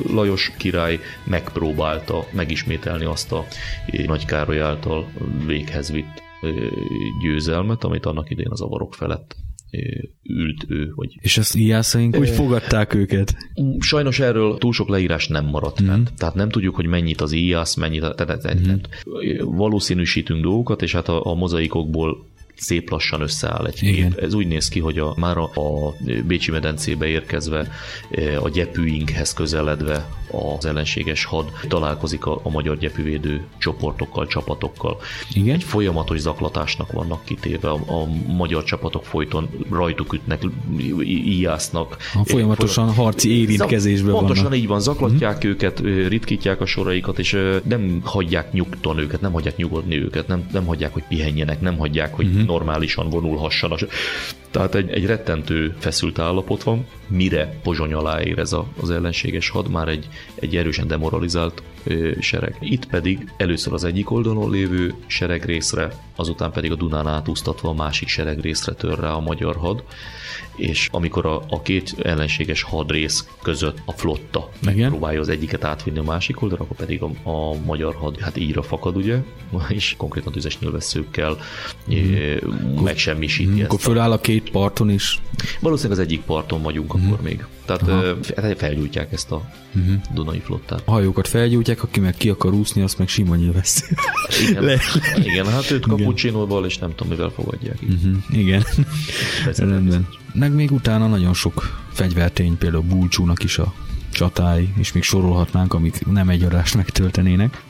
Lajos 0.10 0.51
király 0.58 0.99
megpróbálta 1.24 2.28
megismételni 2.32 3.05
azt 3.05 3.32
a 3.32 3.45
Nagy 4.05 4.26
Károly 4.26 4.60
által 4.60 5.08
véghez 5.45 5.91
vitt 5.91 6.24
győzelmet, 7.22 7.84
amit 7.84 8.05
annak 8.05 8.30
idején 8.30 8.51
az 8.51 8.62
avarok 8.62 8.93
felett 8.93 9.36
ült 10.24 10.65
ő. 10.68 10.91
Vagy... 10.95 11.18
És 11.22 11.38
ezt 11.38 11.55
ijászaink 11.55 12.18
úgy 12.18 12.30
fogadták 12.30 12.93
őket? 12.93 13.36
Sajnos 13.80 14.20
erről 14.20 14.57
túl 14.57 14.74
sok 14.74 14.89
leírás 14.89 15.28
nem 15.28 15.45
maradt 15.45 15.82
mm. 15.82 15.86
fent. 15.86 16.13
Tehát 16.18 16.36
nem 16.36 16.49
tudjuk, 16.49 16.76
hogy 16.76 16.86
mennyit 16.86 17.22
az 17.22 17.32
ijász, 17.32 17.76
mennyit, 17.76 18.15
tehát, 18.15 18.55
mm. 18.70 18.74
valószínűsítünk 19.43 20.41
dolgokat, 20.41 20.82
és 20.82 20.93
hát 20.93 21.07
a, 21.07 21.26
a 21.26 21.36
mozaikokból 21.36 22.26
szép 22.58 22.89
lassan 22.89 23.22
összeáll 23.22 23.66
egy 23.66 23.84
Igen. 23.84 24.10
kép. 24.10 24.20
Ez 24.20 24.34
úgy 24.34 24.47
néz 24.47 24.68
ki, 24.68 24.80
hogy 24.80 24.97
a, 24.99 25.14
már 25.18 25.38
a, 25.38 25.43
a 25.43 25.95
Bécsi 26.28 26.51
medencébe 26.51 27.05
érkezve, 27.05 27.68
e, 28.12 28.41
a 28.41 28.49
gyepűinkhez 28.49 29.34
közeledve 29.34 30.08
az 30.32 30.66
ellenséges 30.66 31.26
had 31.26 31.51
találkozik 31.68 32.26
a, 32.26 32.39
a 32.43 32.49
magyar 32.49 32.78
gyepűvédő 32.78 33.45
csoportokkal, 33.58 34.28
csapatokkal. 34.28 34.97
Igen? 35.34 35.55
Egy 35.55 35.64
folyamatos 35.64 36.20
zaklatásnak 36.20 36.91
vannak 36.91 37.26
kitéve, 37.26 37.70
a, 37.70 38.01
a 38.01 38.08
magyar 38.28 38.64
csapatok 38.64 39.05
folyton 39.05 39.49
rajtuk 39.70 40.14
ütnek, 40.14 40.41
íjásznak. 41.03 41.97
A 42.14 42.26
folyamatosan 42.26 42.88
folyam... 42.88 43.03
harci 43.03 43.39
érintkezésben 43.39 44.12
vannak. 44.12 44.26
Pontosan 44.26 44.53
így 44.53 44.68
van, 44.68 44.80
zaklatják 44.80 45.36
uh-huh. 45.36 45.51
őket, 45.51 45.80
ritkítják 46.08 46.62
a 46.62 46.66
soraikat, 46.66 47.20
és 47.20 47.38
nem 47.64 48.01
hagyják 48.03 48.51
nyugton 48.51 48.97
őket, 48.97 49.22
nem 49.22 49.32
hagyják 49.32 49.58
nyugodni 49.58 49.95
őket, 49.95 50.28
nem, 50.28 50.47
nem 50.51 50.66
hagyják, 50.66 50.93
hogy 50.93 51.03
pihenjenek, 51.08 51.62
nem 51.62 51.78
hagyják, 51.78 52.14
hogy 52.14 52.26
uh-huh 52.26 52.47
normálisan 52.48 53.10
vonulhassanak. 53.10 53.80
Tehát 54.52 54.76
egy, 54.76 54.89
egy 54.89 55.06
rettentő 55.06 55.76
feszült 55.80 56.20
állapot 56.20 56.64
van, 56.64 56.86
mire 57.08 57.60
Pozsony 57.64 57.93
alá 57.93 58.22
ér 58.22 58.39
ez 58.39 58.54
a, 58.54 58.66
az 58.82 58.89
ellenséges 58.89 59.50
had, 59.50 59.70
már 59.70 59.88
egy, 59.88 60.08
egy 60.36 60.56
erősen 60.56 60.88
demoralizált 60.88 61.64
ö, 61.84 62.12
sereg. 62.20 62.56
Itt 62.60 62.86
pedig 62.86 63.32
először 63.38 63.74
az 63.74 63.84
egyik 63.84 64.12
oldalon 64.12 64.52
lévő 64.52 64.93
sereg 65.06 65.45
részre, 65.45 65.91
azután 66.16 66.52
pedig 66.52 66.72
a 66.72 66.76
Dunán 66.76 67.08
átúztatva 67.08 67.70
a 67.70 67.74
másik 67.74 68.08
sereg 68.08 68.39
részre 68.39 68.74
tör 68.74 69.00
rá 69.00 69.12
a 69.12 69.20
magyar 69.20 69.56
had, 69.56 69.84
és 70.56 70.90
amikor 70.92 71.26
a, 71.26 71.44
a 71.50 71.62
két 71.62 71.96
ellenséges 72.02 72.62
hadrész 72.62 73.28
között 73.42 73.78
a 73.86 73.92
flotta 73.92 74.50
Igen. 74.62 74.78
megpróbálja 74.78 75.20
az 75.20 75.30
egyiket 75.30 75.64
átvinni 75.64 75.98
a 75.98 76.04
másik 76.04 76.42
oldalra, 76.42 76.64
akkor 76.64 76.76
pedig 76.76 77.02
a, 77.02 77.30
a 77.30 77.56
magyar 77.66 77.96
had 77.96 78.20
hát 78.20 78.38
íra 78.38 78.62
fakad, 78.62 78.96
ugye, 78.96 79.18
és 79.70 79.96
konkrétan 79.98 80.32
tüzes 80.32 80.60
nyilvesszőkkel 80.60 81.38
mm. 81.94 82.84
megsemmisíti 82.84 83.50
mm. 83.50 83.58
ezt. 83.58 83.66
Akkor 83.66 83.80
föláll 83.80 84.12
a 84.12 84.20
két 84.20 84.50
parton 84.50 84.90
is? 84.90 85.22
Valószínűleg 85.60 86.00
az 86.00 86.06
egyik 86.06 86.22
parton 86.22 86.62
vagyunk 86.62 86.98
mm. 86.98 87.06
akkor 87.06 87.22
még. 87.22 87.46
Tehát 87.68 87.88
Aha. 88.38 88.55
felgyújtják 88.55 89.13
ezt 89.13 89.32
a 89.32 89.49
uh-huh. 89.76 89.95
Dunai 90.13 90.39
flottát. 90.39 90.82
A 90.86 90.91
hajókat 90.91 91.28
felgyújtják, 91.28 91.84
aki 91.84 91.99
meg 91.99 92.15
ki 92.18 92.30
akar 92.30 92.53
úszni, 92.53 92.82
azt 92.82 92.97
meg 92.97 93.07
sima 93.07 93.36
nyilvesz. 93.36 93.89
Igen, 94.49 94.63
Le. 94.63 94.80
igen 95.24 95.45
hát 95.45 95.72
őt 95.72 95.86
kapucsinóval, 95.86 96.65
és 96.65 96.78
nem 96.78 96.95
tudom, 96.95 97.11
mivel 97.11 97.30
fogadják. 97.30 97.80
Uh-huh. 97.82 98.39
Igen. 98.39 98.63
Rendben. 99.55 100.07
Meg 100.34 100.53
még 100.53 100.72
utána 100.72 101.07
nagyon 101.07 101.34
sok 101.34 101.86
fegyvertény, 101.91 102.57
például 102.57 102.84
Bulcsúnak 102.84 103.43
is 103.43 103.57
a 103.57 103.74
csatái, 104.11 104.70
és 104.78 104.91
még 104.91 105.03
sorolhatnánk, 105.03 105.74
amik 105.74 106.05
nem 106.05 106.30
egy 106.30 106.43
adást 106.43 106.76
megtöltenének. 106.76 107.63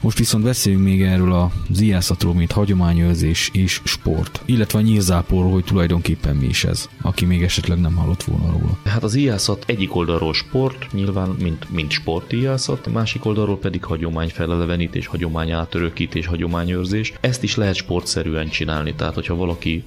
Most 0.00 0.18
viszont 0.18 0.44
beszéljünk 0.44 0.84
még 0.84 1.02
erről 1.02 1.32
a 1.32 1.50
ziászatról, 1.70 2.34
mint 2.34 2.52
hagyományőrzés 2.52 3.50
és 3.52 3.80
sport, 3.84 4.42
illetve 4.44 4.78
a 4.78 4.82
nyílzáporról, 4.82 5.52
hogy 5.52 5.64
tulajdonképpen 5.64 6.36
mi 6.36 6.46
is 6.46 6.64
ez, 6.64 6.88
aki 7.02 7.24
még 7.24 7.42
esetleg 7.42 7.80
nem 7.80 7.94
hallott 7.94 8.22
volna 8.22 8.50
róla. 8.50 8.78
Hát 8.84 9.02
az 9.02 9.14
ijászat 9.14 9.64
egyik 9.66 9.96
oldalról 9.96 10.34
sport, 10.34 10.92
nyilván 10.92 11.28
mint, 11.28 11.70
mint 11.70 11.90
sport 11.90 12.32
ijászat, 12.32 12.86
a 12.86 12.90
másik 12.90 13.24
oldalról 13.24 13.58
pedig 13.58 13.84
hagyomány 13.84 14.28
felelevenítés, 14.28 15.06
hagyomány 15.06 15.50
átörökítés, 15.50 16.26
hagyományőrzés. 16.26 17.12
Ezt 17.20 17.42
is 17.42 17.56
lehet 17.56 17.74
sportszerűen 17.74 18.48
csinálni, 18.48 18.94
tehát 18.94 19.14
hogyha 19.14 19.34
valaki 19.34 19.84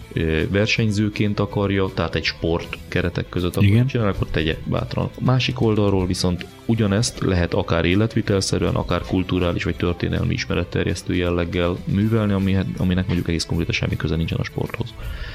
versenyzőként 0.49 1.39
akarja, 1.39 1.89
tehát 1.93 2.15
egy 2.15 2.23
sport 2.23 2.77
keretek 2.87 3.29
között 3.29 3.55
akarja 3.55 3.85
csinálni, 3.85 4.13
akkor 4.15 4.27
tegye 4.27 4.57
bátran. 4.65 5.09
Másik 5.19 5.61
oldalról 5.61 5.93
oldalról 5.93 6.07
viszont 6.07 6.45
ugyanezt 6.65 7.19
lehet 7.19 7.53
akár 7.53 7.85
életvitelszerűen, 7.85 8.75
akár 8.75 9.01
kulturális 9.01 9.63
vagy 9.63 9.75
történelmi 9.75 10.01
ismeretterjesztő 10.29 11.15
jelleggel 11.15 11.77
művelni, 11.85 12.33
aminek 12.77 13.05
mondjuk 13.05 13.27
egész 13.27 13.45
konkrétan 13.45 13.73
semmi 13.73 13.95
köze 13.95 14.15
nincsen 14.15 14.37
a 14.37 14.43
sporthoz. 14.43 14.93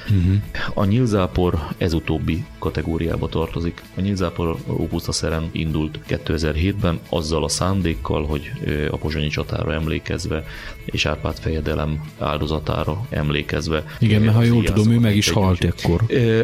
Uh-huh. 0.09 0.35
A 0.73 0.85
nyilzápor 0.85 1.59
ez 1.77 1.93
utóbbi 1.93 2.45
kategóriába 2.59 3.27
tartozik. 3.27 3.81
A 3.95 4.01
nyilzápor 4.01 4.55
Ópuszta 4.67 5.11
Szeren 5.11 5.49
indult 5.51 5.99
2007-ben 6.07 6.99
azzal 7.09 7.43
a 7.43 7.47
szándékkal, 7.47 8.25
hogy 8.25 8.51
a 8.91 8.97
pozsonyi 8.97 9.27
csatára 9.27 9.73
emlékezve 9.73 10.43
és 10.91 11.05
Árpád 11.05 11.37
fejedelem 11.39 12.01
áldozatára 12.19 13.05
emlékezve. 13.09 13.83
Igen, 13.99 14.21
mert 14.21 14.35
ha 14.35 14.43
jól 14.43 14.63
tudom, 14.63 14.91
ő 14.91 14.99
meg 14.99 15.15
is 15.15 15.29
halt 15.29 15.63
ekkor. 15.63 16.01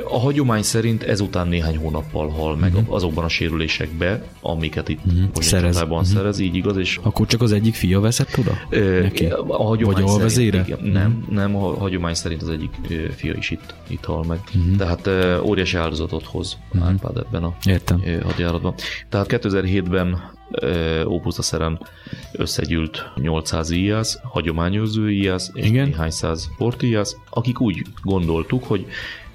A 0.10 0.20
hagyomány 0.20 0.62
szerint 0.62 1.04
ezután 1.04 1.48
néhány 1.48 1.78
hónappal 1.78 2.30
hal 2.30 2.56
meg 2.56 2.74
uh-huh. 2.74 2.96
azokban 2.96 3.24
a 3.24 3.30
sérülésekbe, 3.30 4.24
amiket 4.42 4.90
itt 4.90 5.00
uh-huh. 5.06 5.42
Szerez. 5.42 5.82
Uh-huh. 5.82 6.04
szerez, 6.04 6.40
így 6.40 6.56
igaz. 6.56 6.78
És 6.78 7.00
Akkor 7.04 7.28
csak 7.28 7.42
az 7.42 7.52
egyik 7.52 7.74
fia 7.74 8.00
veszett 8.00 8.38
oda? 8.38 8.52
Neki? 9.02 9.26
A 9.48 9.64
hagyomány 9.64 10.04
Vagy 10.04 10.32
a 10.36 10.42
igen, 10.42 10.80
nem, 10.84 11.26
nem, 11.30 11.56
a 11.56 11.78
hagyomány 11.78 12.14
szerint 12.14 12.42
az 12.42 12.50
egyik 12.50 12.72
fia 13.16 13.34
is 13.34 13.52
itt, 13.52 13.76
itt 13.88 14.04
hal 14.06 14.24
meg. 14.24 14.40
Uh-huh. 14.56 14.76
Tehát 14.76 15.10
óriási 15.44 15.78
áldozatot 15.78 16.26
hoz 16.26 16.58
uh-huh. 16.74 16.88
Árpád 16.88 17.18
ebben 17.18 17.44
a 17.44 17.56
Értem. 17.66 18.04
hadjáratban. 18.24 18.74
Tehát 19.10 19.28
2007-ben 19.30 20.34
Opus 21.04 21.34
Szeren 21.34 21.80
összegyűlt 22.32 23.12
800 23.16 23.72
íjász, 23.72 24.20
hagyományőrző 24.24 25.12
íjász 25.12 25.52
és 25.54 25.66
Igen? 25.66 25.88
néhány 25.88 26.10
száz 26.10 26.50
portíjász, 26.58 27.18
akik 27.30 27.60
úgy 27.60 27.82
gondoltuk, 28.04 28.64
hogy 28.64 28.88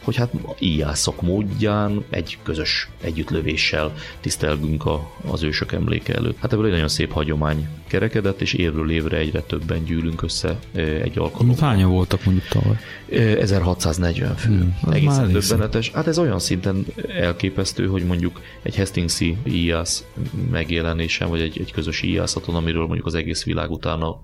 hogy 0.05 0.17
hát 0.17 0.33
íjászok 0.59 1.23
módján 1.23 2.05
egy 2.11 2.39
közös 2.43 2.89
együttlövéssel 3.01 3.93
tisztelgünk 4.21 4.87
a, 4.87 5.11
az 5.31 5.43
ősök 5.43 5.73
emléke 5.73 6.15
előtt. 6.15 6.39
Hát 6.39 6.53
ebből 6.53 6.65
egy 6.65 6.71
nagyon 6.71 6.89
szép 6.89 7.13
hagyomány 7.13 7.69
kerekedett, 7.91 8.41
és 8.41 8.53
évről 8.53 8.91
évre 8.91 9.17
egyre 9.17 9.41
többen 9.41 9.85
gyűlünk 9.85 10.23
össze 10.23 10.59
egy 11.03 11.19
alkalommal. 11.19 11.57
Hányan 11.61 11.91
voltak 11.91 12.25
mondjuk 12.25 12.47
tavaly? 12.47 12.77
1640 13.11 14.37
fő. 14.37 14.49
Hmm, 14.49 14.77
Egészen 14.91 15.33
döbbenetes. 15.33 15.91
Hát 15.91 16.07
ez 16.07 16.19
olyan 16.19 16.39
szinten 16.39 16.87
elképesztő, 17.09 17.87
hogy 17.87 18.05
mondjuk 18.05 18.41
egy 18.63 18.77
Hastingsi 18.77 19.37
íjász 19.45 20.05
megjelenésen, 20.51 21.29
vagy 21.29 21.41
egy, 21.41 21.61
egy 21.61 21.73
közös 21.73 22.03
íjászaton, 22.03 22.55
amiről 22.55 22.87
mondjuk 22.87 23.07
az 23.07 23.15
egész 23.15 23.45
világ 23.45 23.71
utána 23.71 24.21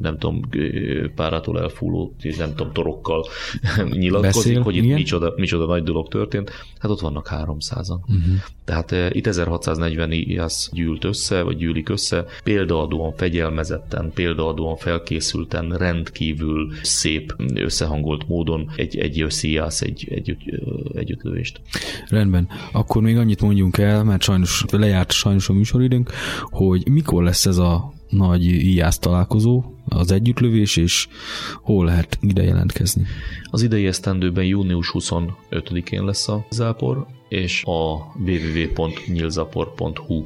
nem 0.00 0.18
tudom, 0.18 0.40
párától 1.14 1.60
elfúló, 1.60 2.14
nem 2.38 2.54
tudom, 2.54 2.72
torokkal 2.72 3.26
nyilatkozik, 3.90 4.42
Beszél, 4.42 4.62
hogy 4.62 4.76
itt 4.76 4.94
micsoda, 4.94 5.32
micsoda 5.36 5.66
nagy 5.66 5.82
dolog 5.82 6.08
történt. 6.08 6.50
Hát 6.78 6.90
ott 6.90 7.00
vannak 7.00 7.28
300-an. 7.30 7.98
Uh-huh. 8.00 8.34
Tehát 8.64 8.92
e, 8.92 9.10
itt 9.12 9.26
1640 9.26 10.12
íjász 10.12 10.70
gyűlt 10.72 11.04
össze, 11.04 11.42
vagy 11.42 11.56
gyűlik 11.56 11.88
össze, 11.88 12.24
példaadóan 12.44 13.09
példaadóan 13.10 13.16
fegyelmezetten, 13.16 14.10
példaadóan 14.14 14.76
felkészülten, 14.76 15.68
rendkívül 15.68 16.72
szép, 16.82 17.34
összehangolt 17.54 18.28
módon 18.28 18.70
egy, 18.76 18.98
egy 18.98 19.22
összijász 19.22 19.80
egy, 19.80 20.08
egy, 20.10 20.36
együttlövést. 20.94 21.60
Rendben. 22.08 22.48
Akkor 22.72 23.02
még 23.02 23.16
annyit 23.16 23.40
mondjunk 23.40 23.78
el, 23.78 24.04
mert 24.04 24.22
sajnos 24.22 24.64
lejárt 24.70 25.12
sajnos 25.12 25.48
a 25.48 25.52
műsoridőnk, 25.52 26.10
hogy 26.42 26.88
mikor 26.88 27.22
lesz 27.22 27.46
ez 27.46 27.56
a 27.56 27.92
nagy 28.08 28.44
íjász 28.44 28.98
találkozó, 28.98 29.64
az 29.88 30.12
együttlövés, 30.12 30.76
és 30.76 31.08
hol 31.62 31.84
lehet 31.84 32.18
ide 32.20 32.42
jelentkezni? 32.42 33.06
Az 33.50 33.62
idei 33.62 33.86
esztendőben 33.86 34.44
június 34.44 34.90
25-én 34.94 36.04
lesz 36.04 36.28
a 36.28 36.46
zápor, 36.50 37.06
és 37.28 37.64
a 37.64 37.94
www.nyilzapor.hu 38.18 40.24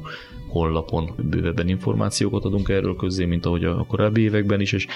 honlapon 0.59 1.09
bővebben 1.29 1.67
információkat 1.67 2.45
adunk 2.45 2.69
erről 2.69 2.95
közzé, 2.95 3.25
mint 3.25 3.45
ahogy 3.45 3.63
a 3.63 3.85
korábbi 3.87 4.21
években 4.21 4.61
is, 4.61 4.71
és 4.71 4.87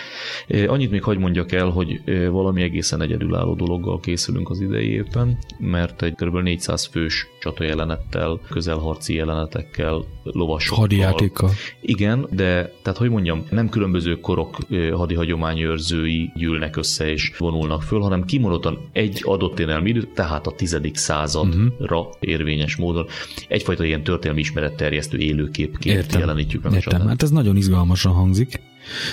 e, 0.47 0.69
annyit 0.69 0.91
még 0.91 1.03
hagyd 1.03 1.19
mondjak 1.19 1.51
el, 1.51 1.69
hogy 1.69 2.01
e, 2.05 2.29
valami 2.29 2.61
egészen 2.61 3.01
egyedülálló 3.01 3.53
dologgal 3.53 3.99
készülünk 3.99 4.49
az 4.49 4.59
idei 4.59 4.89
évben, 4.89 5.37
mert 5.57 6.01
egy 6.01 6.15
kb. 6.15 6.37
400 6.37 6.85
fős 6.85 7.27
csatajelenettel, 7.39 8.39
közelharci 8.49 9.13
jelenetekkel, 9.13 10.05
lovasokkal. 10.23 10.79
Hadijátékkal. 10.79 11.49
Igen, 11.81 12.27
de 12.31 12.73
tehát 12.81 12.99
hogy 12.99 13.09
mondjam, 13.09 13.43
nem 13.49 13.69
különböző 13.69 14.19
korok 14.19 14.57
e, 14.71 14.91
hadihagyományőrzői 14.91 16.31
gyűlnek 16.35 16.75
össze 16.75 17.11
és 17.11 17.33
vonulnak 17.37 17.83
föl, 17.83 17.99
hanem 17.99 18.25
kimondottan 18.25 18.89
egy 18.91 19.21
adott 19.23 19.59
érelmi 19.59 19.89
idő, 19.89 20.07
tehát 20.13 20.47
a 20.47 20.51
tizedik 20.51 20.95
századra 20.95 21.99
uh-huh. 21.99 22.13
érvényes 22.19 22.75
módon 22.75 23.05
egyfajta 23.47 23.83
ilyen 23.83 24.03
történelmi 24.03 24.41
ismeretterjesztő 24.41 25.17
élő 25.17 25.48
jövőképként 25.57 25.97
Értem. 25.97 26.19
jelenítjük 26.19 26.63
meg 26.63 26.73
Értem. 26.73 27.07
Hát 27.07 27.23
ez 27.23 27.29
nagyon 27.29 27.55
izgalmasan 27.55 28.13
hangzik. 28.13 28.61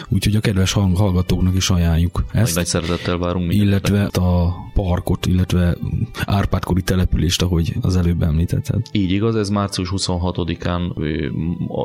Úgyhogy 0.09 0.37
a 0.37 0.41
kedves 0.41 0.73
hallgatóknak 0.73 1.57
is 1.57 1.71
ajánljuk 1.71 2.25
ezt. 2.33 2.45
Nagy, 2.45 2.55
nagy 2.55 2.67
szeretettel 2.67 3.19
várunk 3.19 3.55
Illetve 3.55 4.05
a 4.05 4.55
parkot, 4.75 5.27
illetve 5.27 5.77
Árpádkori 6.25 6.83
települést, 6.83 7.43
ahogy 7.43 7.73
az 7.81 7.97
előbb 7.97 8.23
említetted. 8.23 8.81
Így 8.93 9.11
igaz, 9.11 9.37
ez 9.37 9.49
március 9.49 9.93
26-án 9.97 10.81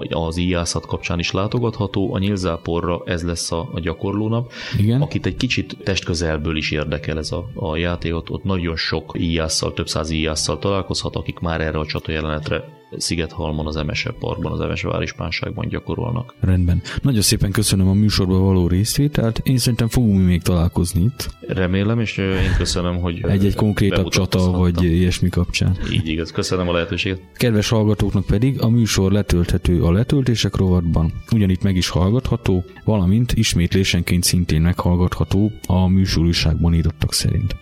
az 0.10 0.38
íjászat 0.38 0.86
kapcsán 0.86 1.20
is 1.20 1.32
látogatható. 1.32 2.14
A 2.14 2.18
nyílzáporra 2.18 3.02
ez 3.06 3.24
lesz 3.24 3.52
a, 3.52 3.70
a 3.74 3.80
gyakorlónap. 3.80 4.52
Igen. 4.78 5.02
Akit 5.02 5.26
egy 5.26 5.36
kicsit 5.36 5.78
testközelből 5.84 6.58
is 6.58 6.72
érdekel 6.72 7.18
ez 7.18 7.32
a, 7.32 7.52
a 7.56 7.78
játék, 7.78 8.16
ott, 8.16 8.30
ott 8.30 8.44
nagyon 8.44 8.76
sok 8.76 9.14
íjásszal, 9.20 9.74
több 9.74 9.88
száz 9.88 10.10
íjásszal 10.10 10.60
találkozhat, 10.60 11.16
akik 11.16 11.40
már 11.40 11.62
erre 11.62 11.80
a 11.80 11.86
csata 11.86 12.12
jelenetre 12.12 12.81
Szigethalmon, 12.98 13.68
az 13.68 13.76
Emese 13.76 14.12
Parkban, 14.12 14.52
az 14.52 14.60
Emese 14.60 14.88
Várispánságban 14.88 15.68
gyakorolnak. 15.68 16.34
Rendben. 16.40 16.82
Nagyon 17.02 17.22
szépen 17.22 17.52
köszönöm 17.52 17.88
a 17.88 17.94
műsorba 17.94 18.38
való 18.38 18.68
részvételt. 18.68 19.42
Én 19.44 19.58
szerintem 19.58 19.88
fogunk 19.88 20.26
még 20.26 20.42
találkozni 20.42 21.02
itt. 21.02 21.30
Remélem, 21.48 22.00
és 22.00 22.18
én 22.18 22.56
köszönöm, 22.58 23.00
hogy 23.00 23.24
egy-egy 23.28 23.56
konkrétabb 23.56 24.08
csata, 24.08 24.52
vagy 24.52 24.84
ilyesmi 24.84 25.30
kapcsán. 25.30 25.78
Így 25.92 26.08
igaz. 26.08 26.32
Köszönöm 26.32 26.68
a 26.68 26.72
lehetőséget. 26.72 27.22
Kedves 27.34 27.70
hallgatóknak 27.70 28.26
pedig 28.26 28.62
a 28.62 28.70
műsor 28.70 29.12
letölthető 29.12 29.84
a 29.84 29.92
letöltések 29.92 30.56
rovatban, 30.56 31.14
ugyanitt 31.32 31.64
meg 31.64 31.76
is 31.76 31.90
hallgatható, 31.90 32.64
valamint 32.84 33.34
ismétlésenként 33.34 34.24
szintén 34.24 34.62
meghallgatható 34.62 35.52
a 35.68 35.88
műsorúságban 35.88 36.74
írottak 36.74 37.14
szerint. 37.14 37.56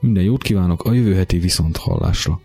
Minden 0.00 0.22
jót 0.22 0.42
kívánok 0.42 0.84
a 0.84 0.92
jövő 0.92 1.14
heti 1.14 1.38
viszont 1.38 1.76
hallásra. 1.76 2.40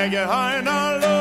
Regge 0.00 0.24
hajnalló. 0.24 1.16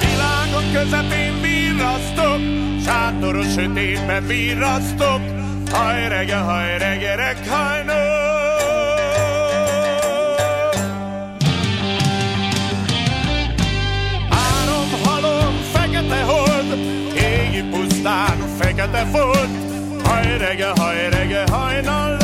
Világok 0.00 0.72
közepén 0.72 1.40
virrasztok, 1.40 2.40
sátoros 2.84 3.52
sötétbe 3.52 4.20
virrasztok, 4.20 5.20
hajrege, 5.70 6.36
hajrege, 6.36 7.14
reghajnó. 7.14 7.92
Pusztán, 17.70 18.38
fekete 18.58 19.06
folt, 19.12 19.48
hajrege, 20.04 20.72
hajrege, 20.76 21.44
hajnalló. 21.50 22.21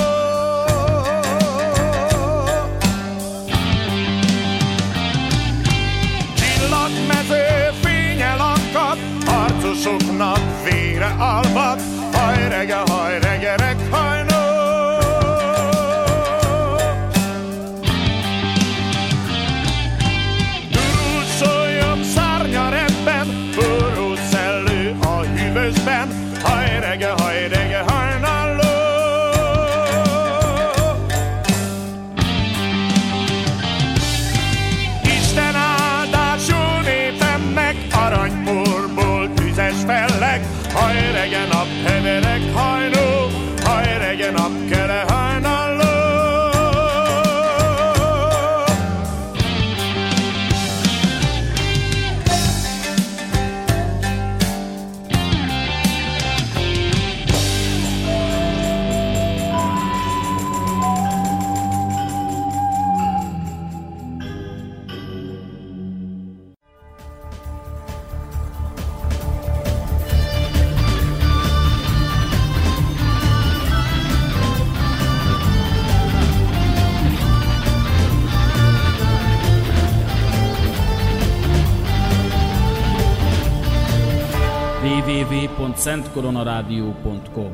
www.szentkoronarádió.com 85.88 87.52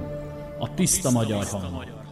A 0.59 0.75
tiszta 0.75 1.11
magyar 1.11 1.45
hang. 1.47 2.04